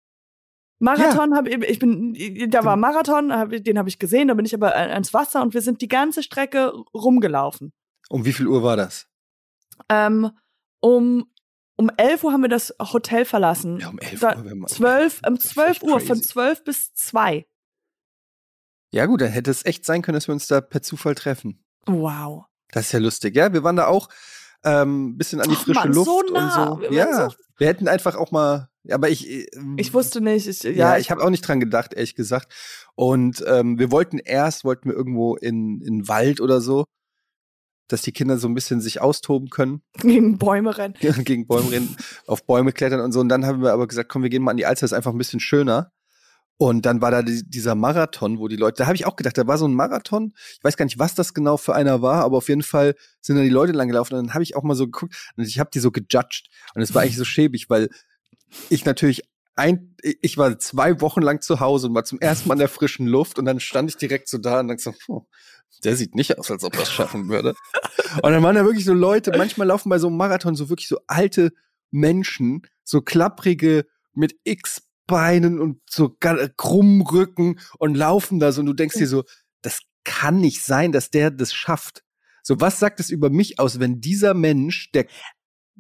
Marathon 0.81 1.35
habe 1.37 1.51
ich, 1.51 1.57
ich 1.63 1.79
bin, 1.79 2.15
da 2.51 2.65
war 2.65 2.77
Marathon, 2.77 3.33
hab, 3.33 3.51
den 3.51 3.79
habe 3.79 3.89
ich 3.89 3.99
gesehen, 3.99 4.29
da 4.29 4.35
bin 4.35 4.47
ich 4.47 4.55
aber 4.55 4.75
äh, 4.75 4.91
ans 4.93 5.13
Wasser 5.13 5.43
und 5.43 5.53
wir 5.55 5.61
sind 5.63 5.81
die 5.83 5.89
ganze 5.89 6.23
Strecke 6.23 6.73
rumgelaufen. 6.95 7.73
Um 8.09 8.25
wie 8.25 8.33
viel 8.33 8.47
Uhr 8.49 8.63
war 8.63 8.77
das? 8.77 9.07
Ähm, 9.91 10.31
um, 10.81 11.31
um 11.77 11.91
11 11.97 12.25
Uhr 12.25 12.33
haben 12.33 12.41
wir 12.43 12.49
das 12.49 12.75
Hotel 12.81 13.25
verlassen. 13.27 13.79
Ja, 13.79 13.89
um 13.91 13.99
11 13.99 14.21
Da- 14.21 14.37
Uhr. 14.39 14.55
man- 14.55 14.69
12, 14.69 15.21
um 15.27 15.35
Das 15.37 15.45
ist 15.45 15.51
12 15.53 15.71
echt 15.71 15.83
Uhr, 15.83 16.01
von 16.01 16.09
crazy. 16.17 16.23
12 16.23 16.65
bis 16.65 16.95
2. 16.95 17.47
Ja 18.93 19.07
gut, 19.07 19.21
dann 19.21 19.29
hätte 19.31 19.51
es 19.51 19.65
echt 19.65 19.85
sein 19.85 20.03
können, 20.03 20.17
dass 20.17 20.29
wir 20.29 20.33
uns 20.33 20.47
da 20.49 20.61
per 20.61 20.83
Zufall 20.83 21.15
treffen. 21.15 21.63
Wow. 21.87 22.47
Das 22.73 22.87
ist 22.87 22.93
ja 22.93 22.99
lustig. 22.99 23.37
Ja, 23.37 23.53
wir 23.53 23.63
waren 23.63 23.77
da 23.77 23.87
auch 23.87 24.09
ähm, 24.65 25.17
bisschen 25.17 25.41
an 25.41 25.49
die 25.49 25.55
Ach, 25.57 25.63
frische 25.65 25.81
Mann, 25.81 25.93
Luft 25.93 26.07
so 26.07 26.23
nah. 26.33 26.69
und 26.71 26.81
Wir 26.83 26.89
so. 26.91 26.97
waren 26.97 27.09
Ja, 27.09 27.31
so- 27.31 27.37
wir 27.59 27.67
hätten 27.67 27.89
einfach 27.89 28.17
auch 28.17 28.31
mal. 28.31 28.69
Ja, 28.85 28.95
aber 28.95 29.09
ich. 29.11 29.29
äh, 29.29 29.47
Ich 29.77 29.93
wusste 29.93 30.21
nicht, 30.21 30.47
ich, 30.47 30.63
ja, 30.63 30.71
Ja, 30.71 30.99
ich 30.99 31.11
habe 31.11 31.23
auch 31.23 31.31
nicht 31.31 31.47
dran 31.47 31.61
gedacht, 31.61 31.93
ehrlich 31.95 32.15
gesagt. 32.15 32.51
Und 32.95 33.45
ähm, 33.47 33.79
wir 33.79 33.91
wollten 33.91 34.19
erst, 34.19 34.65
wollten 34.65 34.89
wir 34.89 34.97
irgendwo 34.97 35.37
in, 35.37 35.81
in 35.83 35.99
den 36.01 36.09
Wald 36.09 36.41
oder 36.41 36.61
so, 36.61 36.85
dass 37.89 38.03
die 38.03 38.13
Kinder 38.13 38.39
so 38.39 38.49
ein 38.49 38.55
bisschen 38.55 38.81
sich 38.81 39.01
austoben 39.01 39.51
können, 39.51 39.83
gegen 40.01 40.39
Bäume 40.39 40.77
rennen. 40.79 40.95
gegen 41.25 41.47
Bäume 41.47 41.71
rennen, 41.73 41.97
auf 42.27 42.45
Bäume 42.47 42.73
klettern 42.73 43.01
und 43.01 43.13
so. 43.13 43.21
Und 43.21 43.29
dann 43.29 43.45
haben 43.47 43.63
wir 43.63 43.73
aber 43.73 43.87
gesagt, 43.87 44.09
komm, 44.09 44.23
wir 44.23 44.31
gehen 44.31 44.43
mal 44.43 44.53
an 44.53 44.57
die 44.57 44.67
Alster, 44.67 44.85
ist 44.87 44.93
einfach 44.93 45.13
ein 45.13 45.19
bisschen 45.19 45.41
schöner. 45.41 45.91
Und 46.63 46.85
dann 46.85 47.01
war 47.01 47.11
da 47.11 47.23
die, 47.23 47.43
dieser 47.43 47.75
Marathon, 47.75 48.39
wo 48.39 48.47
die 48.47 48.57
Leute, 48.57 48.83
da 48.83 48.87
habe 48.87 48.95
ich 48.95 49.07
auch 49.07 49.17
gedacht, 49.17 49.39
da 49.39 49.47
war 49.47 49.57
so 49.57 49.67
ein 49.67 49.73
Marathon. 49.73 50.35
Ich 50.59 50.63
weiß 50.63 50.77
gar 50.77 50.85
nicht, 50.85 50.99
was 50.99 51.15
das 51.15 51.33
genau 51.33 51.57
für 51.57 51.75
einer 51.75 52.03
war, 52.03 52.23
aber 52.23 52.37
auf 52.37 52.51
jeden 52.51 52.63
Fall 52.63 52.97
sind 53.23 53.37
da 53.37 53.43
die 53.43 53.49
Leute 53.49 53.73
lang 53.73 53.89
gelaufen. 53.89 54.15
Und 54.15 54.27
dann 54.27 54.35
habe 54.35 54.43
ich 54.43 54.57
auch 54.57 54.63
mal 54.63 54.75
so 54.75 54.85
geguckt 54.85 55.15
und 55.39 55.45
ich 55.45 55.59
habe 55.59 55.71
die 55.73 55.81
so 55.81 55.91
gejudged. 55.91 56.51
Und 56.75 56.83
es 56.83 56.95
war 56.95 57.01
eigentlich 57.01 57.17
so 57.17 57.25
schäbig, 57.25 57.71
weil 57.71 57.89
ich 58.69 58.85
natürlich 58.85 59.23
ein, 59.57 59.97
ich 60.03 60.37
war 60.37 60.59
zwei 60.59 61.01
Wochen 61.01 61.23
lang 61.23 61.41
zu 61.41 61.61
Hause 61.61 61.87
und 61.87 61.95
war 61.95 62.05
zum 62.05 62.21
ersten 62.21 62.47
Mal 62.47 62.57
in 62.57 62.61
der 62.61 62.69
frischen 62.69 63.07
Luft 63.07 63.39
und 63.39 63.47
dann 63.47 63.59
stand 63.59 63.89
ich 63.89 63.97
direkt 63.97 64.29
so 64.29 64.37
da 64.37 64.61
und 64.61 64.69
dachte 64.69 64.83
so, 64.83 64.93
oh, 65.09 65.27
der 65.83 65.97
sieht 65.97 66.15
nicht 66.15 66.39
aus, 66.39 66.51
als 66.51 66.63
ob 66.63 66.75
er 66.75 66.81
das 66.81 66.93
schaffen 66.93 67.31
würde. 67.31 67.55
Und 68.23 68.33
dann 68.33 68.43
waren 68.43 68.55
da 68.55 68.67
wirklich 68.67 68.85
so 68.85 68.93
Leute, 68.93 69.33
manchmal 69.35 69.69
laufen 69.69 69.89
bei 69.89 69.99
so 69.99 70.09
einem 70.09 70.19
Marathon 70.19 70.55
so 70.57 70.69
wirklich 70.69 70.89
so 70.89 71.01
alte 71.07 71.53
Menschen, 71.91 72.67
so 72.85 73.01
klapprige 73.01 73.87
mit 74.13 74.37
X 74.45 74.83
Beinen 75.11 75.61
und 75.61 75.81
so 75.89 76.17
krumm 76.57 77.03
Rücken 77.03 77.61
und 77.79 77.95
laufen 77.95 78.41
da 78.41 78.53
so 78.53 78.61
und 78.61 78.67
du 78.67 78.73
denkst 78.73 78.97
dir 78.97 79.07
so, 79.07 79.25
das 79.63 79.81
kann 80.05 80.41
nicht 80.41 80.65
sein, 80.65 80.93
dass 80.93 81.11
der 81.11 81.31
das 81.31 81.53
schafft. 81.53 82.03
So, 82.43 82.61
was 82.61 82.79
sagt 82.79 83.01
es 83.01 83.11
über 83.11 83.29
mich 83.31 83.59
aus, 83.59 83.81
wenn 83.81 84.01
dieser 84.01 84.35
Mensch, 84.35 84.91
der 84.93 85.07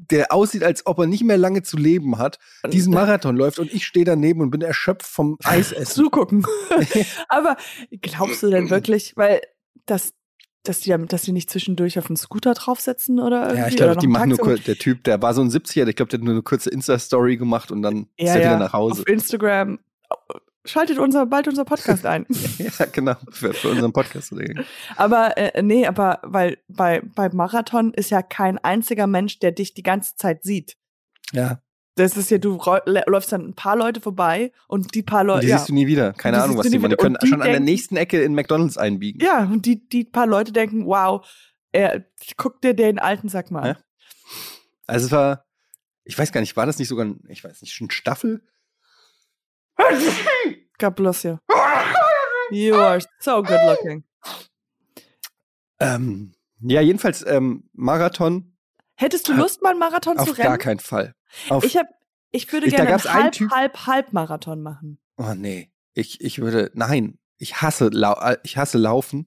der 0.09 0.33
aussieht, 0.33 0.65
als 0.65 0.87
ob 0.87 0.99
er 0.99 1.07
nicht 1.07 1.25
mehr 1.25 1.37
lange 1.37 1.63
zu 1.63 1.77
leben 1.77 2.17
hat, 2.17 2.39
diesen 2.73 2.95
Marathon 2.95 3.37
läuft 3.37 3.59
und 3.59 3.73
ich 3.73 3.85
stehe 3.85 4.07
daneben 4.07 4.41
und 4.41 4.51
bin 4.51 4.63
erschöpft 4.63 5.07
vom 5.07 5.37
Eisessen. 5.45 6.05
Zugucken. 6.05 6.47
Aber 7.29 7.57
glaubst 8.01 8.43
du 8.43 8.51
denn 8.51 8.71
wirklich, 8.71 9.17
weil 9.17 9.43
das 9.85 10.15
dass 10.63 10.81
die, 10.81 10.95
dass 11.07 11.23
die 11.23 11.33
nicht 11.33 11.51
zwischendurch 11.51 11.99
auf 11.99 12.07
den 12.07 12.17
Scooter 12.17 12.55
draufsetzen 12.55 13.19
oder 13.19 13.43
irgendwie? 13.43 13.61
Ja, 13.61 13.69
ich 13.69 13.77
glaube, 13.77 13.97
die 13.97 14.07
machen 14.07 14.31
nur 14.31 14.59
der 14.59 14.77
Typ, 14.77 15.05
der 15.05 15.21
war 15.23 15.35
so 15.35 15.41
ein 15.41 15.51
70er, 15.51 15.89
ich 15.89 15.97
glaube, 15.97 16.11
der 16.11 16.19
hat 16.19 16.25
nur 16.25 16.35
eine 16.35 16.43
kurze 16.43 16.71
Insta-Story 16.71 17.37
gemacht 17.37 17.71
und 17.71 17.83
dann 17.83 18.07
ja, 18.19 18.27
ist 18.27 18.31
er 18.31 18.43
ja, 18.43 18.47
wieder 18.49 18.59
nach 18.59 18.73
Hause. 18.73 19.03
Auf 19.03 19.09
Instagram 19.09 19.79
schaltet 20.65 20.99
unser, 20.99 21.27
bald 21.27 21.49
unser 21.49 21.65
Podcast 21.65 22.05
ein. 22.05 22.27
ja, 22.59 22.87
genau, 22.93 23.15
für, 23.31 23.55
für 23.55 23.71
unseren 23.71 23.93
Podcast. 23.93 24.35
aber 24.97 25.37
äh, 25.37 25.63
nee, 25.63 25.87
aber 25.87 26.21
weil 26.23 26.59
bei, 26.69 27.03
bei 27.15 27.31
Marathon 27.31 27.95
ist 27.95 28.11
ja 28.11 28.23
kein 28.23 28.59
einziger 28.59 29.07
Mensch, 29.07 29.39
der 29.39 29.53
dich 29.53 29.75
die 29.75 29.83
ganze 29.83 30.17
Zeit 30.17 30.45
sieht. 30.45 30.77
Ja. 31.33 31.63
Das 32.01 32.17
ist 32.17 32.31
ja, 32.31 32.39
du 32.39 32.59
läufst 32.87 33.31
dann 33.31 33.49
ein 33.49 33.55
paar 33.55 33.77
Leute 33.77 34.01
vorbei 34.01 34.53
und 34.69 34.95
die 34.95 35.03
paar 35.03 35.23
Leute. 35.23 35.43
Die 35.43 35.49
ja. 35.49 35.59
siehst 35.59 35.69
du 35.69 35.75
nie 35.75 35.87
wieder. 35.87 36.15
Keine 36.15 36.43
Ahnung, 36.43 36.57
was 36.57 36.71
die 36.71 36.79
machen. 36.79 36.91
Die 36.91 36.97
können 36.97 37.19
die 37.21 37.27
schon 37.27 37.43
an 37.43 37.51
der 37.51 37.61
nächsten 37.61 37.97
Ecke 37.99 38.23
in 38.23 38.35
McDonalds 38.35 38.79
einbiegen. 38.79 39.21
Ja, 39.21 39.45
und 39.45 39.67
die, 39.67 39.87
die 39.87 40.05
paar 40.05 40.27
Leute 40.27 40.51
denken, 40.51 40.87
wow, 40.87 41.27
er, 41.73 42.07
guck 42.39 42.63
dir 42.63 42.73
den 42.73 42.99
alten 42.99 43.29
Sack 43.29 43.51
mal 43.51 43.61
an. 43.61 43.67
Ja. 43.67 43.79
Also 44.87 45.07
es 45.07 45.13
war, 45.13 45.45
ich 46.05 46.19
weiß 46.19 46.33
gar 46.33 46.41
nicht, 46.41 46.57
war 46.57 46.65
das 46.65 46.79
nicht 46.79 46.89
sogar, 46.89 47.05
ein, 47.05 47.21
ich 47.29 47.45
weiß 47.45 47.61
nicht, 47.61 47.79
ein 47.79 47.91
Staffel? 47.91 48.43
God 50.79 50.97
bless 50.97 51.23
you. 51.23 51.37
You 52.51 52.77
are 52.77 52.99
so 53.19 53.43
good 53.43 53.61
looking. 53.67 54.05
Ähm, 55.79 56.33
ja, 56.61 56.81
jedenfalls 56.81 57.27
ähm, 57.27 57.69
Marathon. 57.75 58.57
Hättest 58.97 59.29
du 59.29 59.35
Lust, 59.35 59.61
mal 59.61 59.71
einen 59.71 59.79
Marathon 59.79 60.17
zu 60.17 60.25
rennen? 60.25 60.39
Auf 60.39 60.45
gar 60.45 60.59
keinen 60.59 60.81
Fall. 60.81 61.15
Auf, 61.49 61.65
ich, 61.65 61.77
hab, 61.77 61.87
ich 62.31 62.53
würde 62.53 62.67
ich, 62.67 62.75
gerne 62.75 62.91
einen 62.91 63.05
halb, 63.05 63.41
einen 63.41 63.51
halb, 63.51 63.87
halb 63.87 64.13
Marathon 64.13 64.63
machen. 64.63 64.99
Oh 65.17 65.35
nee, 65.35 65.71
ich, 65.95 66.21
ich 66.21 66.41
würde, 66.41 66.71
nein, 66.75 67.19
ich 67.39 67.63
hasse, 67.63 67.91
äh, 67.93 68.37
ich 68.43 68.57
hasse 68.57 68.79
Laufen. 68.79 69.27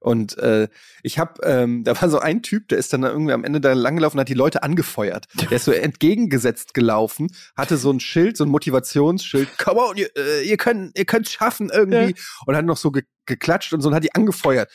Und 0.00 0.36
äh, 0.36 0.68
ich 1.02 1.18
habe, 1.18 1.40
ähm, 1.44 1.82
da 1.84 2.00
war 2.00 2.10
so 2.10 2.18
ein 2.18 2.42
Typ, 2.42 2.68
der 2.68 2.78
ist 2.78 2.92
dann 2.92 3.04
irgendwie 3.04 3.32
am 3.32 3.42
Ende 3.42 3.60
da 3.60 3.72
langgelaufen, 3.72 4.20
hat 4.20 4.28
die 4.28 4.34
Leute 4.34 4.62
angefeuert. 4.62 5.26
Der 5.40 5.52
ist 5.52 5.64
so 5.64 5.72
entgegengesetzt 5.72 6.74
gelaufen, 6.74 7.28
hatte 7.56 7.78
so 7.78 7.90
ein 7.90 8.00
Schild, 8.00 8.36
so 8.36 8.44
ein 8.44 8.50
Motivationsschild. 8.50 9.56
Come 9.58 9.80
on, 9.80 9.96
ihr, 9.96 10.14
äh, 10.16 10.46
ihr 10.46 10.58
könnt, 10.58 10.98
ihr 10.98 11.06
könnt 11.06 11.28
schaffen 11.28 11.70
irgendwie. 11.70 12.14
Ja. 12.14 12.24
Und 12.46 12.56
hat 12.56 12.66
noch 12.66 12.76
so 12.76 12.90
ge 12.90 13.04
geklatscht 13.26 13.72
und 13.72 13.80
so 13.80 13.88
und 13.88 13.94
hat 13.94 14.04
die 14.04 14.14
angefeuert. 14.14 14.70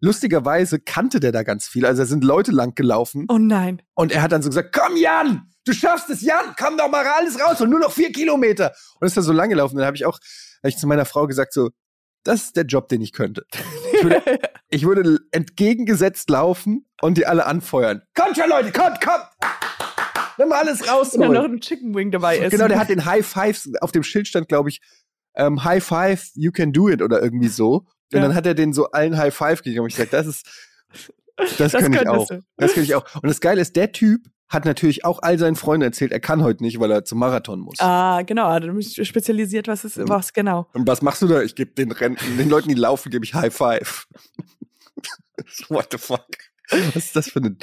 Lustigerweise 0.00 0.80
kannte 0.80 1.20
der 1.20 1.30
da 1.32 1.42
ganz 1.42 1.68
viel. 1.68 1.84
Also 1.84 2.02
da 2.02 2.06
sind 2.06 2.24
Leute 2.24 2.52
lang 2.52 2.74
gelaufen. 2.74 3.26
Oh 3.28 3.38
nein. 3.38 3.82
Und 3.94 4.12
er 4.12 4.22
hat 4.22 4.32
dann 4.32 4.42
so 4.42 4.48
gesagt, 4.48 4.74
komm 4.74 4.96
Jan, 4.96 5.50
du 5.64 5.72
schaffst 5.72 6.08
es, 6.08 6.22
Jan, 6.22 6.54
komm 6.58 6.78
doch 6.78 6.90
mal 6.90 7.04
alles 7.06 7.38
raus 7.38 7.60
und 7.60 7.70
nur 7.70 7.80
noch 7.80 7.92
vier 7.92 8.10
Kilometer. 8.10 8.72
Und 8.98 9.06
ist 9.06 9.16
da 9.16 9.22
so 9.22 9.32
lang 9.32 9.50
gelaufen. 9.50 9.76
Dann 9.76 9.86
habe 9.86 9.96
ich 9.96 10.06
auch, 10.06 10.18
hab 10.62 10.68
ich 10.68 10.78
zu 10.78 10.86
meiner 10.86 11.04
Frau 11.04 11.26
gesagt 11.26 11.52
so, 11.52 11.70
das 12.24 12.44
ist 12.44 12.56
der 12.56 12.64
Job, 12.64 12.88
den 12.88 13.00
ich 13.00 13.12
könnte. 13.12 13.44
Ich 13.92 14.04
würde, 14.04 14.22
ich 14.70 14.86
würde 14.86 15.18
entgegengesetzt 15.30 16.30
laufen 16.30 16.86
und 17.02 17.18
die 17.18 17.26
alle 17.26 17.44
anfeuern. 17.44 18.00
Kommt 18.14 18.34
schon, 18.34 18.48
Leute, 18.48 18.72
kommt, 18.72 18.98
kommt! 19.02 19.26
Nimm 20.38 20.48
mal 20.48 20.60
alles 20.60 20.88
raus. 20.88 21.12
Und 21.12 21.20
dann 21.20 21.32
noch 21.32 21.44
ein 21.44 21.60
Chicken 21.60 21.94
Wing 21.94 22.10
dabei 22.10 22.38
ist. 22.38 22.50
Genau, 22.50 22.66
der 22.66 22.78
hat 22.78 22.88
den 22.88 23.04
High 23.04 23.26
Five, 23.26 23.62
auf 23.82 23.92
dem 23.92 24.02
Schild 24.02 24.26
stand, 24.26 24.48
glaube 24.48 24.70
ich, 24.70 24.80
ähm, 25.34 25.64
High 25.64 25.84
Five, 25.84 26.30
you 26.34 26.50
can 26.50 26.72
do 26.72 26.88
it 26.88 27.02
oder 27.02 27.22
irgendwie 27.22 27.48
so. 27.48 27.84
Und 28.12 28.20
ja. 28.20 28.26
dann 28.26 28.34
hat 28.34 28.46
er 28.46 28.54
den 28.54 28.72
so 28.72 28.90
allen 28.90 29.16
High 29.16 29.34
Five 29.34 29.62
gegeben. 29.62 29.84
Und 29.84 29.90
ich 29.90 29.96
gesagt, 29.96 30.12
das 30.12 30.26
ist, 30.26 30.46
das, 31.36 31.72
das 31.72 31.72
kann 31.72 31.92
ich 31.92 32.08
auch. 32.08 32.28
Das 32.56 32.74
kann 32.74 32.84
ich 32.84 32.94
auch. 32.94 33.04
Und 33.16 33.28
das 33.28 33.40
Geile 33.40 33.60
ist, 33.60 33.76
der 33.76 33.92
Typ 33.92 34.22
hat 34.48 34.64
natürlich 34.64 35.04
auch 35.04 35.20
all 35.22 35.38
seinen 35.38 35.54
Freunden 35.54 35.84
erzählt, 35.84 36.10
er 36.10 36.18
kann 36.18 36.42
heute 36.42 36.64
nicht, 36.64 36.80
weil 36.80 36.90
er 36.90 37.04
zum 37.04 37.20
Marathon 37.20 37.60
muss. 37.60 37.78
Ah, 37.78 38.22
genau, 38.22 38.48
er 38.48 38.54
hat 38.54 38.84
spezialisiert, 38.84 39.68
was 39.68 39.84
ist, 39.84 39.96
was 40.08 40.32
genau. 40.32 40.66
Und 40.72 40.88
was 40.88 41.02
machst 41.02 41.22
du 41.22 41.28
da? 41.28 41.40
Ich 41.40 41.54
gebe 41.54 41.70
den 41.70 41.92
Renten, 41.92 42.36
den 42.36 42.48
Leuten, 42.48 42.68
die 42.68 42.74
laufen, 42.74 43.10
gebe 43.10 43.24
ich 43.24 43.32
High 43.32 43.54
Five. 43.54 44.08
What 45.68 45.88
the 45.92 45.98
fuck? 45.98 46.26
Was 46.68 46.96
ist 46.96 47.16
das 47.16 47.30
für 47.30 47.38
eine 47.38 47.56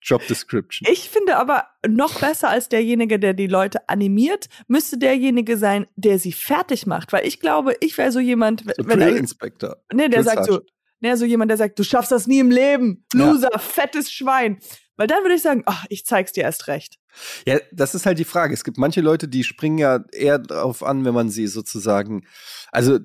Job 0.00 0.26
Description? 0.26 0.90
Ich 0.90 1.08
finde 1.08 1.36
aber 1.36 1.66
noch 1.86 2.20
besser 2.20 2.48
als 2.48 2.68
derjenige, 2.68 3.18
der 3.18 3.34
die 3.34 3.46
Leute 3.46 3.88
animiert, 3.88 4.48
müsste 4.66 4.98
derjenige 4.98 5.56
sein, 5.56 5.86
der 5.96 6.18
sie 6.18 6.32
fertig 6.32 6.86
macht, 6.86 7.12
weil 7.12 7.26
ich 7.26 7.40
glaube, 7.40 7.74
ich 7.80 7.98
wäre 7.98 8.12
so 8.12 8.20
jemand, 8.20 8.64
so 8.76 8.86
wenn 8.86 9.00
er 9.00 9.16
Inspector. 9.16 9.76
Nee, 9.92 10.08
der 10.08 10.22
sagt 10.22 10.44
so, 10.44 10.60
nee, 11.00 11.14
so 11.14 11.24
jemand, 11.24 11.50
der 11.50 11.58
sagt, 11.58 11.78
du 11.78 11.84
schaffst 11.84 12.12
das 12.12 12.26
nie 12.26 12.38
im 12.38 12.50
Leben, 12.50 13.04
Loser, 13.12 13.50
ja. 13.52 13.58
fettes 13.58 14.10
Schwein. 14.10 14.58
Weil 14.96 15.06
dann 15.06 15.22
würde 15.22 15.36
ich 15.36 15.42
sagen, 15.42 15.62
ach, 15.66 15.86
ich 15.90 16.04
zeig's 16.04 16.32
dir 16.32 16.42
erst 16.42 16.66
recht. 16.66 16.98
Ja, 17.46 17.58
das 17.70 17.94
ist 17.94 18.04
halt 18.04 18.18
die 18.18 18.24
Frage. 18.24 18.52
Es 18.52 18.64
gibt 18.64 18.78
manche 18.78 19.00
Leute, 19.00 19.28
die 19.28 19.44
springen 19.44 19.78
ja 19.78 20.04
eher 20.12 20.40
drauf 20.40 20.82
an, 20.82 21.04
wenn 21.04 21.14
man 21.14 21.30
sie 21.30 21.46
sozusagen, 21.46 22.26
also 22.72 22.98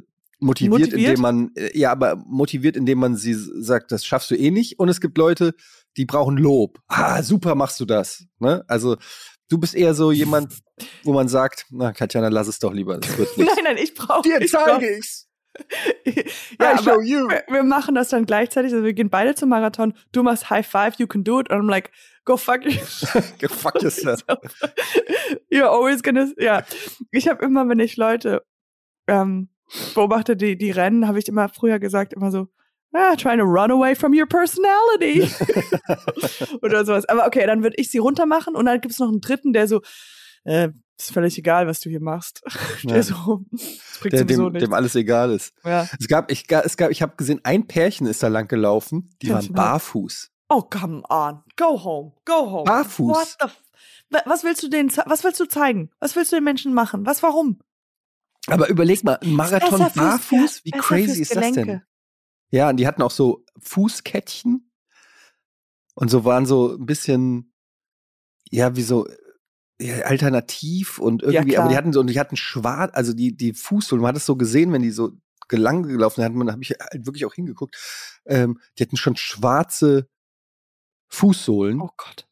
motiviert, 0.44 0.72
motiviert? 0.72 1.10
indem 1.10 1.22
man, 1.22 1.52
äh, 1.56 1.78
ja, 1.78 1.92
aber 1.92 2.16
motiviert, 2.16 2.76
indem 2.76 3.00
man 3.00 3.16
sie 3.16 3.34
sagt, 3.34 3.92
das 3.92 4.06
schaffst 4.06 4.32
du 4.32 4.36
eh 4.36 4.52
nicht. 4.52 4.80
Und 4.80 4.90
es 4.90 5.02
gibt 5.02 5.18
Leute, 5.18 5.56
die 5.98 6.06
brauchen 6.06 6.38
Lob. 6.38 6.80
Ah, 6.88 7.24
super 7.24 7.56
machst 7.56 7.80
du 7.80 7.86
das. 7.86 8.26
Ne? 8.40 8.64
Also 8.68 8.98
du 9.50 9.58
bist 9.58 9.76
eher 9.76 9.94
so 9.94 10.12
jemand, 10.12 10.54
wo 11.04 11.14
man 11.14 11.28
sagt, 11.28 11.66
na, 11.70 11.92
Katjana, 11.92 12.30
lass 12.30 12.48
es 12.48 12.60
doch 12.60 12.74
lieber. 12.74 12.98
Das 12.98 13.18
wird 13.18 13.30
nein, 13.38 13.48
nein, 13.64 13.78
ich 13.78 13.94
brauche. 13.94 14.24
Dir 14.24 14.46
zeige 14.46 14.98
ich's. 14.98 15.30
ja, 16.60 16.74
I 16.74 16.84
show 16.84 17.00
you. 17.00 17.30
Wir, 17.30 17.44
wir, 17.48 17.64
machen 17.64 17.94
das 17.94 18.10
dann 18.10 18.26
gleichzeitig. 18.26 18.74
Also 18.74 18.84
wir 18.84 18.94
gehen 18.94 19.12
beide 19.12 19.36
zum 19.36 19.50
Marathon. 19.50 19.94
Du 20.12 20.24
machst 20.24 20.50
High 20.50 20.66
Five, 20.66 20.96
you 20.98 21.06
can 21.06 21.24
do 21.24 21.40
it. 21.40 21.52
Und 21.52 21.60
I'm 21.60 21.70
like, 21.70 21.92
go 22.26 22.38
fuck 22.38 22.66
yourself. 22.66 23.38
go 23.40 23.48
fuck 23.48 23.80
yourself. 23.82 24.24
You're 25.52 25.70
always 25.70 26.02
gonna. 26.02 26.32
Ja, 26.40 26.64
ich 27.12 27.28
habe 27.28 27.46
immer, 27.46 27.70
wenn 27.70 27.80
ich 27.80 27.98
Leute 27.98 28.44
ähm, 29.08 29.50
beobachte, 29.94 30.36
die 30.36 30.58
die 30.58 30.72
rennen, 30.72 31.08
habe 31.08 31.20
ich 31.20 31.28
immer 31.28 31.50
früher 31.50 31.80
gesagt, 31.80 32.14
immer 32.14 32.32
so, 32.32 32.48
ah, 32.94 33.16
trying 33.16 33.40
to 33.40 33.46
run 33.46 33.72
away 33.72 33.96
from 33.96 34.14
your 34.14 34.28
personality. 34.28 35.30
Oder 36.62 36.86
sowas. 36.86 37.06
Aber 37.06 37.26
okay, 37.26 37.46
dann 37.46 37.64
würde 37.64 37.76
ich 37.78 37.90
sie 37.90 37.98
runtermachen 37.98 38.56
und 38.56 38.66
dann 38.66 38.82
gibt 38.82 38.94
es 38.94 39.00
noch 39.00 39.10
einen 39.10 39.22
dritten, 39.22 39.54
der 39.54 39.68
so, 39.68 39.82
äh, 40.44 40.70
ist 40.98 41.12
völlig 41.12 41.38
egal, 41.38 41.68
was 41.68 41.80
du 41.80 41.90
hier 41.90 42.02
machst. 42.02 42.42
Ja. 42.84 42.96
Der 42.96 43.04
so, 43.04 43.46
der, 44.04 44.26
dem, 44.26 44.54
dem, 44.54 44.74
alles 44.74 44.96
egal 44.96 45.32
ist. 45.32 45.54
Ja. 45.64 45.88
Es 45.98 46.10
gab, 46.10 46.30
ich, 46.30 46.46
es 46.50 46.76
gab, 46.76 46.92
ich 46.92 47.02
habe 47.02 47.16
gesehen, 47.16 47.40
ein 47.44 47.66
Pärchen 47.66 48.08
ist 48.08 48.22
da 48.22 48.28
lang 48.28 48.50
gelaufen, 48.50 49.10
die 49.22 49.28
ja, 49.28 49.36
waren 49.36 49.54
barfuß. 49.54 50.32
Oh, 50.50 50.62
come 50.62 51.02
on. 51.10 51.44
Go 51.56 51.82
home. 51.82 52.12
Go 52.26 52.52
home. 52.52 52.66
Barfuß. 52.66 53.16
What 53.16 53.38
the 53.40 53.48
was 54.26 54.44
willst 54.44 54.62
du 54.64 54.68
denen, 54.70 54.92
was 55.06 55.24
willst 55.24 55.40
du 55.40 55.46
zeigen? 55.46 55.90
Was 56.00 56.16
willst 56.16 56.32
du 56.32 56.36
den 56.36 56.44
Menschen 56.44 56.74
machen? 56.74 57.06
Was, 57.06 57.24
warum? 57.24 57.60
Aber 58.48 58.70
überleg 58.70 59.04
mal, 59.04 59.16
ein 59.22 59.34
Marathon 59.34 59.88
barfuß, 59.96 60.66
wie 60.66 60.72
crazy 60.72 61.22
ist 61.22 61.36
das 61.36 61.54
denn? 61.54 61.82
Ja, 62.52 62.70
und 62.70 62.78
die 62.78 62.88
hatten 62.88 63.02
auch 63.02 63.12
so 63.12 63.46
Fußkettchen 63.60 64.70
und 65.96 66.10
so 66.10 66.26
waren 66.26 66.46
so 66.46 66.74
ein 66.74 66.86
bisschen, 66.86 67.54
ja, 68.50 68.76
wie 68.76 68.84
so 68.84 69.08
ja, 69.80 70.02
alternativ 70.02 71.00
und 71.00 71.24
irgendwie, 71.24 71.54
ja, 71.54 71.62
aber 71.62 71.70
die 71.70 71.78
hatten 71.78 71.94
so, 71.94 72.02
und 72.02 72.08
die 72.08 72.20
hatten 72.20 72.36
schwarz, 72.36 72.92
also 72.94 73.14
die, 73.14 73.36
die 73.36 73.54
Fußsohlen, 73.54 74.02
man 74.02 74.10
hat 74.10 74.18
es 74.18 74.26
so 74.26 74.36
gesehen, 74.36 74.72
wenn 74.72 74.82
die 74.82 74.92
so 74.92 75.14
gelang 75.48 75.84
gelaufen 75.84 76.24
hat, 76.24 76.34
man 76.34 76.52
habe 76.52 76.62
ich 76.62 76.72
halt 76.72 77.06
wirklich 77.06 77.26
auch 77.26 77.34
hingeguckt, 77.34 77.76
ähm, 78.26 78.60
die 78.78 78.84
hatten 78.84 78.98
schon 78.98 79.16
schwarze 79.16 80.08
Fußsohlen. 81.10 81.80
Oh 81.82 81.92
Gott. 81.98 82.28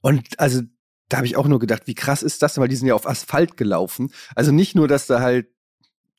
Und 0.00 0.38
also 0.38 0.62
da 1.10 1.18
habe 1.18 1.26
ich 1.26 1.36
auch 1.36 1.46
nur 1.46 1.58
gedacht, 1.58 1.82
wie 1.86 1.94
krass 1.94 2.22
ist 2.22 2.42
das, 2.42 2.56
weil 2.56 2.68
die 2.68 2.76
sind 2.76 2.88
ja 2.88 2.94
auf 2.94 3.06
Asphalt 3.06 3.58
gelaufen. 3.58 4.10
Also 4.34 4.52
nicht 4.52 4.74
nur, 4.74 4.88
dass 4.88 5.06
da 5.06 5.20
halt 5.20 5.48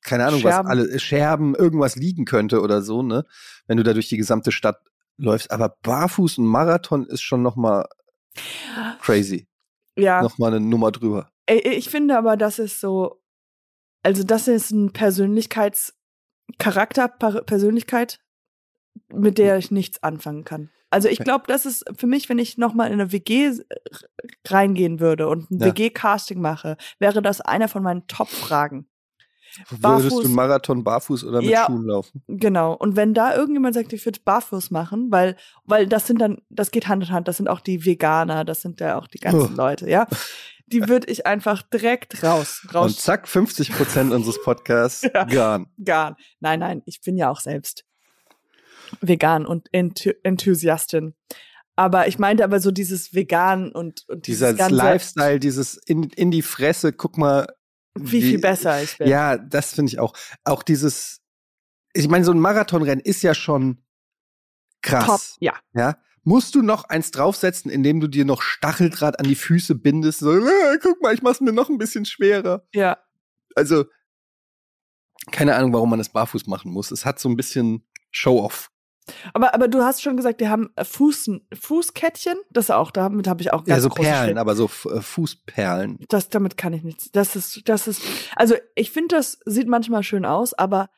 keine 0.04 0.26
Ahnung, 0.26 0.42
Scherben. 0.42 0.68
was 0.68 0.72
alle 0.72 1.00
Scherben, 1.00 1.56
irgendwas 1.56 1.96
liegen 1.96 2.26
könnte 2.26 2.62
oder 2.62 2.82
so, 2.82 3.04
ne? 3.04 3.24
Wenn 3.68 3.78
du 3.78 3.84
da 3.84 3.94
durch 3.94 4.10
die 4.10 4.18
gesamte 4.18 4.52
Stadt 4.52 4.82
läufst, 5.18 5.52
aber 5.52 5.78
barfuß 5.84 6.40
und 6.40 6.46
Marathon 6.46 7.06
ist 7.06 7.22
schon 7.22 7.44
noch 7.44 7.56
mal 7.56 7.86
crazy 9.02 9.48
ja. 9.96 10.22
nochmal 10.22 10.54
eine 10.54 10.64
Nummer 10.66 10.92
drüber. 10.92 11.32
Ich 11.48 11.90
finde 11.90 12.18
aber, 12.18 12.36
das 12.38 12.60
ist 12.60 12.80
so, 12.80 13.20
also 14.04 14.24
das 14.24 14.48
ist 14.48 14.70
ein 14.72 14.94
Persönlichkeitscharakter, 14.94 17.10
Persönlichkeit, 17.10 18.22
mit 19.14 19.38
der 19.38 19.58
ich 19.58 19.72
nichts 19.72 20.02
anfangen 20.04 20.46
kann. 20.46 20.70
Also 20.92 21.08
ich 21.08 21.20
glaube, 21.20 21.46
das 21.48 21.66
ist 21.66 21.86
für 21.98 22.06
mich, 22.06 22.28
wenn 22.30 22.38
ich 22.38 22.58
nochmal 22.58 22.88
in 22.88 22.94
eine 22.94 23.12
WG 23.12 23.54
reingehen 24.46 25.00
würde 25.00 25.28
und 25.30 25.50
ein 25.50 25.60
ja. 25.60 25.68
WG-Casting 25.68 26.40
mache, 26.40 26.78
wäre 27.00 27.22
das 27.22 27.40
einer 27.40 27.70
von 27.70 27.82
meinen 27.82 28.06
Top-Fragen. 28.08 28.88
Würdest 29.70 30.12
du 30.12 30.22
einen 30.22 30.34
Marathon 30.34 30.84
barfuß 30.84 31.26
oder 31.26 31.42
mit 31.42 31.50
ja, 31.50 31.66
Schuhen 31.66 31.86
laufen? 31.86 32.24
Genau. 32.28 32.74
Und 32.74 32.96
wenn 32.96 33.14
da 33.14 33.36
irgendjemand 33.36 33.76
sagt, 33.76 33.92
ich 33.94 34.06
würde 34.06 34.20
barfuß 34.24 34.72
machen, 34.72 35.08
weil, 35.12 35.36
weil 35.66 35.88
das 35.88 36.08
sind 36.08 36.20
dann, 36.20 36.42
das 36.50 36.72
geht 36.72 36.88
Hand 36.88 37.04
in 37.04 37.10
Hand, 37.12 37.28
das 37.28 37.38
sind 37.38 37.50
auch 37.50 37.60
die 37.60 37.86
Veganer, 37.86 38.46
das 38.46 38.62
sind 38.62 38.80
ja 38.80 38.98
auch 38.98 39.08
die 39.08 39.20
ganzen 39.20 39.54
oh. 39.54 39.58
Leute, 39.58 39.90
ja. 39.90 40.08
die 40.68 40.82
würde 40.88 41.08
ich 41.12 41.26
einfach 41.26 41.62
direkt 41.64 42.24
raus. 42.24 42.66
raus. 42.74 42.92
Und 42.92 43.00
zack, 43.00 43.28
50 43.28 43.74
Prozent 43.74 44.14
unseres 44.14 44.42
Podcasts 44.42 45.02
Ja. 45.14 45.24
gone. 45.26 45.68
Vegan. 45.78 46.16
Nein, 46.40 46.60
nein, 46.60 46.82
ich 46.86 47.02
bin 47.02 47.18
ja 47.18 47.30
auch 47.30 47.40
selbst 47.40 47.84
vegan 49.02 49.46
und 49.46 49.68
Enth 49.72 50.08
Enthusiastin. 50.24 51.14
Aber 51.76 52.08
ich 52.08 52.20
meinte 52.20 52.44
aber 52.44 52.60
so 52.60 52.72
dieses 52.72 53.14
Vegan 53.14 53.72
und, 53.72 54.08
und 54.10 54.28
dieses 54.28 54.56
Dieser 54.56 54.70
Lifestyle, 54.70 55.40
dieses 55.40 55.78
in, 55.78 56.04
in 56.12 56.30
die 56.30 56.42
Fresse, 56.42 56.94
guck 56.94 57.18
mal. 57.18 57.48
wie 57.96 58.22
viel 58.22 58.40
besser 58.40 58.84
ich 58.84 58.98
bin. 58.98 59.08
Ja, 59.08 59.38
das 59.38 59.74
finde 59.74 59.92
ich 59.92 60.00
auch. 60.00 60.14
Auch 60.44 60.64
dieses, 60.64 61.22
ich 61.94 62.08
meine, 62.08 62.26
so 62.26 62.32
ein 62.32 62.40
Marathonrennen 62.40 63.04
ist 63.04 63.22
ja 63.22 63.34
schon 63.34 63.84
krass. 64.82 65.06
Top. 65.06 65.22
Ja. 65.40 65.54
Ja. 65.74 65.98
Musst 66.24 66.54
du 66.54 66.62
noch 66.62 66.84
eins 66.84 67.10
draufsetzen, 67.10 67.72
indem 67.72 68.00
du 68.00 68.08
dir 68.08 68.26
noch 68.26 68.44
Stacheldraht 68.44 69.20
an 69.20 69.26
die 69.26 69.36
Füße 69.36 69.74
bindest? 69.74 70.20
So, 70.20 70.38
äh, 70.38 70.78
guck 70.82 71.02
mal, 71.02 71.16
ich 71.16 71.24
mach's 71.24 71.42
mir 71.42 71.52
noch 71.54 71.70
ein 71.70 71.80
bisschen 71.80 72.06
schwerer. 72.06 72.64
Ja. 72.74 72.98
Also, 73.56 73.86
keine 75.32 75.56
Ahnung, 75.56 75.74
warum 75.74 75.90
man 75.90 76.00
das 76.00 76.10
barfuß 76.10 76.46
machen 76.48 76.72
muss. 76.72 76.92
Es 76.92 77.06
hat 77.06 77.20
so 77.20 77.28
ein 77.28 77.36
bisschen 77.36 77.88
Show-off. 78.12 78.70
Aber, 79.34 79.54
aber 79.54 79.68
du 79.68 79.82
hast 79.84 80.02
schon 80.02 80.16
gesagt, 80.16 80.42
die 80.42 80.48
haben 80.48 80.70
äh, 80.76 80.86
Fuß, 80.86 81.32
Fußkettchen. 81.60 82.38
Das 82.52 82.70
auch, 82.70 82.92
damit 82.92 83.28
habe 83.28 83.42
ich 83.42 83.52
auch 83.52 83.64
ganz 83.64 83.70
Ja, 83.70 83.80
so 83.82 83.90
Perlen, 83.90 84.06
Schwierigkeiten. 84.08 84.38
aber 84.38 84.56
so 84.56 84.66
äh, 84.66 85.02
Fußperlen. 85.02 86.00
Das, 86.10 86.30
damit 86.30 86.58
kann 86.58 86.74
ich 86.74 86.84
nichts. 86.84 87.12
Das 87.12 87.36
ist, 87.36 87.68
das 87.68 87.88
ist, 87.88 88.02
also 88.36 88.56
ich 88.76 88.92
finde, 88.92 89.16
das 89.16 89.40
sieht 89.46 89.68
manchmal 89.68 90.04
schön 90.04 90.26
aus, 90.26 90.54
aber 90.54 90.90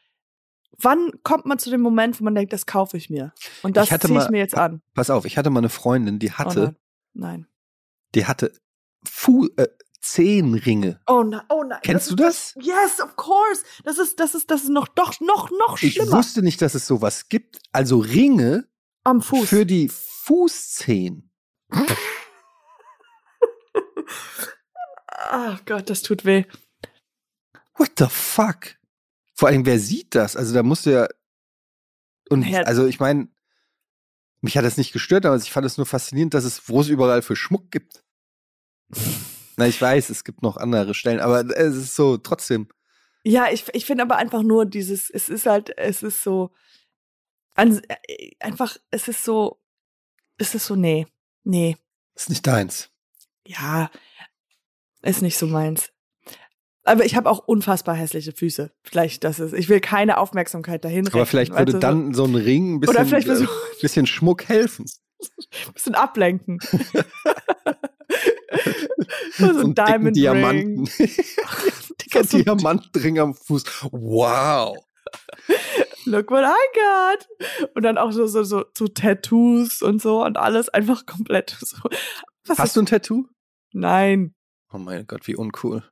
wann 0.78 1.12
kommt 1.24 1.45
man 1.45 1.60
zu 1.60 1.70
dem 1.70 1.82
Moment, 1.82 2.20
wo 2.20 2.24
man 2.24 2.36
denkt, 2.36 2.51
das 2.54 2.66
kaufe 2.66 2.97
ich 2.97 3.10
mir? 3.10 3.34
Und 3.62 3.78
das 3.78 3.89
ziehe 3.89 4.20
ich 4.22 4.30
mir 4.30 4.39
jetzt 4.39 4.58
an. 4.58 4.82
Pass 4.93 5.10
auf, 5.10 5.26
ich 5.26 5.38
hatte 5.38 5.49
mal 5.49 5.60
eine 5.60 5.70
Freundin, 5.70 6.20
die 6.20 6.30
Oh 6.32 6.38
hatte, 6.39 6.60
nein. 6.60 6.76
Nein. 7.14 7.47
die 8.16 8.26
hatte 8.26 8.51
Fu 9.08 9.47
äh, 9.58 9.68
Zehenringe. 10.04 10.99
Oh 11.08 11.24
nein, 11.24 11.41
oh 11.49 11.64
nein. 11.64 11.80
Kennst 11.82 12.10
du 12.12 12.16
ist 12.16 12.22
das? 12.22 12.54
Yes, 12.66 12.99
of 13.01 13.16
course. 13.16 13.64
Das 13.86 13.97
ist, 13.97 14.20
das 14.20 14.36
ist, 14.36 14.51
das 14.51 14.64
ist 14.64 14.70
noch, 14.70 14.88
doch, 14.89 15.20
noch, 15.22 15.49
noch 15.51 15.82
Ich 15.82 15.93
schlimmer. 15.93 16.12
wusste 16.18 16.41
nicht, 16.43 16.62
dass 16.62 16.76
es 16.76 16.86
sowas 16.86 17.30
gibt. 17.30 17.60
Also 17.72 17.99
Ringe 17.99 18.68
Am 19.06 19.22
Fuß. 19.22 19.47
für 19.49 19.66
die 19.66 19.89
Fußzehen. 19.89 21.32
Ach 25.08 25.64
Gott, 25.66 25.89
das 25.89 26.01
tut 26.01 26.26
weh. 26.26 26.45
What 27.76 27.91
the 27.97 28.08
fuck? 28.10 28.76
Vor 29.34 29.47
allem, 29.47 29.66
wer 29.66 29.80
sieht 29.80 30.14
das? 30.16 30.36
Also 30.36 30.54
da 30.54 30.64
musst 30.64 30.86
du 30.86 30.91
ja. 30.91 31.08
Und 32.30 32.41
Naja. 32.41 32.62
also 32.64 32.86
ich 32.86 32.99
meine, 32.99 33.30
mich 34.41 34.58
hat 34.58 34.66
das 34.66 34.78
nicht 34.78 34.91
gestört, 34.93 35.26
aber 35.26 35.36
ich 35.38 35.51
fand 35.51 35.66
es 35.66 35.78
nur 35.78 35.86
faszinierend, 35.86 36.34
dass 36.34 36.43
es, 36.43 36.68
wo 36.70 36.82
es 36.82 36.88
überall 36.89 37.22
für 37.22 37.36
Schmuck 37.36 37.72
gibt. 37.72 38.04
Na, 39.58 39.68
ich 39.68 39.82
weiß, 39.82 40.10
es 40.10 40.24
gibt 40.24 40.41
noch 40.41 40.58
andere 40.58 40.93
Stellen, 40.93 41.20
aber 41.20 41.45
es 41.58 41.76
ist 41.76 41.95
so 41.95 42.18
trotzdem. 42.18 42.68
Ja, 43.24 43.47
ich, 43.51 43.66
ich 43.74 43.86
finde 43.86 44.04
aber 44.04 44.18
einfach 44.18 44.43
nur 44.43 44.66
dieses, 44.66 45.10
es 45.10 45.30
ist 45.30 45.45
halt, 45.45 45.78
es 45.78 46.04
ist 46.04 46.24
so, 46.24 46.51
an, 47.56 47.82
äh, 48.08 48.32
einfach, 48.39 48.78
es 48.91 49.08
ist 49.08 49.24
so, 49.24 49.60
es 50.38 50.56
ist 50.56 50.66
so, 50.66 50.76
nee, 50.76 51.08
nee, 51.43 51.78
Ist 52.16 52.30
nicht 52.30 52.45
deins. 52.45 52.89
ja, 53.45 53.89
ist 55.01 55.22
nicht 55.22 55.38
so 55.38 55.47
meins. 55.47 55.89
Aber 56.86 57.06
ich 57.06 57.16
habe 57.16 57.30
auch 57.30 57.39
unfassbar 57.39 57.95
hässliche 57.95 58.34
Füße. 58.34 58.72
Vielleicht 58.84 59.24
das 59.24 59.39
ist, 59.39 59.54
ich 59.54 59.70
will 59.70 59.80
keine 59.80 60.18
Aufmerksamkeit 60.18 60.84
dahin 60.84 61.08
Aber 61.08 61.16
rechnen, 61.16 61.26
vielleicht 61.28 61.58
würde 61.58 61.80
dann 61.80 62.14
so 62.14 62.26
ein 62.26 62.36
Ring 62.36 62.76
ein 62.76 62.80
bisschen, 62.82 62.95
Oder 62.95 63.06
vielleicht 63.06 63.28
äh, 63.30 63.47
bisschen 63.82 64.06
Schmuck 64.06 64.49
helfen. 64.49 64.86
so 64.88 64.97
ein 65.68 65.74
bisschen 65.74 65.95
ablenken. 65.95 66.60
so 69.38 69.60
ein 69.60 69.76
Diamond 69.76 70.16
Diamanten. 70.16 70.86
Dicker 72.01 72.24
Diamantring 72.24 73.20
am 73.20 73.34
Fuß. 73.34 73.64
Wow. 73.91 74.78
Look 76.06 76.32
what 76.32 76.43
I 76.43 76.80
got. 76.80 77.70
Und 77.76 77.84
dann 77.84 77.97
auch 77.97 78.12
so, 78.12 78.28
so, 78.28 78.43
so, 78.43 78.66
so 78.78 78.88
Tattoos 78.88 79.82
und 79.82 80.01
so 80.01 80.24
und 80.24 80.38
alles 80.38 80.70
einfach 80.70 81.06
komplett 81.06 81.56
so. 81.60 81.78
Was 82.45 82.60
Hast 82.60 82.76
du 82.76 82.82
ein 82.82 82.86
Tattoo? 82.86 83.26
Nein. 83.72 84.34
Oh 84.72 84.78
mein 84.78 85.06
Gott, 85.08 85.28
wie 85.28 85.36
uncool. 85.36 85.84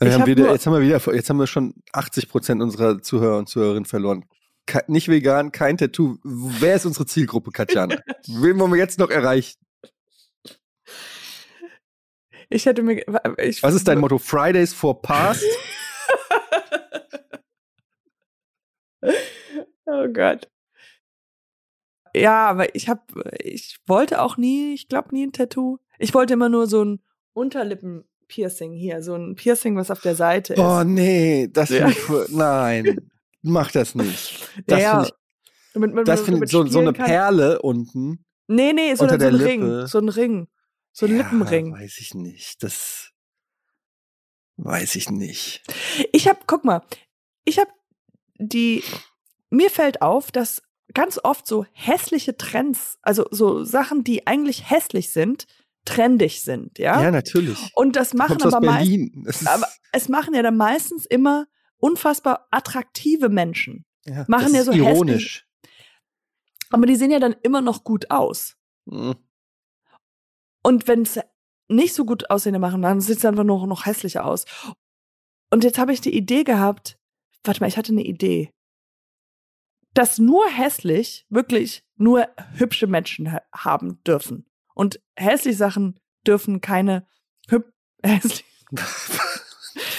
Haben 0.00 0.20
hab 0.20 0.26
wieder, 0.26 0.50
jetzt 0.50 0.66
haben 0.66 0.72
wir 0.72 0.80
wieder, 0.80 1.14
jetzt 1.14 1.28
haben 1.28 1.38
wir 1.38 1.46
schon 1.46 1.74
80 1.92 2.28
Prozent 2.28 2.62
unserer 2.62 3.02
Zuhörer 3.02 3.38
und 3.38 3.48
Zuhörerinnen 3.48 3.84
verloren. 3.84 4.24
Ke 4.66 4.82
nicht 4.86 5.08
vegan, 5.08 5.52
kein 5.52 5.76
Tattoo. 5.76 6.16
Wer 6.22 6.76
ist 6.76 6.86
unsere 6.86 7.06
Zielgruppe, 7.06 7.50
Katjana? 7.50 7.98
Wen 8.26 8.58
wollen 8.58 8.72
wir 8.72 8.78
jetzt 8.78 8.98
noch 8.98 9.10
erreichen? 9.10 9.58
Ich 12.50 12.66
hätte 12.66 12.82
mir. 12.82 13.02
Ich, 13.38 13.62
Was 13.62 13.74
ist 13.74 13.86
dein 13.88 13.98
Motto? 13.98 14.18
Fridays 14.18 14.74
for 14.74 15.00
Past? 15.00 15.44
Oh 19.86 20.06
Gott. 20.12 20.48
Ja, 22.14 22.48
aber 22.48 22.74
ich 22.74 22.88
habe, 22.88 23.02
ich 23.42 23.78
wollte 23.86 24.20
auch 24.20 24.36
nie, 24.36 24.74
ich 24.74 24.88
glaube 24.88 25.08
nie 25.12 25.26
ein 25.26 25.32
Tattoo. 25.32 25.78
Ich 25.98 26.14
wollte 26.14 26.34
immer 26.34 26.48
nur 26.48 26.66
so 26.66 26.84
ein 26.84 27.00
Unterlippen-Piercing 27.34 28.72
hier, 28.72 29.02
so 29.02 29.14
ein 29.14 29.34
Piercing, 29.36 29.76
was 29.76 29.90
auf 29.90 30.00
der 30.00 30.14
Seite 30.14 30.54
ist. 30.54 30.60
Oh 30.60 30.82
nee, 30.84 31.48
das 31.52 31.70
Ja. 31.70 31.88
finde 31.88 32.24
ich, 32.26 32.32
nein, 32.34 33.10
mach 33.42 33.70
das 33.72 33.94
nicht. 33.94 34.48
Das 34.66 34.80
ja, 34.80 34.90
finde 34.90 35.06
ich, 35.08 35.14
damit 35.74 35.94
man 35.94 36.04
das 36.04 36.20
find 36.20 36.36
damit 36.36 36.48
ich 36.48 36.52
so, 36.52 36.66
so 36.66 36.80
eine. 36.80 36.92
Perle 36.92 37.60
unten. 37.62 38.24
Nee, 38.48 38.72
nee, 38.72 38.94
so, 38.94 39.04
unter 39.04 39.18
so 39.20 39.26
ein 39.26 39.34
Ring. 39.36 39.60
Lippe. 39.62 39.86
So 39.86 39.98
ein 39.98 40.08
Ring. 40.08 40.48
So 40.92 41.06
ein 41.06 41.12
Ja, 41.12 41.18
Lippenring. 41.18 41.72
Weiß 41.72 41.98
ich 41.98 42.14
nicht. 42.14 42.62
Das 42.62 43.10
weiß 44.56 44.94
ich 44.96 45.10
nicht. 45.10 45.62
Ich 46.12 46.28
habe, 46.28 46.40
guck 46.46 46.64
mal, 46.64 46.82
ich 47.44 47.58
habe 47.58 47.70
die, 48.38 48.82
mir 49.50 49.70
fällt 49.70 50.02
auf, 50.02 50.30
dass 50.30 50.62
ganz 50.92 51.18
oft 51.22 51.46
so 51.46 51.66
hässliche 51.72 52.36
Trends, 52.36 52.98
also 53.02 53.26
so 53.30 53.64
Sachen, 53.64 54.04
die 54.04 54.26
eigentlich 54.26 54.70
hässlich 54.70 55.12
sind, 55.12 55.46
trendig 55.84 56.42
sind, 56.42 56.78
ja? 56.78 57.02
Ja, 57.02 57.10
natürlich. 57.10 57.70
Und 57.74 57.96
das 57.96 58.12
machen 58.12 58.42
aber 58.42 58.60
meistens, 58.60 59.46
aber 59.46 59.66
es 59.92 60.08
machen 60.08 60.34
ja 60.34 60.42
dann 60.42 60.56
meistens 60.56 61.06
immer 61.06 61.46
unfassbar 61.78 62.48
attraktive 62.50 63.28
Menschen. 63.28 63.86
ja, 64.04 64.24
machen 64.28 64.44
das 64.44 64.52
ja 64.52 64.60
ist 64.60 64.66
so 64.66 64.72
ironisch. 64.72 65.46
Aber 66.70 66.86
die 66.86 66.96
sehen 66.96 67.10
ja 67.10 67.18
dann 67.18 67.34
immer 67.42 67.60
noch 67.60 67.82
gut 67.82 68.10
aus. 68.10 68.56
Mhm. 68.84 69.16
Und 70.62 70.88
wenn 70.88 71.02
es 71.02 71.18
nicht 71.68 71.94
so 71.94 72.04
gut 72.04 72.30
aussehende 72.30 72.58
machen, 72.58 72.82
dann 72.82 73.00
sieht 73.00 73.18
es 73.18 73.24
einfach 73.24 73.44
nur 73.44 73.66
noch 73.66 73.86
hässlicher 73.86 74.24
aus. 74.24 74.44
Und 75.50 75.64
jetzt 75.64 75.78
habe 75.78 75.92
ich 75.92 76.00
die 76.00 76.14
Idee 76.14 76.44
gehabt, 76.44 76.98
warte 77.44 77.60
mal, 77.60 77.68
ich 77.68 77.76
hatte 77.76 77.92
eine 77.92 78.04
Idee, 78.04 78.52
dass 79.94 80.18
nur 80.18 80.46
hässlich 80.48 81.26
wirklich 81.28 81.84
nur 81.96 82.28
hübsche 82.54 82.86
Menschen 82.86 83.32
ha 83.32 83.40
haben 83.52 84.02
dürfen. 84.04 84.46
Und 84.74 85.00
hässliche 85.16 85.56
Sachen 85.56 85.98
dürfen 86.26 86.60
keine 86.60 87.06
hüb 87.48 87.72
hässlich. 88.02 88.44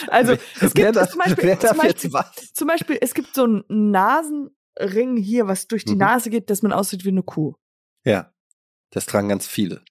Also 0.08 0.34
es 0.60 0.74
gibt 0.74 0.96
darf, 0.96 1.10
zum 1.12 1.20
Beispiel, 1.20 1.58
zum, 1.60 1.78
Beispiel, 1.78 2.12
zum 2.54 2.68
Beispiel, 2.68 2.98
es 3.00 3.14
gibt 3.14 3.34
so 3.34 3.44
einen 3.44 3.64
Nasenring 3.70 5.16
hier, 5.16 5.48
was 5.48 5.68
durch 5.68 5.86
die 5.86 5.94
Mhm. 5.94 6.00
Nase 6.00 6.30
geht, 6.30 6.50
dass 6.50 6.62
man 6.62 6.74
aussieht 6.74 7.06
wie 7.06 7.10
eine 7.10 7.24
Kuh. 7.24 7.54
Ja, 8.04 8.34
das 8.90 9.06
tragen 9.06 9.30
ganz 9.30 9.48
viele. 9.48 9.82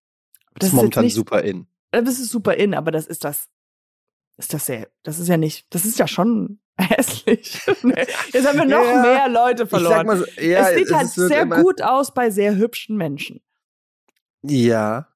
Das, 0.61 0.69
Das 0.69 0.69
ist 0.69 0.75
momentan 0.75 1.05
nicht- 1.05 1.15
super 1.15 1.43
in. 1.43 1.67
Äh, 1.93 2.03
Das 2.03 2.19
ist 2.21 2.31
super 2.31 2.55
in, 2.55 2.75
aber 2.75 2.91
das 2.91 3.07
ist 3.07 3.25
das. 3.25 3.49
Ist 4.37 4.55
das 4.55 4.65
sehr, 4.67 4.89
das 5.03 5.19
ist 5.19 5.29
ja 5.29 5.37
nicht, 5.37 5.67
das 5.75 5.85
ist 5.85 5.99
ja 5.99 6.07
schon 6.09 6.61
hässlich. 6.79 7.61
Jetzt 7.67 8.47
haben 8.49 8.59
wir 8.59 8.65
noch 8.65 8.83
Ja, 8.85 9.03
mehr 9.03 9.29
Leute 9.29 9.67
verloren. 9.67 10.07
so, 10.19 10.25
ja, 10.41 10.69
es 10.71 10.77
sieht 10.79 10.91
halt 10.95 11.07
es 11.09 11.15
sehr 11.15 11.45
gut 11.47 11.83
aus 11.83 12.15
bei 12.15 12.31
sehr 12.31 12.57
hübschen 12.57 12.97
Menschen. 12.97 13.43
Ja. 14.43 15.09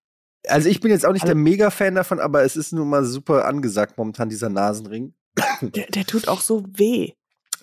Also 0.47 0.69
ich 0.69 0.81
bin 0.81 0.91
jetzt 0.91 1.07
auch 1.07 1.13
nicht 1.13 1.23
Also- 1.23 1.33
der 1.35 1.43
Mega-Fan 1.43 1.95
davon, 1.95 2.21
aber 2.21 2.43
es 2.45 2.55
ist 2.57 2.73
nun 2.73 2.89
mal 2.91 3.05
super 3.05 3.47
angesagt 3.47 3.97
momentan, 3.97 4.29
dieser 4.29 4.51
Nasenring. 4.51 5.15
Der, 5.63 5.87
der 5.87 6.05
tut 6.05 6.29
auch 6.29 6.43
so 6.43 6.65
weh. 6.75 7.13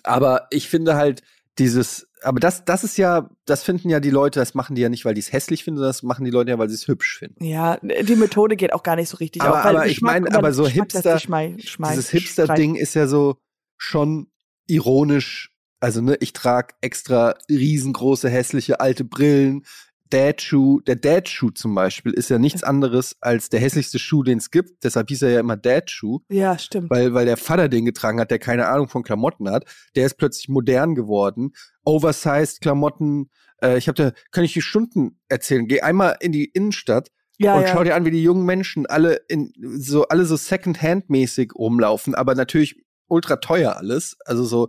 Aber 0.02 0.48
ich 0.50 0.68
finde 0.68 0.96
halt 0.96 1.22
dieses, 1.58 2.08
aber 2.22 2.40
das, 2.40 2.64
das 2.64 2.82
ist 2.84 2.96
ja, 2.96 3.28
das 3.44 3.62
finden 3.62 3.90
ja 3.90 4.00
die 4.00 4.10
Leute, 4.10 4.40
das 4.40 4.54
machen 4.54 4.74
die 4.74 4.82
ja 4.82 4.88
nicht, 4.88 5.04
weil 5.04 5.14
die 5.14 5.20
es 5.20 5.32
hässlich 5.32 5.64
finden, 5.64 5.78
sondern 5.78 5.90
das 5.90 6.02
machen 6.02 6.24
die 6.24 6.30
Leute 6.30 6.50
ja, 6.50 6.58
weil 6.58 6.68
sie 6.68 6.74
es 6.76 6.88
hübsch 6.88 7.18
finden. 7.18 7.44
Ja, 7.44 7.78
die 7.82 8.16
Methode 8.16 8.56
geht 8.56 8.72
auch 8.72 8.82
gar 8.82 8.96
nicht 8.96 9.08
so 9.08 9.18
richtig 9.18 9.42
Aber- 9.42 9.58
auf. 9.60 9.64
aber 9.66 9.86
ich 9.86 10.00
meine, 10.00 10.34
aber 10.34 10.52
so 10.52 10.62
Geschmack 10.64 10.88
Hipster- 10.92 11.14
sich 11.14 11.22
schmei- 11.28 11.56
schmei- 11.66 11.90
Dieses 11.90 12.10
Hipster-Ding 12.10 12.74
ist 12.76 12.94
ja 12.94 13.06
so 13.06 13.36
schon 13.76 14.28
ironisch. 14.66 15.50
Also, 15.80 16.00
ne, 16.00 16.16
ich 16.20 16.32
trage 16.32 16.74
extra 16.80 17.34
riesengroße, 17.50 18.28
hässliche 18.30 18.80
alte 18.80 19.04
Brillen. 19.04 19.64
Dad-Schuh, 20.12 20.80
der 20.80 20.96
Dad-Schuh 20.96 21.50
zum 21.50 21.74
Beispiel 21.74 22.12
ist 22.12 22.28
ja 22.28 22.38
nichts 22.38 22.62
anderes 22.62 23.16
als 23.20 23.48
der 23.48 23.60
hässlichste 23.60 23.98
Schuh, 23.98 24.22
den 24.22 24.38
es 24.38 24.50
gibt. 24.50 24.84
Deshalb 24.84 25.08
hieß 25.08 25.22
er 25.22 25.30
ja 25.30 25.40
immer 25.40 25.56
Dad-Schuh. 25.56 26.20
Ja, 26.28 26.58
stimmt. 26.58 26.90
weil, 26.90 27.14
weil 27.14 27.24
der 27.24 27.36
Vater 27.36 27.68
den 27.68 27.84
getragen 27.84 28.20
hat, 28.20 28.30
der 28.30 28.38
keine 28.38 28.68
Ahnung 28.68 28.88
von 28.88 29.02
Klamotten 29.02 29.48
hat, 29.50 29.64
der 29.96 30.06
ist 30.06 30.14
plötzlich 30.18 30.48
modern 30.48 30.94
geworden. 30.94 31.52
Oversized 31.84 32.60
Klamotten, 32.60 33.30
äh, 33.62 33.78
ich 33.78 33.88
habe 33.88 33.96
da, 33.96 34.12
kann 34.30 34.44
ich 34.44 34.52
die 34.52 34.62
Stunden 34.62 35.18
erzählen. 35.28 35.66
Geh 35.66 35.80
einmal 35.80 36.16
in 36.20 36.32
die 36.32 36.44
Innenstadt, 36.44 37.08
Ja, 37.38 37.54
und 37.56 37.62
ja. 37.62 37.68
schau 37.68 37.82
dir 37.82 37.94
an, 37.94 38.04
wie 38.04 38.10
die 38.10 38.22
jungen 38.22 38.44
Menschen 38.44 38.86
alle 38.86 39.20
in 39.28 39.52
so 39.58 40.06
alle 40.08 40.26
so 40.26 40.36
Second-Hand-mäßig 40.36 41.52
rumlaufen, 41.54 42.14
aber 42.14 42.34
natürlich 42.34 42.76
ultra 43.08 43.36
teuer 43.36 43.76
alles. 43.76 44.16
Also 44.24 44.44
so, 44.44 44.68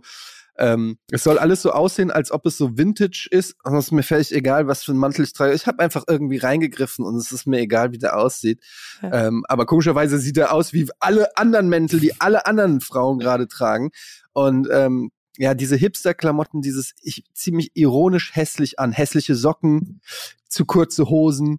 ähm, 0.56 0.98
es 1.10 1.24
soll 1.24 1.38
alles 1.38 1.62
so 1.62 1.72
aussehen, 1.72 2.10
als 2.10 2.30
ob 2.30 2.46
es 2.46 2.56
so 2.56 2.78
Vintage 2.78 3.28
ist. 3.30 3.56
Und 3.64 3.76
es 3.76 3.86
ist 3.86 3.92
mir 3.92 4.02
völlig 4.02 4.32
egal, 4.32 4.66
was 4.66 4.84
für 4.84 4.92
ein 4.92 4.98
Mantel 4.98 5.24
ich 5.24 5.32
trage. 5.32 5.54
Ich 5.54 5.66
habe 5.66 5.80
einfach 5.82 6.04
irgendwie 6.06 6.38
reingegriffen 6.38 7.04
und 7.04 7.16
es 7.16 7.32
ist 7.32 7.46
mir 7.46 7.58
egal, 7.58 7.92
wie 7.92 7.98
der 7.98 8.16
aussieht. 8.16 8.60
Ja. 9.02 9.26
Ähm, 9.26 9.44
aber 9.48 9.66
komischerweise 9.66 10.18
sieht 10.18 10.36
er 10.36 10.52
aus 10.52 10.72
wie 10.72 10.88
alle 11.00 11.36
anderen 11.36 11.68
Mäntel, 11.68 11.98
die 11.98 12.20
alle 12.20 12.46
anderen 12.46 12.80
Frauen 12.80 13.18
gerade 13.18 13.48
tragen. 13.48 13.90
Und 14.32 14.68
ähm, 14.70 15.10
ja, 15.36 15.54
diese 15.54 15.76
Hipster-Klamotten, 15.76 16.62
dieses, 16.62 16.92
ich 17.02 17.24
zieh 17.34 17.50
mich 17.50 17.72
ironisch 17.74 18.36
hässlich 18.36 18.78
an. 18.78 18.92
Hässliche 18.92 19.34
Socken, 19.34 20.00
zu 20.48 20.64
kurze 20.64 21.08
Hosen. 21.08 21.58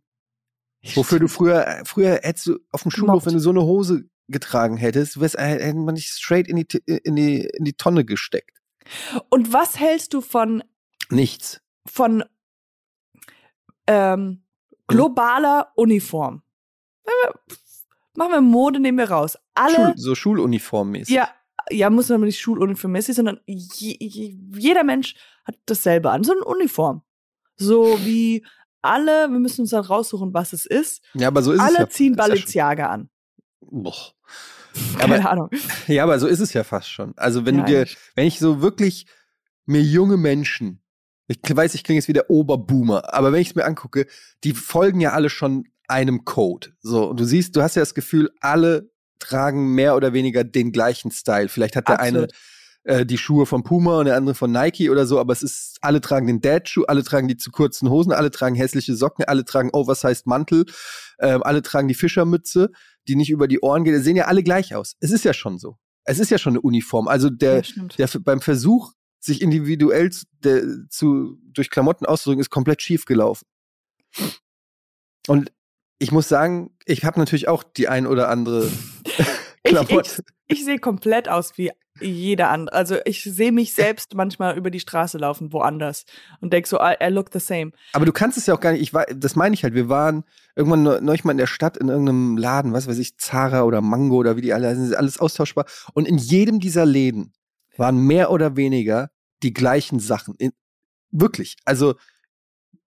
Wofür 0.93 1.19
du 1.19 1.27
früher, 1.27 1.81
früher 1.83 2.19
hättest 2.21 2.47
du 2.47 2.59
auf 2.71 2.83
dem 2.83 2.91
Schulhof, 2.91 3.25
wenn 3.25 3.33
du 3.33 3.39
so 3.39 3.49
eine 3.49 3.63
Hose 3.63 4.03
getragen 4.27 4.77
hättest, 4.77 5.19
wärst, 5.19 5.35
äh, 5.35 5.59
hätte 5.59 5.77
man 5.77 5.95
dich 5.95 6.07
straight 6.07 6.47
in 6.47 6.57
die, 6.57 6.67
in 6.85 7.15
die, 7.15 7.41
in 7.41 7.65
die 7.65 7.73
Tonne 7.73 8.05
gesteckt. 8.05 8.54
Und 9.29 9.53
was 9.53 9.79
hältst 9.79 10.13
du 10.13 10.21
von, 10.21 10.63
Nichts. 11.09 11.61
von 11.87 12.23
ähm, 13.87 14.43
globaler 14.87 15.71
Uniform? 15.75 16.41
Machen 18.15 18.31
wir 18.31 18.41
Mode, 18.41 18.79
nehmen 18.79 18.97
wir 18.97 19.09
raus. 19.09 19.37
Alle, 19.53 19.75
Schul, 19.75 19.93
so 19.97 20.15
Schuluniformmäßig. 20.15 21.13
ja, 21.13 21.29
ja, 21.69 21.89
muss 21.89 22.09
man 22.09 22.21
nicht 22.21 22.39
schuluniformmäßig, 22.39 23.15
sondern 23.15 23.39
je, 23.45 23.97
je, 23.99 24.37
jeder 24.55 24.83
Mensch 24.83 25.15
hat 25.43 25.55
dasselbe 25.65 26.11
an, 26.11 26.23
so 26.23 26.31
eine 26.31 26.43
Uniform. 26.43 27.01
So 27.57 27.99
wie 28.03 28.45
alle, 28.81 29.29
wir 29.29 29.39
müssen 29.39 29.61
uns 29.61 29.71
dann 29.71 29.83
raussuchen, 29.83 30.33
was 30.33 30.53
es 30.53 30.65
ist. 30.65 31.03
Ja, 31.13 31.27
aber 31.27 31.41
so 31.41 31.51
ist 31.51 31.59
es 31.59 31.65
alle 31.65 31.79
ja. 31.79 31.89
ziehen 31.89 32.13
ist 32.13 32.19
ja 32.19 32.23
Balenciaga 32.23 32.87
an. 32.87 33.09
Boah. 33.61 34.13
Keine 34.97 35.19
Aber, 35.19 35.29
Ahnung. 35.31 35.49
ja, 35.87 36.03
aber 36.03 36.19
so 36.19 36.27
ist 36.27 36.39
es 36.39 36.53
ja 36.53 36.63
fast 36.63 36.89
schon. 36.89 37.13
Also 37.17 37.45
wenn 37.45 37.57
Ja, 37.59 37.65
du 37.65 37.71
dir, 37.71 37.87
wenn 38.15 38.27
ich 38.27 38.39
so 38.39 38.61
wirklich 38.61 39.05
mir 39.65 39.81
junge 39.81 40.17
Menschen, 40.17 40.81
ich 41.27 41.39
weiß, 41.43 41.73
ich 41.73 41.83
klinge 41.83 41.99
jetzt 41.99 42.07
wie 42.07 42.13
der 42.13 42.29
Oberboomer, 42.29 43.13
aber 43.13 43.31
wenn 43.31 43.41
ich 43.41 43.49
es 43.49 43.55
mir 43.55 43.65
angucke, 43.65 44.05
die 44.43 44.53
folgen 44.53 44.99
ja 45.01 45.13
alle 45.13 45.29
schon 45.29 45.65
einem 45.87 46.25
Code. 46.25 46.69
So, 46.81 47.09
und 47.09 47.19
du 47.19 47.25
siehst, 47.25 47.55
du 47.55 47.61
hast 47.61 47.75
ja 47.75 47.81
das 47.81 47.93
Gefühl, 47.93 48.31
alle 48.41 48.89
tragen 49.19 49.73
mehr 49.73 49.95
oder 49.95 50.13
weniger 50.13 50.43
den 50.43 50.71
gleichen 50.71 51.11
Style. 51.11 51.47
Vielleicht 51.49 51.75
hat 51.75 51.87
der 51.87 51.99
Absolut. 51.99 52.31
eine 52.85 52.99
äh, 52.99 53.05
die 53.05 53.17
Schuhe 53.17 53.45
von 53.45 53.63
Puma 53.63 53.99
und 53.99 54.05
der 54.05 54.15
andere 54.15 54.35
von 54.35 54.51
Nike 54.51 54.89
oder 54.89 55.05
so, 55.07 55.19
aber 55.19 55.33
es 55.33 55.41
ist, 55.41 55.77
alle 55.81 56.01
tragen 56.01 56.27
den 56.27 56.41
Dad-Schuh, 56.41 56.83
alle 56.85 57.03
tragen 57.03 57.27
die 57.27 57.37
zu 57.37 57.51
kurzen 57.51 57.89
Hosen, 57.89 58.11
alle 58.11 58.29
tragen 58.31 58.55
hässliche 58.55 58.95
Socken, 58.95 59.25
alle 59.25 59.43
tragen 59.45 59.71
Oversized 59.73 60.27
Mantel, 60.27 60.65
ähm, 61.19 61.41
alle 61.43 61.61
tragen 61.63 61.87
die 61.87 61.95
Fischermütze, 61.95 62.69
die 63.07 63.15
nicht 63.15 63.29
über 63.29 63.47
die 63.47 63.59
Ohren 63.59 63.83
geht. 63.83 63.93
Die 63.93 63.99
sehen 63.99 64.15
ja 64.15 64.25
alle 64.25 64.43
gleich 64.43 64.75
aus. 64.75 64.95
Es 64.99 65.11
ist 65.11 65.25
ja 65.25 65.33
schon 65.33 65.57
so. 65.57 65.77
Es 66.03 66.19
ist 66.19 66.29
ja 66.31 66.37
schon 66.37 66.53
eine 66.53 66.61
Uniform. 66.61 67.07
Also 67.07 67.29
der, 67.29 67.63
Ja, 67.63 67.83
der 67.97 68.19
beim 68.19 68.41
Versuch, 68.41 68.93
sich 69.19 69.41
individuell 69.41 70.11
zu, 70.11 70.25
der, 70.43 70.63
zu 70.89 71.39
durch 71.43 71.69
Klamotten 71.69 72.05
auszudrücken, 72.05 72.41
ist 72.41 72.49
komplett 72.51 72.81
schief 72.81 73.05
gelaufen. 73.05 73.45
Und 75.27 75.51
ich 75.97 76.11
muss 76.11 76.27
sagen, 76.27 76.75
ich 76.85 77.05
habe 77.05 77.19
natürlich 77.19 77.47
auch 77.47 77.63
die 77.63 77.87
ein 77.87 78.05
oder 78.05 78.29
andere 78.29 78.69
Ich, 79.65 79.71
Klamotte. 79.71 80.23
ich, 80.47 80.59
ich 80.59 80.65
sehe 80.65 80.79
komplett 80.79 81.27
aus 81.27 81.57
wie 81.57 81.71
jeder 82.01 82.49
andere. 82.49 82.75
Also 82.75 82.97
ich 83.05 83.23
sehe 83.23 83.51
mich 83.53 83.73
selbst 83.73 84.15
manchmal 84.15 84.57
über 84.57 84.69
die 84.69 84.81
Straße 84.81 85.17
laufen, 85.17 85.53
woanders 85.53 86.05
und 86.41 86.51
denk 86.51 86.67
so, 86.67 86.77
I, 86.77 86.95
I 87.01 87.07
look 87.07 87.29
the 87.31 87.39
same. 87.39 87.71
Aber 87.93 88.05
du 88.05 88.11
kannst 88.11 88.37
es 88.37 88.45
ja 88.47 88.53
auch 88.53 88.59
gar 88.59 88.73
nicht, 88.73 88.81
ich 88.81 88.93
war, 88.93 89.05
das 89.05 89.35
meine 89.37 89.53
ich 89.53 89.63
halt, 89.63 89.73
wir 89.75 89.87
waren 89.87 90.25
irgendwann 90.57 90.83
neu- 90.83 90.99
neulich 90.99 91.23
mal 91.23 91.31
in 91.31 91.37
der 91.37 91.47
Stadt 91.47 91.77
in 91.77 91.87
irgendeinem 91.87 92.35
Laden, 92.37 92.73
was 92.73 92.87
weiß 92.87 92.97
ich, 92.97 93.17
Zara 93.17 93.63
oder 93.63 93.79
Mango 93.81 94.17
oder 94.17 94.35
wie 94.35 94.41
die 94.41 94.51
alle 94.53 94.67
heißen, 94.67 94.85
ist 94.87 94.93
alles 94.93 95.19
austauschbar. 95.19 95.65
Und 95.93 96.05
in 96.05 96.17
jedem 96.17 96.59
dieser 96.59 96.85
Läden 96.85 97.31
waren 97.77 97.97
mehr 97.97 98.29
oder 98.29 98.57
weniger 98.57 99.09
die 99.41 99.53
gleichen 99.53 99.99
Sachen. 99.99 100.35
In, 100.37 100.51
wirklich. 101.11 101.55
Also 101.63 101.95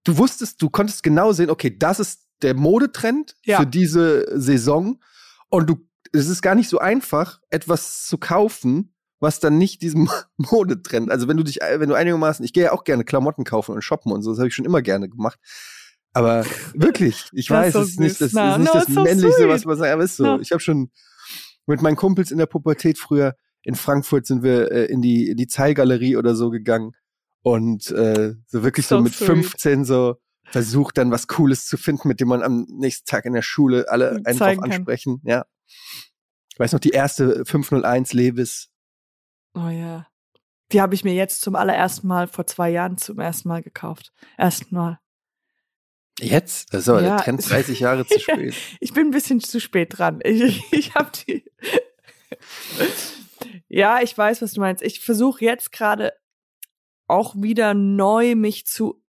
du 0.05 0.19
wusstest, 0.19 0.61
du 0.61 0.69
konntest 0.69 1.03
genau 1.03 1.33
sehen, 1.33 1.49
okay, 1.51 1.75
das 1.77 1.99
ist 1.99 2.27
der 2.43 2.55
Modetrend 2.55 3.37
Ja. 3.45 3.59
für 3.59 3.67
diese 3.67 4.39
Saison. 4.39 5.01
Und 5.49 5.71
du, 5.71 5.88
es 6.13 6.29
ist 6.29 6.43
gar 6.43 6.55
nicht 6.55 6.69
so 6.69 6.79
einfach, 6.79 7.41
etwas 7.51 8.07
zu 8.07 8.19
kaufen, 8.19 8.95
was 9.21 9.41
dann 9.41 9.59
nicht 9.59 9.83
diesem 9.83 10.09
Modetrend. 10.37 11.11
Also 11.11 11.29
wenn 11.29 11.37
du 11.37 11.43
dich, 11.43 11.57
wenn 11.57 11.89
du 11.89 11.95
einigermaßen, 11.95 12.45
ich 12.45 12.53
gehe 12.53 12.65
ja 12.65 12.73
auch 12.73 12.85
gerne 12.85 13.05
Klamotten 13.05 13.45
kaufen 13.45 13.75
und 13.75 13.83
shoppen 13.83 14.13
und 14.13 14.23
so, 14.23 14.31
das 14.31 14.39
habe 14.39 14.49
ich 14.49 14.55
schon 14.55 14.65
immer 14.65 14.83
gerne 14.83 15.09
gemacht. 15.09 15.39
Aber 16.13 16.45
wirklich, 16.75 17.29
ich 17.33 17.51
weiß, 17.51 17.75
so 17.75 17.81
es 17.81 17.91
ist 17.91 18.01
nicht 18.01 18.21
das, 18.21 18.33
es 18.33 18.35
ist 18.35 18.59
nicht 18.59 18.59
no, 18.59 18.73
das 18.73 18.87
so 18.87 19.03
männlichste, 19.03 19.43
sweet. 19.43 19.49
was 19.49 19.65
man 19.65 19.79
sagt, 19.79 19.93
aber 19.93 20.05
ist 20.05 20.17
so. 20.17 20.25
Ja. 20.25 20.39
Ich 20.41 20.53
habe 20.53 20.61
schon 20.61 20.91
mit 21.67 21.83
meinen 21.83 21.97
Kumpels 21.97 22.31
in 22.31 22.39
der 22.39 22.47
Pubertät 22.47 22.99
früher 22.99 23.35
in 23.63 23.75
Frankfurt 23.75 24.27
sind 24.27 24.43
wir 24.43 24.73
äh, 24.73 24.87
in 24.87 25.03
die 25.03 25.29
in 25.29 25.37
die 25.37 25.47
Zeilgalerie 25.47 26.17
oder 26.17 26.35
so 26.35 26.51
gegangen 26.51 26.93
und 27.43 27.91
äh, 27.91 28.35
so 28.47 28.63
wirklich 28.63 28.87
so, 28.87 28.97
So 28.97 29.03
mit 29.03 29.15
sweet. 29.15 29.27
15 29.27 29.85
so 29.85 30.17
versucht 30.51 30.97
dann 30.97 31.11
was 31.11 31.27
Cooles 31.27 31.67
zu 31.67 31.77
finden, 31.77 32.09
mit 32.09 32.21
dem 32.21 32.29
man 32.29 32.43
am 32.43 32.67
nächsten 32.71 33.05
Tag 33.05 33.27
in 33.27 33.35
der 33.35 33.43
Schule 33.43 33.87
alle 33.89 34.23
einfach 34.25 34.55
kann. 34.55 34.65
ansprechen. 34.65 35.21
Ja. 35.25 35.45
Ich 36.53 36.59
weiß 36.59 36.73
noch, 36.73 36.81
die 36.81 36.91
erste 36.91 37.45
501 37.45 38.13
Levis. 38.13 38.69
Oh 39.55 39.69
ja. 39.69 40.07
Die 40.73 40.81
habe 40.81 40.95
ich 40.95 41.05
mir 41.05 41.15
jetzt 41.15 41.41
zum 41.41 41.55
allerersten 41.55 42.07
Mal 42.09 42.27
vor 42.29 42.47
zwei 42.47 42.71
Jahren 42.71 42.99
zum 42.99 43.19
ersten 43.19 43.49
Mal 43.49 43.63
gekauft. 43.63 44.13
Ersten 44.37 44.75
Mal. 44.75 45.01
Jetzt? 46.21 46.75
Aber 46.75 47.01
Ja. 47.03 47.17
der 47.17 47.25
Trend 47.25 47.49
30 47.49 47.81
Jahre 47.81 48.07
zu 48.07 48.19
spät. 48.21 48.55
Ich 48.81 48.93
bin 48.93 49.07
ein 49.09 49.11
bisschen 49.13 49.41
zu 49.41 49.61
spät 49.61 49.97
dran. 49.99 50.21
Ich, 50.25 50.63
ich 50.73 50.95
habe 50.95 51.11
die. 51.27 51.45
ja, 53.69 54.01
ich 54.03 54.17
weiß, 54.17 54.43
was 54.43 54.53
du 54.53 54.61
meinst. 54.61 54.83
Ich 54.83 55.01
versuche 55.01 55.45
jetzt 55.45 55.73
gerade 55.73 56.13
auch 57.07 57.35
wieder 57.37 57.73
neu 57.75 58.35
mich 58.35 58.67
zu, 58.67 59.03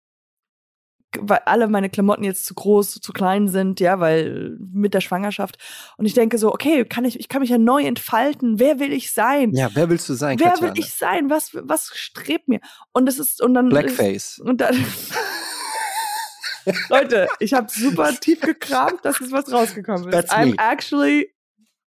weil 1.19 1.39
alle 1.45 1.67
meine 1.67 1.89
Klamotten 1.89 2.23
jetzt 2.23 2.45
zu 2.45 2.53
groß, 2.53 2.99
zu 3.01 3.11
klein 3.13 3.47
sind, 3.47 3.79
ja, 3.79 3.99
weil 3.99 4.57
mit 4.59 4.93
der 4.93 5.01
Schwangerschaft. 5.01 5.57
Und 5.97 6.05
ich 6.05 6.13
denke 6.13 6.37
so, 6.37 6.53
okay, 6.53 6.85
kann 6.85 7.05
ich, 7.05 7.19
ich 7.19 7.29
kann 7.29 7.41
mich 7.41 7.49
ja 7.49 7.57
neu 7.57 7.83
entfalten. 7.83 8.59
Wer 8.59 8.79
will 8.79 8.93
ich 8.93 9.11
sein? 9.13 9.51
Ja, 9.53 9.69
wer 9.73 9.89
willst 9.89 10.07
du 10.09 10.13
sein, 10.13 10.39
Wer 10.39 10.51
Katjana? 10.51 10.73
will 10.75 10.79
ich 10.83 10.93
sein? 10.93 11.29
Was, 11.29 11.49
was 11.53 11.91
strebt 11.95 12.47
mir? 12.47 12.59
Und 12.91 13.07
es 13.09 13.17
ist, 13.19 13.41
und 13.41 13.53
dann. 13.55 13.69
Blackface. 13.69 14.39
Und 14.39 14.61
dann. 14.61 14.75
Leute, 16.89 17.27
ich 17.39 17.53
habe 17.53 17.67
super 17.71 18.13
tief 18.19 18.41
gekramt, 18.41 19.03
dass 19.03 19.19
es 19.21 19.31
was 19.31 19.51
rausgekommen 19.51 20.09
ist. 20.09 20.11
That's 20.13 20.31
I'm 20.31 20.51
me. 20.51 20.55
actually, 20.57 21.33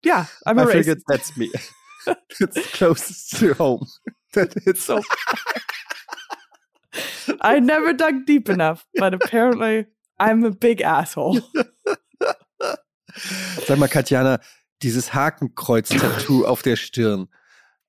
ja, 0.04 0.26
I'm 0.46 0.58
a 0.58 0.62
I 0.62 0.66
racist. 0.66 0.72
figured 0.72 1.02
that's 1.06 1.36
me. 1.36 1.50
It's 2.40 2.72
closest 2.72 3.38
to 3.38 3.54
home. 3.58 3.86
That 4.32 4.54
it's 4.66 4.86
So. 4.86 5.00
I 7.41 7.61
never 7.61 7.93
dug 7.93 8.27
deep 8.27 8.49
enough, 8.49 8.87
but 8.95 9.14
apparently 9.14 9.87
I'm 10.18 10.45
a 10.45 10.51
big 10.51 10.81
asshole. 10.81 11.41
Sag 13.66 13.79
mal, 13.79 13.89
Katjana, 13.89 14.41
dieses 14.83 15.14
Hakenkreuz-Tattoo 15.14 16.45
auf 16.45 16.62
der 16.62 16.77
Stirn. 16.77 17.29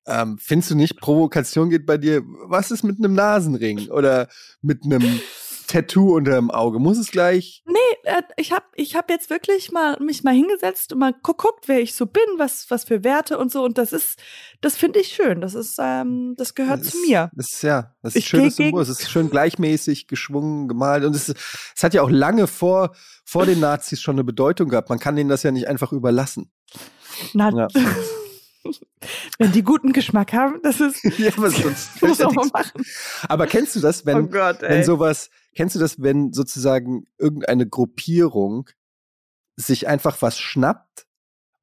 Ähm, 0.05 0.37
findest 0.37 0.71
du 0.71 0.75
nicht, 0.75 0.99
Provokation 0.99 1.69
geht 1.69 1.85
bei 1.85 1.97
dir? 1.97 2.23
Was 2.45 2.71
ist 2.71 2.83
mit 2.83 2.99
einem 2.99 3.13
Nasenring 3.13 3.89
oder 3.89 4.27
mit 4.61 4.83
einem 4.83 5.21
Tattoo 5.67 6.15
unter 6.15 6.35
dem 6.35 6.51
Auge? 6.51 6.79
Muss 6.79 6.97
es 6.97 7.11
gleich? 7.11 7.63
Nee, 7.65 7.92
ich 8.37 8.51
habe 8.51 8.65
ich 8.75 8.95
hab 8.95 9.09
jetzt 9.09 9.29
wirklich 9.29 9.71
mal 9.71 9.97
mich 9.99 10.23
mal 10.23 10.33
hingesetzt 10.33 10.91
und 10.93 10.99
mal 10.99 11.13
geguckt, 11.13 11.67
wer 11.67 11.79
ich 11.79 11.95
so 11.95 12.05
bin, 12.05 12.23
was, 12.37 12.69
was 12.69 12.83
für 12.83 13.03
Werte 13.03 13.37
und 13.37 13.51
so. 13.51 13.63
Und 13.63 13.77
das 13.77 13.93
ist, 13.93 14.19
das 14.61 14.75
finde 14.75 14.99
ich 14.99 15.07
schön. 15.09 15.41
Das 15.41 15.53
ist, 15.55 15.77
ähm, 15.81 16.33
das 16.37 16.53
gehört 16.55 16.81
Das 16.81 16.89
zu 16.91 16.97
ist- 16.97 17.07
mir. 17.07 17.29
Das 17.33 17.53
ist 17.53 17.63
ja, 17.63 17.95
das 18.01 18.15
ist 18.15 18.19
Ich 18.19 18.25
ein 18.25 18.27
schönes 18.39 18.55
Symbol. 18.57 18.81
Es 18.81 18.89
ist 18.89 19.09
schön 19.09 19.29
gleichmäßig 19.29 20.07
geschwungen, 20.07 20.67
gemalt. 20.67 21.05
Und 21.05 21.15
es, 21.15 21.29
es 21.29 21.83
hat 21.83 21.93
ja 21.93 22.01
auch 22.01 22.09
lange 22.09 22.47
vor, 22.47 22.95
vor 23.25 23.45
den 23.45 23.59
Nazis 23.59 24.01
schon 24.01 24.15
eine 24.15 24.23
Bedeutung 24.23 24.69
gehabt. 24.69 24.89
Man 24.89 24.99
kann 24.99 25.15
denen 25.15 25.29
das 25.29 25.43
ja 25.43 25.51
nicht 25.51 25.67
einfach 25.67 25.91
überlassen. 25.93 26.51
Na, 27.33 27.49
Ja. 27.51 27.67
wenn 29.37 29.51
die 29.51 29.63
guten 29.63 29.93
Geschmack 29.93 30.33
haben, 30.33 30.59
das 30.63 30.79
ist, 30.79 31.03
ja, 31.17 31.31
was 31.37 31.57
sonst 31.57 32.01
muss 32.01 32.19
man 32.19 32.35
mal 32.35 32.47
machen. 32.53 32.85
Aber 33.27 33.47
kennst 33.47 33.75
du 33.75 33.79
das, 33.79 34.05
wenn, 34.05 34.17
oh 34.17 34.27
Gott, 34.27 34.61
wenn 34.61 34.83
sowas, 34.83 35.29
kennst 35.55 35.75
du 35.75 35.79
das, 35.79 36.01
wenn 36.01 36.33
sozusagen 36.33 37.05
irgendeine 37.17 37.67
Gruppierung 37.67 38.69
sich 39.55 39.87
einfach 39.87 40.21
was 40.21 40.39
schnappt 40.39 41.05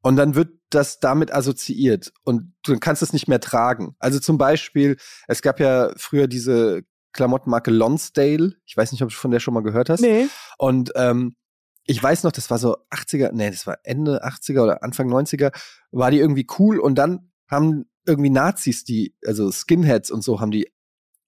und 0.03 0.17
dann 0.17 0.35
wird 0.35 0.51
das 0.71 1.01
damit 1.01 1.33
assoziiert 1.33 2.13
und 2.23 2.55
du 2.63 2.79
kannst 2.79 3.03
es 3.03 3.13
nicht 3.13 3.27
mehr 3.27 3.41
tragen. 3.41 3.97
Also 3.99 4.21
zum 4.21 4.39
Beispiel, 4.39 4.97
es 5.27 5.43
gab 5.43 5.59
ja 5.59 5.93
früher 5.97 6.29
diese 6.29 6.83
Klamottenmarke 7.13 7.73
Lonsdale, 7.73 8.55
ich 8.65 8.77
weiß 8.77 8.93
nicht, 8.93 9.03
ob 9.03 9.09
du 9.09 9.17
von 9.17 9.33
der 9.33 9.41
schon 9.41 9.55
mal 9.55 9.65
gehört 9.65 9.91
hast. 9.91 10.01
nee. 10.01 10.29
Und 10.59 10.93
ähm, 10.95 11.35
ich 11.91 12.01
weiß 12.01 12.23
noch, 12.23 12.31
das 12.31 12.51
war 12.51 12.59
so 12.59 12.77
80er, 12.93 13.33
nee, 13.33 13.51
das 13.51 13.67
war 13.67 13.79
Ende 13.83 14.25
80er 14.25 14.63
oder 14.63 14.85
Anfang 14.85 15.13
90er, 15.13 15.51
war 15.91 16.13
die 16.13 16.21
irgendwie 16.21 16.47
cool 16.61 16.79
und 16.79 16.95
dann 16.95 17.33
haben 17.51 17.87
irgendwie 18.07 18.31
Nazis 18.31 18.85
die, 18.85 19.17
also 19.27 19.51
Skinheads 19.51 20.13
und 20.13 20.23
so, 20.23 20.41
haben 20.41 20.53
die 20.53 20.71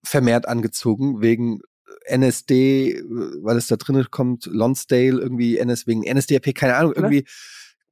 vermehrt 0.04 0.46
angezogen 0.46 1.20
wegen 1.20 1.62
NSD, 2.06 3.02
weil 3.42 3.56
es 3.56 3.66
da 3.66 3.74
drin 3.74 4.06
kommt, 4.12 4.46
Lonsdale, 4.46 5.20
irgendwie 5.20 5.58
NS 5.58 5.88
wegen 5.88 6.02
NSDAP, 6.02 6.54
keine 6.54 6.76
Ahnung, 6.76 6.92
irgendwie 6.94 7.26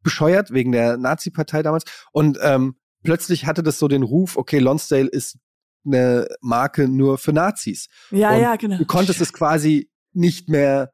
bescheuert 0.04 0.52
wegen 0.52 0.70
der 0.70 0.96
Nazi-Partei 0.96 1.64
damals. 1.64 1.82
Und 2.12 2.38
ähm, 2.40 2.76
plötzlich 3.02 3.46
hatte 3.46 3.64
das 3.64 3.80
so 3.80 3.88
den 3.88 4.04
Ruf, 4.04 4.36
okay, 4.36 4.60
Lonsdale 4.60 5.08
ist 5.08 5.38
eine 5.84 6.28
Marke 6.40 6.86
nur 6.86 7.18
für 7.18 7.32
Nazis. 7.32 7.88
Ja, 8.12 8.30
Und 8.30 8.40
ja, 8.40 8.54
genau. 8.54 8.78
Du 8.78 8.84
konntest 8.84 9.20
es 9.20 9.32
quasi 9.32 9.90
nicht 10.12 10.48
mehr 10.48 10.92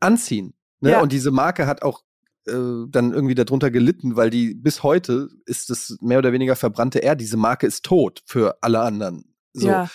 anziehen. 0.00 0.54
Ne? 0.80 0.90
Ja. 0.92 1.00
Und 1.00 1.12
diese 1.12 1.30
Marke 1.30 1.66
hat 1.66 1.82
auch 1.82 2.02
äh, 2.46 2.52
dann 2.88 3.12
irgendwie 3.12 3.34
darunter 3.34 3.70
gelitten, 3.70 4.16
weil 4.16 4.30
die 4.30 4.54
bis 4.54 4.82
heute 4.82 5.28
ist 5.46 5.70
es 5.70 5.96
mehr 6.00 6.18
oder 6.18 6.32
weniger 6.32 6.56
verbrannte 6.56 7.00
Erde. 7.00 7.18
Diese 7.22 7.36
Marke 7.36 7.66
ist 7.66 7.84
tot 7.84 8.22
für 8.26 8.56
alle 8.62 8.80
anderen. 8.80 9.34
So. 9.52 9.68
Ja. 9.68 9.88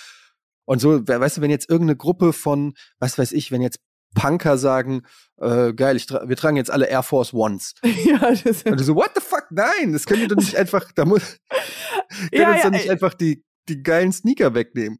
Und 0.65 0.79
so, 0.79 1.07
we- 1.07 1.19
weißt 1.19 1.37
du, 1.37 1.41
wenn 1.41 1.51
jetzt 1.51 1.69
irgendeine 1.69 1.97
Gruppe 1.97 2.33
von, 2.33 2.73
was 2.99 3.17
weiß 3.17 3.31
ich, 3.33 3.51
wenn 3.51 3.61
jetzt 3.61 3.79
Punker 4.15 4.57
sagen, 4.57 5.01
äh, 5.41 5.73
geil, 5.73 5.95
ich 5.97 6.05
tra 6.05 6.29
wir 6.29 6.37
tragen 6.37 6.55
jetzt 6.55 6.71
alle 6.71 6.87
Air 6.87 7.03
Force 7.03 7.33
Ones. 7.33 7.73
ja, 8.05 8.31
das, 8.31 8.63
Und 8.63 8.79
du 8.79 8.83
so, 8.83 8.95
what 8.95 9.11
the 9.15 9.21
fuck? 9.21 9.45
Nein, 9.51 9.91
das 9.91 10.05
könnt 10.05 10.21
ihr 10.21 10.27
doch 10.29 10.37
nicht 10.37 10.55
einfach, 10.57 10.91
da 10.93 11.03
muss, 11.05 11.37
könnt 11.49 12.31
Ja, 12.33 12.49
uns 12.51 12.57
ja, 12.59 12.63
doch 12.63 12.71
nicht 12.71 12.85
ey. 12.85 12.91
einfach 12.91 13.13
die, 13.13 13.43
die 13.67 13.83
geilen 13.83 14.11
Sneaker 14.13 14.53
wegnehmen. 14.53 14.99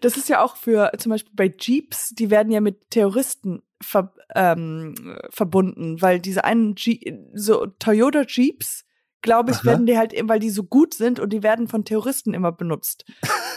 das 0.00 0.16
ist 0.16 0.28
ja 0.28 0.42
auch 0.42 0.56
für 0.56 0.90
zum 0.98 1.10
Beispiel 1.10 1.32
bei 1.36 1.54
Jeeps, 1.58 2.08
die 2.10 2.30
werden 2.30 2.50
ja 2.50 2.60
mit 2.60 2.90
Terroristen 2.90 3.62
ver, 3.82 4.14
ähm, 4.34 4.94
verbunden, 5.30 6.00
weil 6.02 6.20
diese 6.20 6.44
einen 6.44 6.74
Je 6.76 7.18
so 7.34 7.66
Toyota 7.78 8.22
Jeeps, 8.26 8.84
glaube 9.22 9.52
ich, 9.52 9.58
Aha. 9.58 9.64
werden 9.66 9.86
die 9.86 9.98
halt, 9.98 10.12
eben, 10.12 10.28
weil 10.28 10.40
die 10.40 10.50
so 10.50 10.64
gut 10.64 10.94
sind 10.94 11.20
und 11.20 11.32
die 11.32 11.42
werden 11.42 11.68
von 11.68 11.84
Terroristen 11.84 12.34
immer 12.34 12.52
benutzt. 12.52 13.04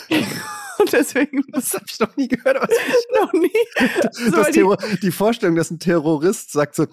und 0.79 0.91
deswegen 0.91 1.43
Das 1.51 1.73
habe 1.73 1.85
ich 1.87 1.99
noch 1.99 2.15
nie 2.17 2.27
gehört. 2.27 2.57
Aber 2.57 2.67
noch 3.19 3.33
nie. 3.33 3.51
So, 4.11 4.37
weil 4.37 4.45
die, 4.45 4.59
Terror, 4.59 4.77
die 5.01 5.11
Vorstellung, 5.11 5.55
dass 5.55 5.71
ein 5.71 5.79
Terrorist 5.79 6.51
sagt 6.51 6.75
so, 6.75 6.87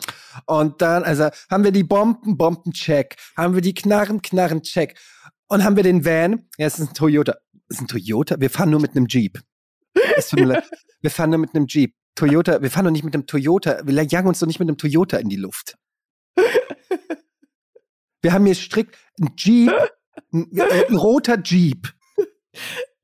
und 0.47 0.81
dann, 0.83 1.03
also 1.05 1.29
haben 1.51 1.65
wir 1.65 1.73
die 1.73 1.85
Bomben, 1.85 2.37
Bombencheck, 2.37 3.17
haben 3.37 3.55
wir 3.55 3.63
die 3.63 3.75
Knarren, 3.75 4.23
Knarrencheck 4.23 4.99
und 5.49 5.65
haben 5.65 5.77
wir 5.77 5.83
den 5.83 6.05
Van, 6.05 6.47
ja, 6.59 6.67
es 6.67 6.79
ist 6.79 6.91
ein 6.91 6.95
Toyota. 6.95 7.37
Es 7.69 7.77
ist 7.77 7.83
ein 7.83 7.89
Toyota? 7.89 8.41
Wir 8.41 8.51
fahren 8.51 8.71
nur 8.71 8.81
mit 8.81 8.97
einem 8.97 9.07
Jeep. 9.07 9.41
Wir 9.95 11.11
fahren 11.11 11.31
nur 11.31 11.39
mit 11.39 11.55
einem 11.55 11.67
Jeep. 11.67 11.95
Toyota, 12.21 12.61
wir 12.61 12.71
fahren 12.71 12.85
doch 12.85 12.93
nicht 12.93 13.05
mit 13.05 13.15
einem 13.15 13.27
Toyota, 13.27 13.81
wir 13.85 14.03
jagen 14.03 14.29
uns 14.29 14.41
doch 14.41 14.47
nicht 14.47 14.61
mit 14.61 14.69
einem 14.69 14.77
Toyota 14.77 15.17
in 15.17 15.31
die 15.31 15.37
Luft. 15.37 15.77
Wir 18.23 18.35
haben 18.35 18.45
hier 18.45 18.55
strikt 18.55 18.99
ein 19.19 19.33
Jeep, 19.39 19.73
ein, 20.31 20.55
äh, 20.55 20.87
ein 20.87 20.97
roter 20.97 21.41
Jeep. 21.43 21.95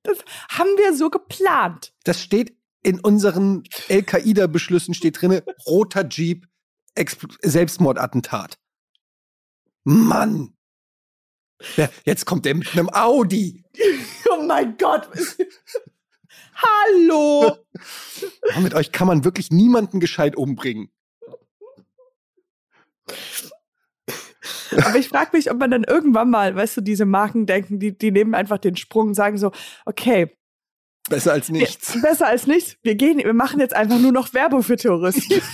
das 0.02 0.18
haben 0.50 0.68
wir 0.76 0.94
so 0.94 1.08
geplant. 1.08 1.94
Das 2.04 2.20
steht 2.20 2.54
in 2.82 3.00
unseren 3.00 3.64
Al-Qaida-Beschlüssen 3.88 4.92
steht 4.92 5.22
drinne, 5.22 5.42
roter 5.66 6.06
Jeep, 6.06 6.46
Expl 6.94 7.28
Selbstmordattentat. 7.40 8.58
Mann! 9.84 10.54
Ja, 11.76 11.88
jetzt 12.04 12.26
kommt 12.26 12.44
der 12.44 12.54
mit 12.54 12.70
einem 12.74 12.90
Audi. 12.90 13.64
Oh 14.30 14.42
mein 14.42 14.76
Gott. 14.76 15.08
Hallo. 16.56 17.56
Oh, 18.56 18.60
mit 18.60 18.72
euch 18.72 18.90
kann 18.90 19.06
man 19.06 19.24
wirklich 19.24 19.50
niemanden 19.50 20.00
gescheit 20.00 20.34
umbringen. 20.36 20.88
Aber 24.70 24.96
ich 24.96 25.08
frage 25.08 25.30
mich, 25.34 25.50
ob 25.50 25.58
man 25.58 25.70
dann 25.70 25.84
irgendwann 25.84 26.30
mal, 26.30 26.54
weißt 26.54 26.78
du, 26.78 26.80
diese 26.80 27.04
Marken 27.04 27.44
denken, 27.44 27.78
die, 27.78 27.96
die 27.96 28.10
nehmen 28.10 28.34
einfach 28.34 28.58
den 28.58 28.76
Sprung 28.76 29.08
und 29.08 29.14
sagen 29.14 29.36
so, 29.36 29.52
okay, 29.84 30.36
Besser 31.08 31.32
als 31.32 31.48
wir, 31.48 31.60
nichts. 31.60 32.00
besser 32.02 32.26
als 32.26 32.46
nichts, 32.46 32.76
wir 32.82 32.96
gehen, 32.96 33.18
wir 33.18 33.32
machen 33.32 33.60
jetzt 33.60 33.74
einfach 33.74 33.98
nur 33.98 34.12
noch 34.12 34.34
Werbung 34.34 34.62
für 34.62 34.76
Terroristen. 34.76 35.40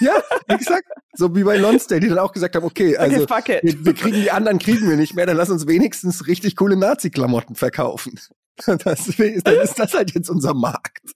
Ja, 0.00 0.22
exakt. 0.48 0.86
So 1.14 1.34
wie 1.34 1.44
bei 1.44 1.56
Lonsdale, 1.56 2.02
die 2.02 2.08
dann 2.08 2.18
auch 2.18 2.32
gesagt 2.32 2.54
haben, 2.54 2.64
okay, 2.66 2.98
also 2.98 3.22
okay, 3.22 3.60
wir, 3.62 3.86
wir 3.86 3.94
kriegen 3.94 4.20
die 4.20 4.30
anderen 4.30 4.58
kriegen 4.58 4.86
wir 4.86 4.96
nicht 4.96 5.14
mehr, 5.14 5.24
dann 5.24 5.38
lass 5.38 5.48
uns 5.48 5.66
wenigstens 5.66 6.26
richtig 6.26 6.56
coole 6.56 6.76
Nazi-Klamotten 6.76 7.54
verkaufen. 7.54 8.20
Das, 8.66 9.06
dann 9.06 9.54
ist 9.62 9.78
das 9.78 9.94
halt 9.94 10.12
jetzt 10.14 10.28
unser 10.28 10.52
Markt. 10.52 11.12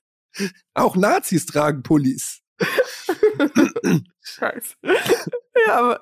Auch 0.74 0.94
Nazis 0.94 1.44
tragen 1.44 1.82
Pullis. 1.82 2.40
Scheiße. 4.22 4.76
ja, 5.66 5.74
aber, 5.74 6.00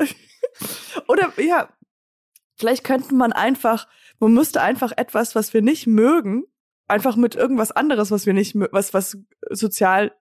oder, 1.08 1.32
ja, 1.38 1.70
vielleicht 2.58 2.84
könnte 2.84 3.14
man 3.14 3.32
einfach, 3.32 3.88
man 4.18 4.34
müsste 4.34 4.60
einfach 4.60 4.92
etwas, 4.96 5.34
was 5.34 5.54
wir 5.54 5.62
nicht 5.62 5.86
mögen, 5.86 6.44
einfach 6.90 7.16
mit 7.16 7.34
irgendwas 7.34 7.72
anderes, 7.72 8.10
was 8.10 8.26
wir 8.26 8.32
nicht, 8.34 8.54
was, 8.72 8.92
was 8.94 9.16
sozial 9.50 10.12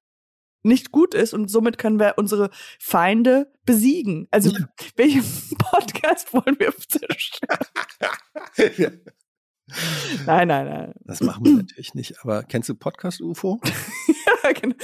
nicht 0.62 0.92
gut 0.92 1.14
ist 1.14 1.34
und 1.34 1.50
somit 1.50 1.78
können 1.78 2.00
wir 2.00 2.16
unsere 2.18 2.50
Feinde 2.80 3.52
besiegen. 3.66 4.28
Also, 4.32 4.52
Ja. 4.52 4.68
welchen 4.96 5.24
Podcast 5.58 6.34
wollen 6.34 6.60
wir 6.60 6.74
zerstören? 6.78 7.66
Ja. 8.78 8.90
Nein, 10.26 10.48
nein, 10.48 10.66
nein. 10.68 10.94
Das 11.02 11.22
machen 11.22 11.46
wir 11.46 11.54
natürlich 11.58 11.94
nicht. 11.94 12.20
Aber 12.22 12.44
kennst 12.44 12.70
du 12.70 12.76
Podcast 12.76 13.22
UFO? 13.22 13.60
Ja, 14.44 14.52
genau. 14.54 14.76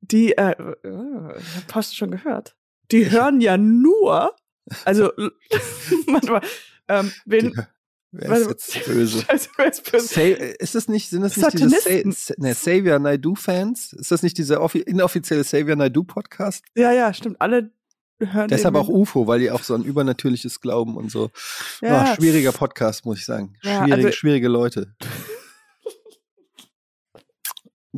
Die, 0.00 0.32
äh, 0.36 0.52
äh, 0.52 1.40
hast 1.72 1.92
du 1.92 1.96
schon 1.96 2.10
gehört? 2.10 2.56
Die 2.90 3.10
hören 3.10 3.40
ja 3.40 3.56
nur, 3.58 4.34
also, 4.84 5.12
manchmal, 6.06 6.40
ähm, 6.88 7.12
wen, 7.26 7.54
Wer 8.18 8.36
ist 8.36 8.48
jetzt 8.48 8.86
böse? 8.86 9.20
Scheiße, 9.30 9.48
wer 9.56 9.68
ist 9.70 9.90
böse? 9.92 10.06
Sa 10.06 10.20
ist 10.20 10.74
das 10.74 10.88
nicht, 10.88 11.10
sind 11.10 11.22
das 11.22 11.36
nicht 11.36 11.52
diese 11.52 12.12
Sa 12.12 12.32
ne, 12.38 12.52
Xavier 12.54 12.98
Naidoo-Fans? 12.98 13.92
Ist 13.92 14.10
das 14.10 14.22
nicht 14.22 14.38
dieser 14.38 14.60
offi- 14.62 14.82
inoffizielle 14.82 15.42
Xavier 15.42 15.76
Naidoo-Podcast? 15.76 16.64
Ja, 16.74 16.92
ja, 16.92 17.12
stimmt. 17.12 17.40
Alle 17.40 17.70
hören 18.18 18.48
Deshalb 18.48 18.74
auch 18.76 18.88
UFO, 18.88 19.26
weil 19.26 19.40
die 19.40 19.50
auch 19.50 19.62
so 19.62 19.74
an 19.74 19.84
übernatürliches 19.84 20.60
glauben 20.60 20.96
und 20.96 21.10
so. 21.10 21.30
Ja. 21.82 22.02
Ah, 22.02 22.14
schwieriger 22.16 22.52
Podcast, 22.52 23.04
muss 23.04 23.18
ich 23.18 23.26
sagen. 23.26 23.54
Ja, 23.62 23.84
Schwierige, 23.84 23.94
also- 24.06 24.12
schwierige 24.12 24.48
Leute. 24.48 24.94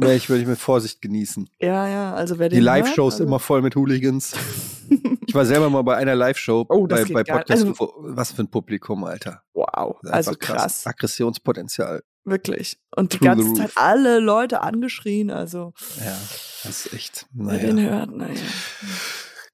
Ich 0.01 0.31
würde 0.31 0.47
mit 0.47 0.61
Vorsicht 0.61 1.03
genießen. 1.03 1.51
Ja, 1.61 1.89
ja, 1.89 2.15
also 2.15 2.39
wer 2.39 2.49
Die 2.49 2.61
Live-Shows 2.61 3.15
also, 3.15 3.25
immer 3.25 3.41
voll 3.41 3.63
mit 3.63 3.75
Hooligans. 3.75 4.33
Ich 5.27 5.35
war 5.35 5.45
selber 5.45 5.69
mal 5.71 5.83
bei 5.83 5.97
einer 5.97 6.15
Live-Show 6.15 6.67
Oh, 6.69 6.87
bei, 6.87 7.05
bei 7.05 7.23
Podcast 7.25 7.51
also- 7.51 7.69
UFO. 7.71 7.95
Was 7.99 8.33
für 8.33 8.43
ein 8.43 8.51
Publikum, 8.51 9.05
Alter. 9.05 9.43
Wow, 9.55 9.97
also 10.03 10.31
einfach 10.31 10.39
krass, 10.39 10.87
Aggressionspotenzial. 10.87 12.03
wirklich. 12.25 12.79
Und 12.97 13.13
die 13.13 13.19
Through 13.19 13.27
ganze. 13.29 13.55
Zeit 13.55 13.73
alle 13.77 14.21
Leute 14.21 14.61
angeschrien, 14.63 15.31
also 15.31 15.73
Ja, 15.99 16.17
das 16.65 16.87
ist 16.87 16.93
echt. 16.95 17.27
wer 17.33 17.59
den 17.59 17.77
Naja. 17.77 17.91
hört, 17.91 18.17
naja. 18.17 18.41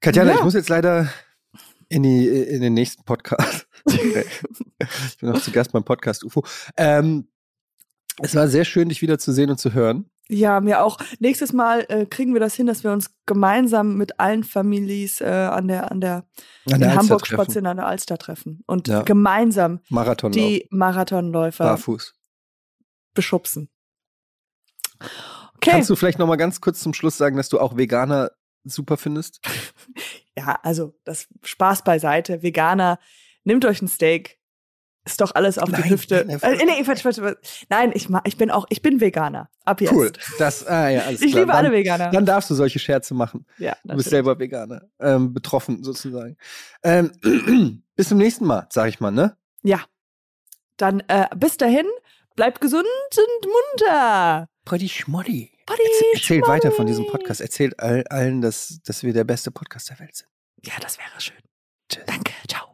Katjana, 0.01 0.33
Ja. 0.33 0.37
ich 0.39 0.45
muss 0.45 0.55
jetzt 0.55 0.69
leider 0.69 1.09
in, 1.89 2.03
die, 2.03 2.29
in 2.29 2.61
den 2.61 2.75
nächsten 2.75 3.05
Podcast. 3.05 3.67
ich 3.87 5.19
bin 5.21 5.31
noch 5.31 5.41
zu 5.43 5.51
Gast 5.51 5.73
beim 5.73 5.85
Podcast 5.85 6.25
UFO. 6.25 6.45
Ähm, 6.77 7.29
es 8.23 8.35
war 8.35 8.49
sehr 8.49 8.65
schön, 8.65 8.89
dich 8.89 9.03
wieder 9.03 9.19
zu 9.19 9.33
sehen 9.33 9.51
und 9.51 9.59
zu 9.59 9.73
hören. 9.75 10.09
Ja, 10.29 10.61
mir 10.61 10.83
auch. 10.83 10.97
Nächstes 11.19 11.53
Mal 11.53 11.85
äh, 11.89 12.07
kriegen 12.07 12.33
wir 12.33 12.41
das 12.41 12.55
hin, 12.55 12.67
dass 12.67 12.83
wir 12.83 12.93
uns 12.93 13.15
gemeinsam 13.27 13.97
mit 13.99 14.19
allen 14.21 14.43
Families 14.43 15.21
äh, 15.21 15.27
an 15.27 15.69
der 15.69 15.91
an 15.93 16.01
der, 16.01 16.15
An 16.15 16.25
in 16.75 16.81
der 16.81 16.89
Alster 16.89 16.99
Hamburg 17.03 17.23
treffen. 17.25 17.35
spazieren 17.43 17.67
an 17.67 17.77
der 17.77 17.87
Alster 17.87 18.17
treffen 18.17 18.63
und 18.67 18.89
Ja. 18.89 19.03
gemeinsam 19.03 19.81
Marathonlauf. 19.91 20.35
die 20.43 20.67
Marathonläufer 20.71 21.65
Barfuß. 21.65 22.15
beschubsen. 23.13 23.69
Okay. 25.57 25.71
Kannst 25.73 25.91
du 25.91 25.97
vielleicht 25.97 26.19
noch 26.19 26.27
mal 26.27 26.37
ganz 26.37 26.61
kurz 26.61 26.81
zum 26.81 26.95
Schluss 26.95 27.17
sagen, 27.19 27.37
dass 27.37 27.49
du 27.49 27.61
auch 27.61 27.77
Veganer 27.77 28.31
super 28.65 28.97
findest? 28.97 29.41
Ja, 30.37 30.59
also 30.65 30.99
das 31.05 31.29
Spaß 31.45 31.85
beiseite. 31.85 32.43
Veganer, 32.43 32.99
nehmt 33.45 33.65
euch 33.67 33.81
ein 33.81 33.87
Steak. 33.87 34.41
Ist 35.07 35.21
doch 35.21 35.35
alles 35.35 35.59
auf 35.59 35.67
die 35.69 35.73
Nein, 35.73 35.91
Hüfte. 35.91 36.25
nein, 36.27 36.41
äh, 36.41 36.65
nee, 36.65 36.83
Quatsch, 36.83 37.03
Quatsch, 37.03 37.19
Quatsch. 37.19 37.65
nein, 37.69 37.93
ich, 37.95 38.09
ich 38.25 38.37
bin 38.39 38.51
auch, 38.51 38.65
ich 38.71 38.81
bin 38.81 39.01
Veganer. 39.03 39.51
Ab 39.67 39.83
jetzt. 39.83 39.93
Cool. 39.93 40.11
Das, 40.39 40.67
ah, 40.67 40.89
ja, 40.89 41.03
alles 41.03 41.21
Ich 41.21 41.33
klar. 41.33 41.43
liebe 41.43 41.53
dann, 41.53 41.65
alle 41.67 41.73
Veganer. 41.73 42.11
Dann 42.11 42.25
darfst 42.25 42.49
du 42.49 42.55
solche 42.55 42.79
Scherze 42.79 43.13
machen. 43.13 43.45
ja, 43.59 43.73
Du 43.73 43.75
bist 43.75 43.85
natürlich. 43.89 44.07
selber 44.09 44.39
Veganer. 44.39 44.83
Ähm, 45.01 45.35
betroffen 45.35 45.85
sozusagen. 45.85 46.37
Ähm, 46.83 47.13
bis 47.97 48.09
zum 48.09 48.17
nächsten 48.19 48.47
Mal, 48.47 48.67
sag 48.71 48.89
ich 48.89 48.99
mal, 49.01 49.11
ne? 49.11 49.37
Ja. 49.63 49.81
Dann 50.79 51.01
äh, 51.09 51.27
bis 51.37 51.59
dahin, 51.59 51.87
bleibt 52.35 52.61
gesund 52.63 52.85
und 53.17 53.51
munter. 53.81 54.49
Potty 54.65 54.89
Schmoddy. 54.89 55.53
Buddy, 55.67 55.81
Erzähl, 55.83 56.09
erzählt 56.15 56.49
weiter 56.49 56.73
von 56.73 56.87
diesem. 56.87 57.07
Podcast. 57.07 57.41
Erzählt 57.43 57.79
all, 57.79 58.05
allen, 58.09 58.41
dass, 58.41 58.81
dass 58.85 59.03
wir 59.03 59.13
der 59.13 59.25
beste 59.25 59.51
Podcast 59.51 59.91
der 59.91 59.99
Welt 59.99 60.17
sind. 60.17 60.29
Ja, 60.65 60.73
das 60.81 60.97
wäre 60.99 61.09
schön. 61.21 61.37
Tschüss. 61.91 62.05
Danke, 62.07 62.33
ciao. 62.49 62.74